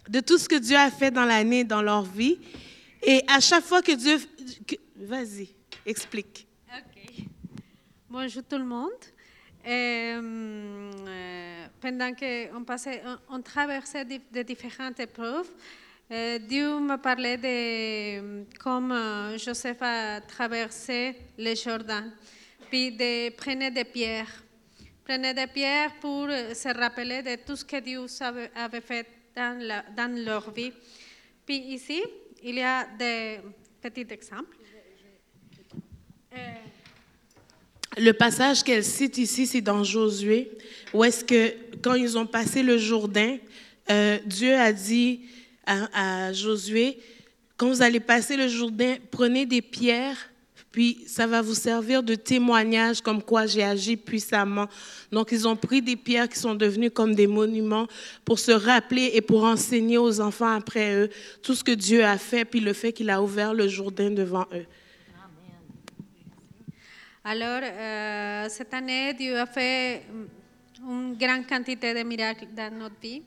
de 0.08 0.20
tout 0.20 0.38
ce 0.38 0.48
que 0.48 0.56
Dieu 0.56 0.78
a 0.78 0.92
fait 0.92 1.12
dans 1.12 1.26
l'année, 1.26 1.64
dans 1.64 1.82
leur 1.82 2.04
vie. 2.04 2.38
Et 3.04 3.24
à 3.28 3.40
chaque 3.40 3.64
fois 3.64 3.82
que 3.82 3.94
Dieu... 3.94 4.20
Vas-y, 4.96 5.50
explique. 5.86 6.48
Ok. 6.70 7.26
Bonjour 8.10 8.44
tout 8.44 8.58
le 8.58 8.66
monde. 8.66 8.90
Euh, 9.66 10.92
euh, 11.08 11.61
pendant 11.82 12.14
qu'on 12.14 12.64
on, 13.30 13.42
traversait 13.42 14.06
di- 14.06 14.22
de 14.32 14.44
différentes 14.44 15.00
épreuves, 15.00 15.50
euh, 16.12 16.38
Dieu 16.40 16.80
me 16.80 16.98
parlait 16.98 17.38
de 17.38 18.46
comme 18.60 18.92
euh, 18.92 19.38
Joseph 19.38 19.82
a 19.82 20.22
traversé 20.22 21.16
le 21.38 21.56
Jordan, 21.56 22.12
puis 22.70 22.92
de 22.92 23.70
des 23.70 23.86
pierres. 23.86 24.44
Prenez 25.04 25.34
des 25.34 25.48
pierres 25.48 25.96
pour 26.00 26.28
euh, 26.30 26.54
se 26.54 26.70
rappeler 26.70 27.24
de 27.24 27.36
tout 27.44 27.56
ce 27.56 27.66
que 27.66 27.80
Dieu 27.80 28.06
avait, 28.56 28.82
fait 28.82 29.08
dans, 29.36 30.24
leur 30.24 30.52
vie. 30.52 30.72
Puis 31.46 31.58
ici, 31.58 32.04
il 32.44 32.56
y 32.56 32.62
a 32.62 32.86
des 32.86 33.40
petits 33.82 34.08
exemples. 34.14 34.58
Le 37.98 38.12
passage 38.14 38.64
qu'elle 38.64 38.86
cite 38.86 39.18
ici, 39.18 39.46
c'est 39.46 39.62
dans 39.62 39.84
Josué, 39.84 40.52
où 40.94 41.04
est-ce 41.04 41.26
que 41.26 41.54
quand 41.82 41.96
ils 41.96 42.18
ont 42.18 42.26
passé 42.26 42.64
le 42.64 42.78
Jourdain, 42.78 43.38
euh, 43.90 44.18
Dieu 44.26 44.56
a 44.56 44.72
dit 44.72 45.22
à, 45.66 46.28
à 46.28 46.34
Josué, 46.34 46.98
quand 47.58 47.68
vous 47.68 47.82
allez 47.82 48.00
passer 48.00 48.38
le 48.38 48.48
Jourdain, 48.48 48.96
prenez 49.12 49.46
des 49.46 49.62
pierres, 49.62 50.18
puis 50.72 51.00
ça 51.06 51.28
va 51.28 51.42
vous 51.42 51.54
servir 51.54 52.02
de 52.02 52.16
témoignage 52.16 53.02
comme 53.02 53.22
quoi 53.22 53.46
j'ai 53.46 53.64
agi 53.64 53.98
puissamment. 53.98 54.68
Donc 55.12 55.34
ils 55.34 55.46
ont 55.46 55.58
pris 55.58 55.82
des 55.82 55.98
pierres 55.98 56.30
qui 56.30 56.40
sont 56.40 56.56
devenues 56.56 56.92
comme 56.92 57.14
des 57.14 57.28
monuments 57.28 57.88
pour 58.24 58.40
se 58.40 58.52
rappeler 58.52 59.12
et 59.14 59.22
pour 59.22 59.44
enseigner 59.44 59.98
aux 59.98 60.22
enfants 60.22 60.56
après 60.56 60.96
eux 60.96 61.10
tout 61.44 61.56
ce 61.56 61.64
que 61.64 61.74
Dieu 61.74 62.06
a 62.06 62.18
fait, 62.18 62.46
puis 62.46 62.62
le 62.62 62.72
fait 62.72 62.94
qu'il 62.94 63.10
a 63.10 63.22
ouvert 63.22 63.54
le 63.54 63.68
Jourdain 63.68 64.12
devant 64.12 64.48
eux. 64.54 64.66
Alors, 67.24 67.62
euh, 67.64 68.50
cette 68.50 68.74
année, 68.74 69.14
Dieu 69.14 69.38
a 69.38 69.46
fait 69.46 70.02
mm, 70.10 70.90
une 70.90 71.16
grande 71.16 71.46
quantité 71.48 71.94
de 71.94 72.02
miracles 72.02 72.48
dans 72.52 72.74
notre 72.74 73.00
vie, 73.00 73.22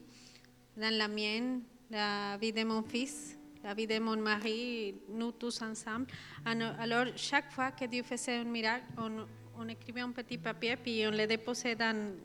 dans 0.77 0.93
la 0.93 1.07
mienne, 1.07 1.63
la 1.89 2.37
vie 2.37 2.53
de 2.53 2.65
mon 2.65 2.83
fils, 2.83 3.39
la 3.63 3.73
vie 3.73 3.87
de 3.87 4.01
mon 4.01 4.17
mari, 4.17 4.97
nous 5.09 5.31
tous 5.31 5.63
ensemble. 5.63 6.07
Alors, 6.45 6.73
alors, 6.81 7.07
chaque 7.15 7.53
fois 7.53 7.71
que 7.71 7.85
Dieu 7.85 8.03
faisait 8.03 8.39
un 8.39 8.45
miracle, 8.45 8.85
on, 8.99 9.27
on 9.61 9.69
écrivait 9.69 10.01
un 10.01 10.11
petit 10.11 10.39
papier 10.39 10.75
puis 10.75 11.07
on 11.07 11.13
le 11.13 11.29
déposait 11.29 11.77
dans, 11.77 12.17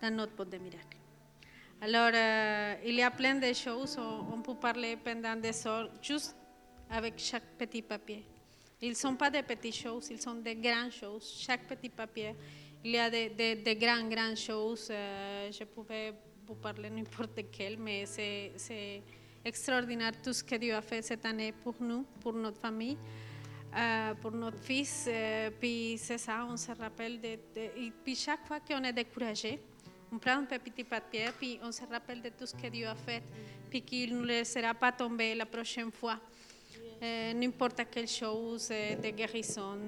dans 0.00 0.14
notre 0.14 0.34
pot 0.34 0.44
de 0.44 0.56
miracles. 0.56 0.98
Alors, 1.80 2.12
euh, 2.14 2.74
il 2.86 2.94
y 2.94 3.02
a 3.02 3.10
plein 3.10 3.34
de 3.34 3.52
choses, 3.54 3.98
on, 3.98 4.34
on 4.34 4.40
peut 4.40 4.54
parler 4.54 4.96
pendant 4.96 5.34
des 5.34 5.66
heures, 5.66 5.90
juste 6.00 6.36
avec 6.88 7.14
chaque 7.18 7.58
petit 7.58 7.82
papier. 7.82 8.24
Ils 8.82 8.90
ne 8.90 8.94
sont 8.94 9.14
pas 9.14 9.30
des 9.30 9.42
petites 9.42 9.74
choses, 9.76 10.08
ils 10.10 10.20
sont 10.20 10.34
des 10.36 10.54
grandes 10.56 10.92
choses. 10.92 11.34
Chaque 11.46 11.66
petit 11.66 11.90
papier, 11.90 12.34
il 12.82 12.92
y 12.92 12.98
a 12.98 13.10
des, 13.10 13.28
des, 13.28 13.56
des 13.56 13.76
grandes, 13.76 14.08
grandes 14.08 14.36
choses. 14.36 14.88
Euh, 14.90 15.50
je 15.52 15.64
pouvais 15.64 16.14
vous 16.46 16.54
parler 16.54 16.88
n'importe 16.88 17.38
quelle, 17.52 17.78
mais 17.78 18.06
c'est 18.06 19.02
extraordinaire 19.44 20.12
tout 20.22 20.32
ce 20.32 20.42
que 20.42 20.54
Dieu 20.56 20.74
a 20.74 20.80
fait 20.80 21.02
cette 21.02 21.24
année 21.26 21.52
pour 21.52 21.74
nous, 21.80 22.04
pour 22.20 22.32
notre 22.32 22.58
famille, 22.58 22.96
euh, 23.76 24.14
pour 24.14 24.32
notre 24.32 24.58
fils. 24.62 25.06
Euh, 25.08 25.50
puis 25.60 25.96
c'est 25.98 26.18
ça, 26.18 26.46
on 26.48 26.56
se 26.56 26.72
rappelle 26.72 27.20
de, 27.20 27.36
de- 27.54 27.70
et 27.86 27.92
puis 28.02 28.14
chaque 28.16 28.46
fois 28.46 28.60
qu'on 28.60 28.82
est 28.82 28.92
découragé, 28.94 29.58
on 30.12 30.18
prend 30.18 30.38
un 30.38 30.44
petit 30.44 30.84
papier, 30.84 31.26
puis 31.38 31.58
on 31.62 31.70
se 31.70 31.82
rappelle 31.84 32.20
de 32.22 32.30
tout 32.30 32.46
ce 32.46 32.54
que 32.54 32.66
Dieu 32.68 32.86
a 32.86 32.94
fait, 32.96 33.22
puis 33.68 33.82
qu'il 33.82 34.16
ne 34.18 34.24
laissera 34.24 34.74
pas 34.74 34.90
tomber 34.90 35.34
la 35.34 35.46
prochaine 35.46 35.92
fois. 35.92 36.18
Euh, 37.02 37.32
n'importe 37.32 37.82
quelle 37.90 38.06
chose 38.08 38.68
euh, 38.72 38.94
de 38.96 39.08
guérison, 39.10 39.78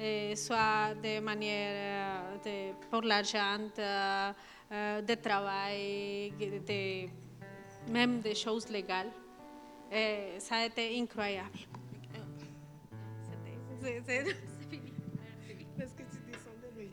euh, 0.00 0.34
soit 0.34 0.94
de 1.00 1.20
manière 1.20 2.34
euh, 2.44 2.72
de, 2.72 2.88
pour 2.90 3.02
l'argent, 3.02 3.60
euh, 3.78 4.32
euh, 4.72 5.00
de 5.02 5.14
travail, 5.14 6.32
de, 6.66 7.06
même 7.92 8.20
des 8.20 8.34
choses 8.34 8.68
légales. 8.68 9.12
Euh, 9.92 10.40
ça 10.40 10.56
a 10.56 10.66
été 10.66 10.98
incroyable. 11.00 11.56
C'était- 13.80 14.00
c'est- 14.24 14.68
fini. 14.68 14.92
Parce 15.78 15.92
que 15.92 16.02
tu 16.02 16.18
descendais. 16.26 16.90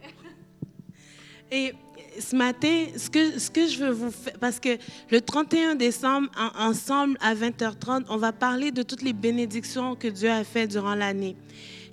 Et 1.51 1.73
ce 2.19 2.35
matin, 2.35 2.85
ce 2.97 3.09
que, 3.09 3.67
je 3.67 3.77
veux 3.83 3.91
vous 3.91 4.11
faire, 4.11 4.33
parce 4.39 4.59
que 4.59 4.77
le 5.11 5.21
31 5.21 5.75
décembre, 5.75 6.29
en- 6.37 6.69
ensemble 6.69 7.17
à 7.21 7.33
20h30, 7.35 8.05
on 8.09 8.17
va 8.17 8.31
parler 8.31 8.71
de 8.71 8.83
toutes 8.83 9.01
les 9.01 9.13
bénédictions 9.13 9.95
que 9.95 10.07
Dieu 10.07 10.29
a 10.29 10.43
faites 10.43 10.71
durant 10.71 10.95
l'année. 10.95 11.35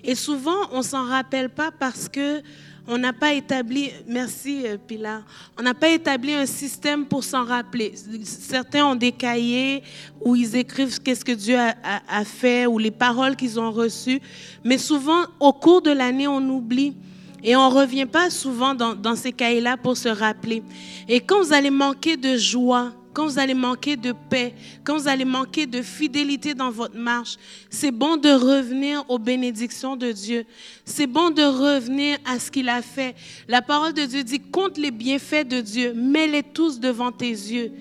Et 0.04 0.14
souvent, 0.14 0.68
on 0.72 0.82
s'en 0.82 1.04
rappelle 1.04 1.48
pas 1.50 1.70
parce 1.70 2.08
que 2.08 2.40
on 2.88 2.96
n'a 2.98 3.12
pas 3.12 3.34
établi, 3.34 3.90
merci 4.08 4.62
euh, 4.66 4.76
Pilar, 4.78 5.22
on 5.58 5.62
n'a 5.62 5.74
pas 5.74 5.90
établi 5.90 6.32
un 6.32 6.46
système 6.46 7.04
pour 7.04 7.22
s'en 7.22 7.44
rappeler. 7.44 7.92
Certains 8.24 8.84
ont 8.86 8.96
des 8.96 9.12
cahiers 9.12 9.82
où 10.24 10.34
ils 10.34 10.56
écrivent 10.56 10.98
qu'est-ce 11.00 11.24
que 11.24 11.32
Dieu 11.32 11.56
a 11.56 12.24
fait 12.24 12.66
ou 12.66 12.78
les 12.78 12.90
paroles 12.90 13.36
qu'ils 13.36 13.60
ont 13.60 13.70
reçues. 13.70 14.20
Mais 14.64 14.78
souvent, 14.78 15.20
au 15.38 15.52
cours 15.52 15.82
de 15.82 15.90
l'année, 15.90 16.26
on 16.26 16.40
oublie. 16.48 16.94
Et 17.42 17.56
on 17.56 17.70
ne 17.70 17.74
revient 17.74 18.06
pas 18.06 18.30
souvent 18.30 18.74
dans, 18.74 19.16
ces 19.16 19.32
cahiers-là 19.32 19.76
pour 19.76 19.96
se 19.96 20.08
rappeler. 20.08 20.62
Et 21.08 21.20
quand 21.20 21.42
vous 21.42 21.52
allez 21.52 21.70
manquer 21.70 22.16
de 22.16 22.36
joie, 22.36 22.92
quand 23.12 23.26
vous 23.26 23.38
allez 23.38 23.54
manquer 23.54 23.96
de 23.96 24.12
paix, 24.12 24.54
quand 24.84 24.96
vous 24.96 25.08
allez 25.08 25.24
manquer 25.24 25.66
de 25.66 25.82
fidélité 25.82 26.54
dans 26.54 26.70
votre 26.70 26.96
marche, 26.96 27.36
c'est 27.68 27.90
bon 27.90 28.16
de 28.16 28.28
revenir 28.28 29.04
aux 29.08 29.18
bénédictions 29.18 29.96
de 29.96 30.12
Dieu. 30.12 30.44
C'est 30.84 31.06
bon 31.06 31.30
de 31.30 31.42
revenir 31.42 32.18
à 32.24 32.38
ce 32.38 32.50
qu'il 32.50 32.68
a 32.68 32.82
fait. 32.82 33.16
La 33.48 33.62
parole 33.62 33.94
de 33.94 34.04
Dieu 34.04 34.22
dit, 34.22 34.40
compte 34.40 34.78
les 34.78 34.90
bienfaits 34.90 35.48
de 35.48 35.60
Dieu, 35.60 35.92
mets-les 35.94 36.42
tous 36.42 36.78
devant 36.78 37.10
tes 37.10 37.30
yeux. 37.30 37.72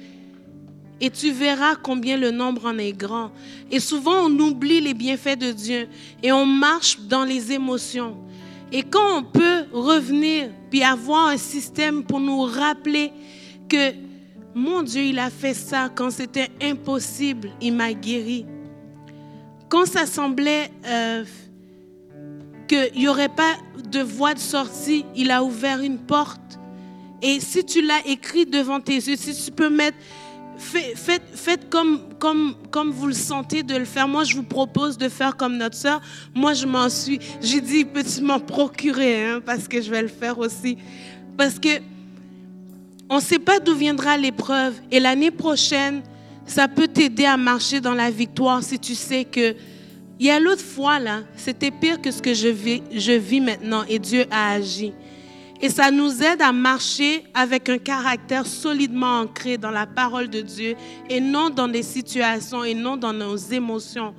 Et 1.02 1.10
tu 1.10 1.32
verras 1.32 1.76
combien 1.76 2.18
le 2.18 2.32
nombre 2.32 2.66
en 2.66 2.78
est 2.78 2.92
grand. 2.92 3.32
Et 3.72 3.80
souvent, 3.80 4.26
on 4.26 4.40
oublie 4.40 4.82
les 4.82 4.94
bienfaits 4.94 5.38
de 5.38 5.52
Dieu 5.52 5.88
et 6.22 6.32
on 6.32 6.46
marche 6.46 7.00
dans 7.00 7.24
les 7.24 7.52
émotions. 7.54 8.18
Et 8.72 8.84
quand 8.84 9.18
on 9.18 9.24
peut 9.24 9.66
revenir 9.72 10.50
puis 10.70 10.84
avoir 10.84 11.30
un 11.30 11.38
système 11.38 12.04
pour 12.04 12.20
nous 12.20 12.42
rappeler 12.44 13.12
que 13.68 13.94
mon 14.54 14.84
Dieu, 14.84 15.04
il 15.04 15.20
a 15.20 15.30
fait 15.30 15.54
ça 15.54 15.90
quand 15.94 16.12
c'était 16.12 16.50
impossible, 16.62 17.52
il 17.62 17.74
m'a 17.74 17.94
guéri. 17.94 18.46
Quand 19.70 19.86
ça 19.86 20.06
semblait 20.06 20.72
euh, 20.86 21.24
qu'il 22.68 22.92
n'y 22.96 23.08
aurait 23.08 23.30
pas 23.30 23.56
de 23.92 24.02
voie 24.02 24.34
de 24.34 24.40
sortie, 24.40 25.06
il 25.16 25.32
a 25.32 25.44
ouvert 25.44 25.82
une 25.82 25.98
porte. 25.98 26.60
Et 27.22 27.40
si 27.40 27.64
tu 27.66 27.82
l'as 27.82 28.06
écrit 28.06 28.46
devant 28.46 28.80
tes 28.80 28.96
yeux, 28.96 29.16
si 29.16 29.34
tu 29.46 29.52
peux 29.52 29.70
mettre, 29.70 29.98
faites, 30.60 31.70
comme, 31.70 32.92
vous 32.92 33.08
le 33.08 33.14
sentez 33.14 33.64
de 33.64 33.76
le 33.76 33.86
faire. 33.86 34.08
Moi, 34.08 34.24
je 34.24 34.36
vous 34.36 34.44
propose 34.44 34.98
de 34.98 35.10
faire 35.10 35.36
comme 35.36 35.58
notre 35.58 35.76
soeur. 35.76 36.02
Moi, 36.36 36.54
je 36.54 36.66
m'en 36.66 36.90
suis, 36.90 37.20
j'ai 37.42 37.62
dit, 37.62 37.86
peux-tu 37.86 38.22
m'en 38.22 38.40
procurer, 38.40 39.40
parce 39.46 39.68
que 39.68 39.82
je 39.82 39.90
vais 39.90 40.02
le 40.02 40.08
faire 40.08 40.38
aussi. 40.38 40.78
Parce 41.38 41.58
que 41.58 41.80
on 43.10 43.16
ne 43.16 43.22
sait 43.22 43.40
pas 43.40 43.60
d'où 43.60 43.74
viendra 43.74 44.18
l'épreuve. 44.18 44.76
Et 44.92 45.00
l'année 45.00 45.32
prochaine, 45.32 46.04
ça 46.46 46.68
peut 46.68 46.88
t'aider 46.88 47.26
à 47.26 47.38
marcher 47.38 47.82
dans 47.82 47.96
la 47.96 48.12
victoire 48.12 48.62
si 48.62 48.78
tu 48.78 48.94
sais 48.94 49.26
que 49.26 49.56
il 50.20 50.26
y 50.26 50.32
a 50.32 50.40
l'autre 50.40 50.62
fois, 50.62 51.00
là, 51.00 51.22
c'était 51.38 51.72
pire 51.72 52.02
que 52.02 52.12
ce 52.12 52.22
que 52.22 52.34
je 52.34 52.50
vis, 52.50 52.84
je 52.94 53.14
vis 53.14 53.40
maintenant 53.40 53.86
et 53.88 54.00
Dieu 54.00 54.26
a 54.30 54.52
agi. 54.52 54.92
Et 55.62 55.70
ça 55.70 55.92
nous 55.92 56.24
aide 56.24 56.42
à 56.42 56.54
marcher 56.54 57.26
avec 57.34 57.68
un 57.68 57.78
caractère 57.78 58.46
solidement 58.46 59.20
ancré 59.20 59.58
dans 59.58 59.72
la 59.72 59.86
parole 59.86 60.30
de 60.30 60.40
Dieu 60.40 60.76
et 61.10 61.20
non 61.20 61.50
dans 61.50 61.68
des 61.68 61.84
situations 61.84 62.64
et 62.64 62.74
non 62.74 62.96
dans 62.96 63.12
nos 63.12 63.36
émotions. 63.36 64.14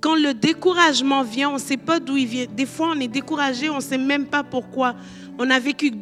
Quand 0.00 0.16
le 0.16 0.34
découragement 0.34 1.22
vient, 1.22 1.50
on 1.50 1.54
ne 1.54 1.58
sait 1.58 1.76
pas 1.76 2.00
d'où 2.00 2.16
il 2.16 2.26
vient. 2.26 2.46
Des 2.46 2.66
fois, 2.66 2.92
on 2.94 3.00
est 3.00 3.08
découragé, 3.08 3.70
on 3.70 3.76
ne 3.76 3.80
sait 3.80 3.98
même 3.98 4.26
pas 4.26 4.42
pourquoi. 4.42 4.94
On 5.38 5.48
a 5.48 5.58
vécu 5.58 5.92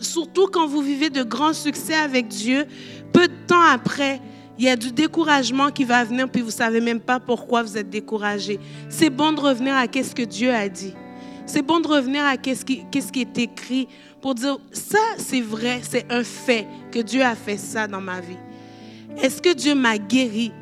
surtout 0.00 0.46
quand 0.46 0.66
vous 0.66 0.82
vivez 0.82 1.10
de 1.10 1.22
grands 1.22 1.54
succès 1.54 1.94
avec 1.94 2.28
Dieu, 2.28 2.66
peu 3.12 3.26
de 3.28 3.34
temps 3.46 3.62
après, 3.62 4.20
il 4.58 4.64
y 4.64 4.68
a 4.68 4.76
du 4.76 4.92
découragement 4.92 5.70
qui 5.70 5.84
va 5.84 6.04
venir, 6.04 6.28
puis 6.28 6.42
vous 6.42 6.50
savez 6.50 6.80
même 6.80 7.00
pas 7.00 7.18
pourquoi 7.18 7.62
vous 7.62 7.78
êtes 7.78 7.90
découragé. 7.90 8.60
C'est 8.88 9.10
bon 9.10 9.32
de 9.32 9.40
revenir 9.40 9.74
à 9.74 9.88
qu'est-ce 9.88 10.14
que 10.14 10.22
Dieu 10.22 10.52
a 10.52 10.68
dit. 10.68 10.94
C'est 11.46 11.62
bon 11.62 11.80
de 11.80 11.88
revenir 11.88 12.24
à 12.24 12.36
qu'est-ce 12.36 12.64
qui 12.64 13.20
est 13.20 13.38
écrit 13.38 13.88
pour 14.20 14.34
dire 14.34 14.58
ça, 14.72 14.98
c'est 15.18 15.40
vrai, 15.40 15.80
c'est 15.88 16.10
un 16.10 16.24
fait 16.24 16.66
que 16.90 16.98
Dieu 16.98 17.22
a 17.22 17.34
fait 17.34 17.56
ça 17.56 17.86
dans 17.86 18.00
ma 18.00 18.20
vie. 18.20 18.36
Est-ce 19.22 19.40
que 19.40 19.52
Dieu 19.54 19.74
m'a 19.74 19.98
guéri? 19.98 20.52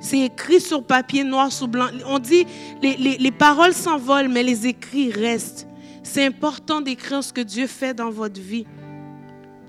C'est 0.00 0.20
écrit 0.20 0.60
sur 0.60 0.84
papier 0.84 1.24
noir 1.24 1.50
sur 1.50 1.68
blanc. 1.68 1.88
On 2.06 2.18
dit 2.18 2.46
les, 2.82 2.96
les, 2.96 3.16
les 3.16 3.30
paroles 3.30 3.72
s'envolent, 3.72 4.28
mais 4.28 4.42
les 4.42 4.66
écrits 4.66 5.10
restent. 5.10 5.66
C'est 6.02 6.26
important 6.26 6.80
d'écrire 6.80 7.24
ce 7.24 7.32
que 7.32 7.40
Dieu 7.40 7.66
fait 7.66 7.94
dans 7.94 8.10
votre 8.10 8.40
vie. 8.40 8.66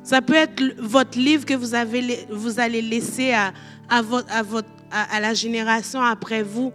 Ça 0.03 0.21
peut 0.21 0.35
être 0.35 0.61
votre 0.77 1.17
livre 1.17 1.45
que 1.45 1.53
vous, 1.53 1.73
avez, 1.73 2.27
vous 2.29 2.59
allez 2.59 2.81
laisser 2.81 3.31
à, 3.31 3.53
à, 3.89 4.01
votre, 4.01 4.31
à, 4.31 4.43
votre, 4.43 4.69
à 4.91 5.19
la 5.19 5.33
génération 5.33 6.01
après 6.01 6.43
vous. 6.43 6.71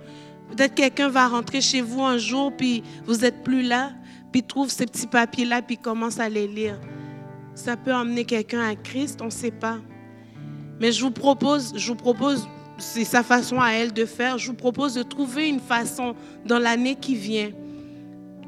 Peut-être 0.51 0.75
quelqu'un 0.75 1.09
va 1.09 1.29
rentrer 1.29 1.61
chez 1.61 1.81
vous 1.81 2.03
un 2.03 2.19
jour, 2.19 2.53
puis 2.57 2.83
vous 3.07 3.19
n'êtes 3.19 3.45
plus 3.45 3.63
là, 3.63 3.93
puis 4.33 4.43
trouve 4.43 4.70
ces 4.70 4.87
petits 4.87 5.07
papiers-là, 5.07 5.62
puis 5.62 5.76
commence 5.76 6.18
à 6.20 6.28
les 6.28 6.47
lire. 6.47 6.78
Ça 7.55 7.76
peut 7.76 7.95
emmener 7.95 8.24
quelqu'un 8.24 8.68
à 8.68 8.74
Christ, 8.74 9.20
on 9.22 9.26
ne 9.26 9.31
sait 9.31 9.51
pas. 9.51 9.78
Mais 10.81 10.93
je 10.93 11.03
vous 11.03 11.11
propose, 11.11 11.74
je 11.76 11.89
vous 11.89 11.97
propose, 11.97 12.49
c'est 12.78 13.05
sa 13.05 13.22
façon 13.22 13.61
à 13.61 13.72
elle 13.72 13.93
de 13.93 14.05
faire, 14.05 14.39
je 14.39 14.49
vous 14.49 14.57
propose 14.57 14.95
de 14.95 15.03
trouver 15.03 15.49
une 15.49 15.61
façon 15.61 16.14
dans 16.47 16.59
l'année 16.59 16.95
qui 16.95 17.14
vient 17.14 17.51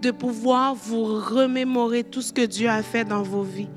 de 0.01 0.11
pouvoir 0.11 0.74
vous 0.74 1.05
remémorer 1.05 2.03
tout 2.03 2.22
ce 2.22 2.33
que 2.33 2.45
Dieu 2.45 2.68
a 2.68 2.83
fait 2.83 3.05
dans 3.05 3.22
vos 3.22 3.43
vies. 3.43 3.68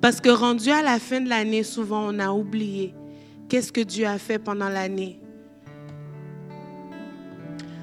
Parce 0.00 0.20
que 0.20 0.30
rendu 0.30 0.70
à 0.70 0.82
la 0.82 0.98
fin 0.98 1.20
de 1.20 1.28
l'année, 1.28 1.62
souvent 1.62 2.12
on 2.12 2.18
a 2.18 2.32
oublié 2.32 2.94
qu'est-ce 3.48 3.70
que 3.70 3.80
Dieu 3.80 4.06
a 4.06 4.18
fait 4.18 4.38
pendant 4.38 4.68
l'année. 4.68 5.20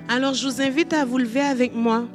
Alors 0.10 0.34
je 0.34 0.48
vous 0.48 0.62
invite 0.62 0.94
à 0.94 1.06
vous 1.06 1.18
lever 1.18 1.42
avec 1.42 1.74
moi. 1.74 2.06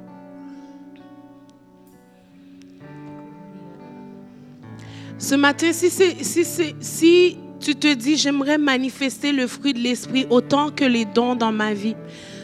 Ce 5.23 5.37
matin, 5.37 5.73
si, 5.73 5.89
si, 5.89 6.45
si 6.81 7.39
tu 7.61 7.77
te 7.77 7.95
dis, 7.95 8.17
j'aimerais 8.17 8.59
manifester 8.59 9.31
le 9.31 9.47
fruit 9.47 9.73
de 9.73 9.79
l'Esprit 9.79 10.27
autant 10.31 10.71
que 10.71 10.85
les 10.85 11.05
dons 11.05 11.37
dans 11.37 11.53
ma 11.53 11.75
vie, 11.75 11.95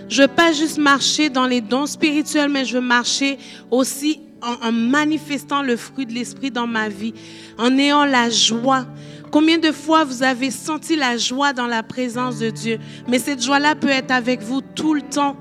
je 0.08 0.22
veux 0.22 0.28
pas 0.28 0.52
juste 0.52 0.78
marcher 0.78 1.28
dans 1.28 1.46
les 1.48 1.60
dons 1.60 1.86
spirituels, 1.86 2.48
mais 2.48 2.64
je 2.64 2.74
veux 2.74 2.80
marcher 2.80 3.36
aussi 3.72 4.20
en, 4.40 4.68
en 4.68 4.70
manifestant 4.70 5.62
le 5.62 5.76
fruit 5.76 6.06
de 6.06 6.12
l'Esprit 6.12 6.52
dans 6.52 6.68
ma 6.68 6.88
vie, 6.88 7.14
en 7.58 7.76
ayant 7.76 8.04
la 8.04 8.30
joie. 8.30 8.86
Combien 9.32 9.58
de 9.58 9.72
fois 9.72 10.04
vous 10.04 10.22
avez 10.22 10.52
senti 10.52 10.94
la 10.94 11.16
joie 11.16 11.52
dans 11.52 11.66
la 11.66 11.82
présence 11.82 12.38
de 12.38 12.50
Dieu, 12.50 12.78
mais 13.08 13.18
cette 13.18 13.42
joie-là 13.42 13.74
peut 13.74 13.88
être 13.88 14.12
avec 14.12 14.40
vous 14.40 14.60
tout 14.60 14.94
le 14.94 15.02
temps. 15.02 15.34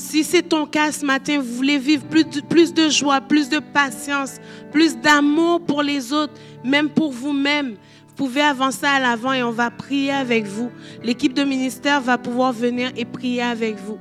Si 0.00 0.24
c'est 0.24 0.42
ton 0.42 0.64
cas 0.64 0.90
ce 0.92 1.04
matin, 1.04 1.38
vous 1.38 1.54
voulez 1.56 1.76
vivre 1.76 2.04
plus 2.06 2.24
de, 2.24 2.40
plus 2.40 2.72
joie, 2.90 3.20
plus 3.20 3.50
de 3.50 3.58
patience, 3.58 4.38
plus 4.72 4.96
d'amour 4.96 5.60
pour 5.60 5.82
les 5.82 6.14
autres, 6.14 6.32
même 6.64 6.88
pour 6.88 7.12
vous-même, 7.12 7.76
vous 8.08 8.14
pouvez 8.16 8.40
avancer 8.40 8.86
à 8.86 8.98
l'avant 8.98 9.34
et 9.34 9.42
on 9.42 9.50
va 9.50 9.70
prier 9.70 10.10
avec 10.10 10.46
vous. 10.46 10.70
L'équipe 11.04 11.34
de 11.34 11.44
ministère 11.44 12.00
va 12.00 12.16
pouvoir 12.16 12.54
venir 12.54 12.90
et 12.96 13.04
prier 13.04 13.42
avec 13.42 13.76
vous. 13.76 13.98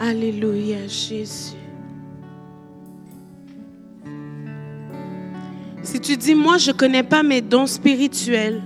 Alléluia, 0.00 0.88
Jésus. 0.88 1.58
Si 5.82 6.00
tu 6.00 6.16
dis, 6.16 6.34
moi, 6.34 6.56
je 6.56 6.70
ne 6.70 6.76
connais 6.76 7.02
pas 7.02 7.22
mes 7.22 7.42
dons 7.42 7.66
spirituels, 7.66 8.62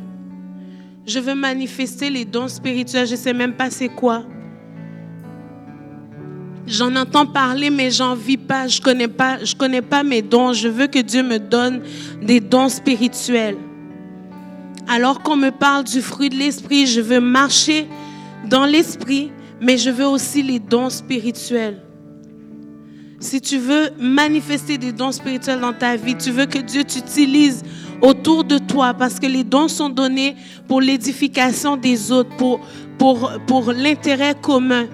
je 1.08 1.18
veux 1.18 1.34
manifester 1.34 2.10
les 2.10 2.26
dons 2.26 2.48
spirituels, 2.48 3.06
je 3.06 3.12
ne 3.12 3.16
sais 3.16 3.32
même 3.32 3.54
pas 3.54 3.70
c'est 3.70 3.88
quoi. 3.88 4.24
J'en 6.66 6.94
entends 6.96 7.24
parler, 7.24 7.70
mais 7.70 7.90
j'en 7.90 8.14
vis 8.14 8.36
pas. 8.36 8.68
Je 8.68 8.78
connais 8.82 9.08
pas, 9.08 9.42
je 9.42 9.54
connais 9.54 9.80
pas 9.80 10.02
mes 10.02 10.20
dons. 10.20 10.52
Je 10.52 10.68
veux 10.68 10.86
que 10.86 10.98
Dieu 10.98 11.22
me 11.22 11.38
donne 11.38 11.80
des 12.20 12.40
dons 12.40 12.68
spirituels. 12.68 13.56
Alors 14.86 15.22
qu'on 15.22 15.36
me 15.36 15.50
parle 15.50 15.84
du 15.84 16.02
fruit 16.02 16.28
de 16.28 16.36
l'esprit, 16.36 16.86
je 16.86 17.00
veux 17.00 17.20
marcher 17.20 17.88
dans 18.50 18.66
l'esprit, 18.66 19.32
mais 19.62 19.78
je 19.78 19.88
veux 19.88 20.06
aussi 20.06 20.42
les 20.42 20.58
dons 20.58 20.90
spirituels. 20.90 21.87
Si 23.20 23.40
tu 23.40 23.58
veux 23.58 23.90
manifester 23.98 24.78
des 24.78 24.92
dons 24.92 25.10
spirituels 25.10 25.58
dans 25.58 25.72
ta 25.72 25.96
vie, 25.96 26.16
tu 26.16 26.30
veux 26.30 26.46
que 26.46 26.58
Dieu 26.58 26.84
t'utilise 26.84 27.64
autour 28.00 28.44
de 28.44 28.58
toi 28.58 28.94
parce 28.94 29.18
que 29.18 29.26
les 29.26 29.42
dons 29.42 29.66
sont 29.66 29.88
donnés 29.88 30.36
pour 30.68 30.80
l'édification 30.80 31.76
des 31.76 32.12
autres, 32.12 32.30
pour, 32.36 32.60
pour, 32.96 33.32
pour 33.48 33.72
l'intérêt 33.72 34.36
commun, 34.40 34.86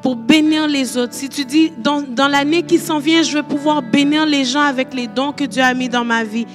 pour 0.00 0.16
bénir 0.16 0.66
les 0.66 0.96
autres. 0.96 1.12
Si 1.12 1.28
tu 1.28 1.44
dis, 1.44 1.72
dans, 1.76 2.00
dans 2.00 2.28
l'année 2.28 2.62
qui 2.62 2.78
s'en 2.78 3.00
vient, 3.00 3.22
je 3.22 3.36
veux 3.36 3.42
pouvoir 3.42 3.82
bénir 3.82 4.24
les 4.24 4.46
gens 4.46 4.62
avec 4.62 4.94
les 4.94 5.06
dons 5.06 5.32
que 5.32 5.44
Dieu 5.44 5.62
a 5.62 5.74
mis 5.74 5.90
dans 5.90 6.06
ma 6.06 6.24
vie. 6.24 6.46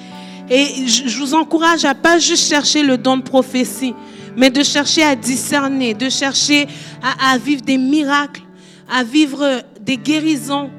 Et 0.50 0.84
je, 0.84 1.06
je 1.06 1.18
vous 1.20 1.34
encourage 1.34 1.84
à 1.84 1.94
pas 1.94 2.18
juste 2.18 2.48
chercher 2.48 2.82
le 2.82 2.98
don 2.98 3.18
de 3.18 3.22
prophétie, 3.22 3.94
mais 4.36 4.50
de 4.50 4.64
chercher 4.64 5.04
à 5.04 5.14
discerner, 5.14 5.94
de 5.94 6.08
chercher 6.08 6.66
à, 7.00 7.34
à 7.34 7.38
vivre 7.38 7.62
des 7.62 7.78
miracles, 7.78 8.42
à 8.92 9.04
vivre 9.04 9.62
des 9.80 9.96
guérisons, 9.96 10.70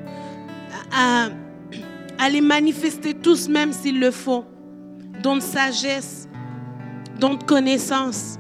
à, 0.91 1.29
les 2.29 2.41
manifester 2.41 3.13
tous 3.13 3.49
même 3.49 3.73
s'il 3.73 3.99
le 3.99 4.11
faut. 4.11 4.45
Don 5.21 5.37
de 5.37 5.41
sagesse, 5.41 6.27
don 7.19 7.35
de 7.35 7.43
connaissance. 7.43 8.37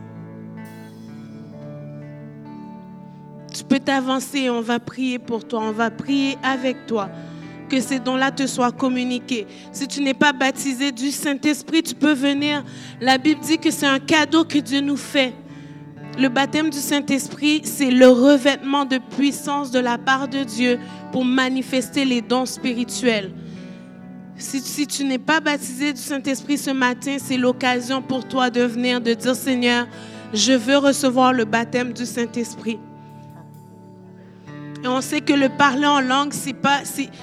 Tu 3.53 3.63
peux 3.63 3.79
t'avancer, 3.79 4.49
on 4.49 4.61
va 4.61 4.79
prier 4.79 5.19
pour 5.19 5.45
toi, 5.45 5.61
on 5.63 5.71
va 5.71 5.89
prier 5.91 6.37
avec 6.43 6.85
toi. 6.85 7.09
Que 7.69 7.79
ces 7.79 7.99
dons-là 7.99 8.31
te 8.31 8.45
soient 8.47 8.71
communiqués. 8.71 9.47
Si 9.71 9.87
tu 9.87 10.01
n'es 10.01 10.13
pas 10.13 10.33
baptisé 10.33 10.91
du 10.91 11.09
Saint-Esprit, 11.09 11.81
tu 11.81 11.95
peux 11.95 12.13
venir. 12.13 12.63
La 12.99 13.17
Bible 13.17 13.41
dit 13.41 13.57
que 13.57 13.71
c'est 13.71 13.85
un 13.85 13.99
cadeau 13.99 14.43
que 14.43 14.57
Dieu 14.57 14.81
nous 14.81 14.97
fait. 14.97 15.33
Le 16.17 16.27
baptême 16.27 16.69
du 16.69 16.77
Saint-Esprit, 16.77 17.61
c'est 17.63 17.89
le 17.89 18.07
revêtement 18.07 18.85
de 18.85 18.97
puissance 18.97 19.71
de 19.71 19.79
la 19.79 19.97
part 19.97 20.27
de 20.27 20.43
Dieu 20.43 20.77
pour 21.11 21.23
manifester 21.23 22.05
les 22.05 22.21
dons 22.21 22.45
spirituels. 22.45 23.31
Si, 24.35 24.87
tu 24.87 25.05
n'es 25.05 25.19
pas 25.19 25.39
baptisé 25.39 25.93
du 25.93 26.01
Saint-Esprit 26.01 26.57
ce 26.57 26.71
matin, 26.71 27.17
c'est 27.19 27.37
l'occasion 27.37 28.01
pour 28.01 28.27
toi 28.27 28.49
de 28.49 28.61
venir, 28.61 28.99
de 28.99 29.13
dire 29.13 29.35
Seigneur, 29.35 29.87
je 30.33 30.53
veux 30.53 30.77
recevoir 30.77 31.31
le 31.31 31.45
baptême 31.45 31.93
du 31.93 32.05
Saint-Esprit. 32.05 32.79
Et 34.83 34.87
on 34.87 34.99
sait 35.01 35.21
que 35.21 35.33
le 35.33 35.47
parler 35.49 35.85
en 35.85 36.01
langue, 36.01 36.33
c'est 36.33 36.53
pas, 36.53 36.81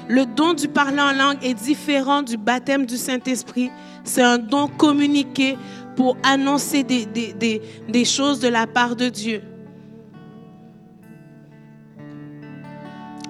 le 0.09 0.25
don 0.27 0.55
du 0.55 0.69
parler 0.69 1.01
en 1.01 1.13
langue 1.13 1.39
est 1.43 1.55
différent 1.55 2.23
du 2.23 2.37
baptême 2.37 2.87
du 2.87 2.97
Saint-Esprit. 2.97 3.71
C'est 4.05 4.23
un 4.23 4.39
don 4.39 4.69
communiqué 4.69 5.59
pour 5.99 6.17
annoncer 6.23 6.85
des, 6.85 7.07
des, 7.07 7.61
des, 7.89 8.05
choses 8.05 8.39
de 8.39 8.47
la 8.47 8.69
part 8.69 8.95
de 8.95 9.09
Dieu. 9.09 9.43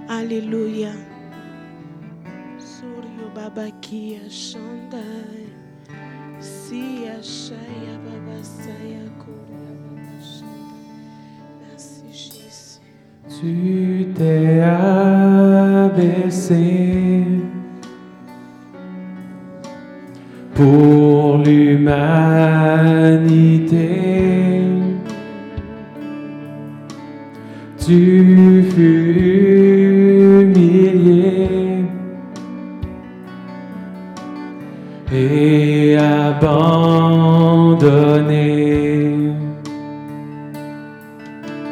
Alléluia. 0.06 0.92
Suryo 2.58 3.30
baba 3.34 3.70
kia 3.80 4.20
pour 20.58 21.38
l'humanité. 21.38 21.88
Tu 27.78 28.64
fus 28.74 29.14
humilié 30.42 31.84
et 35.12 35.96
abandonné. 35.96 36.78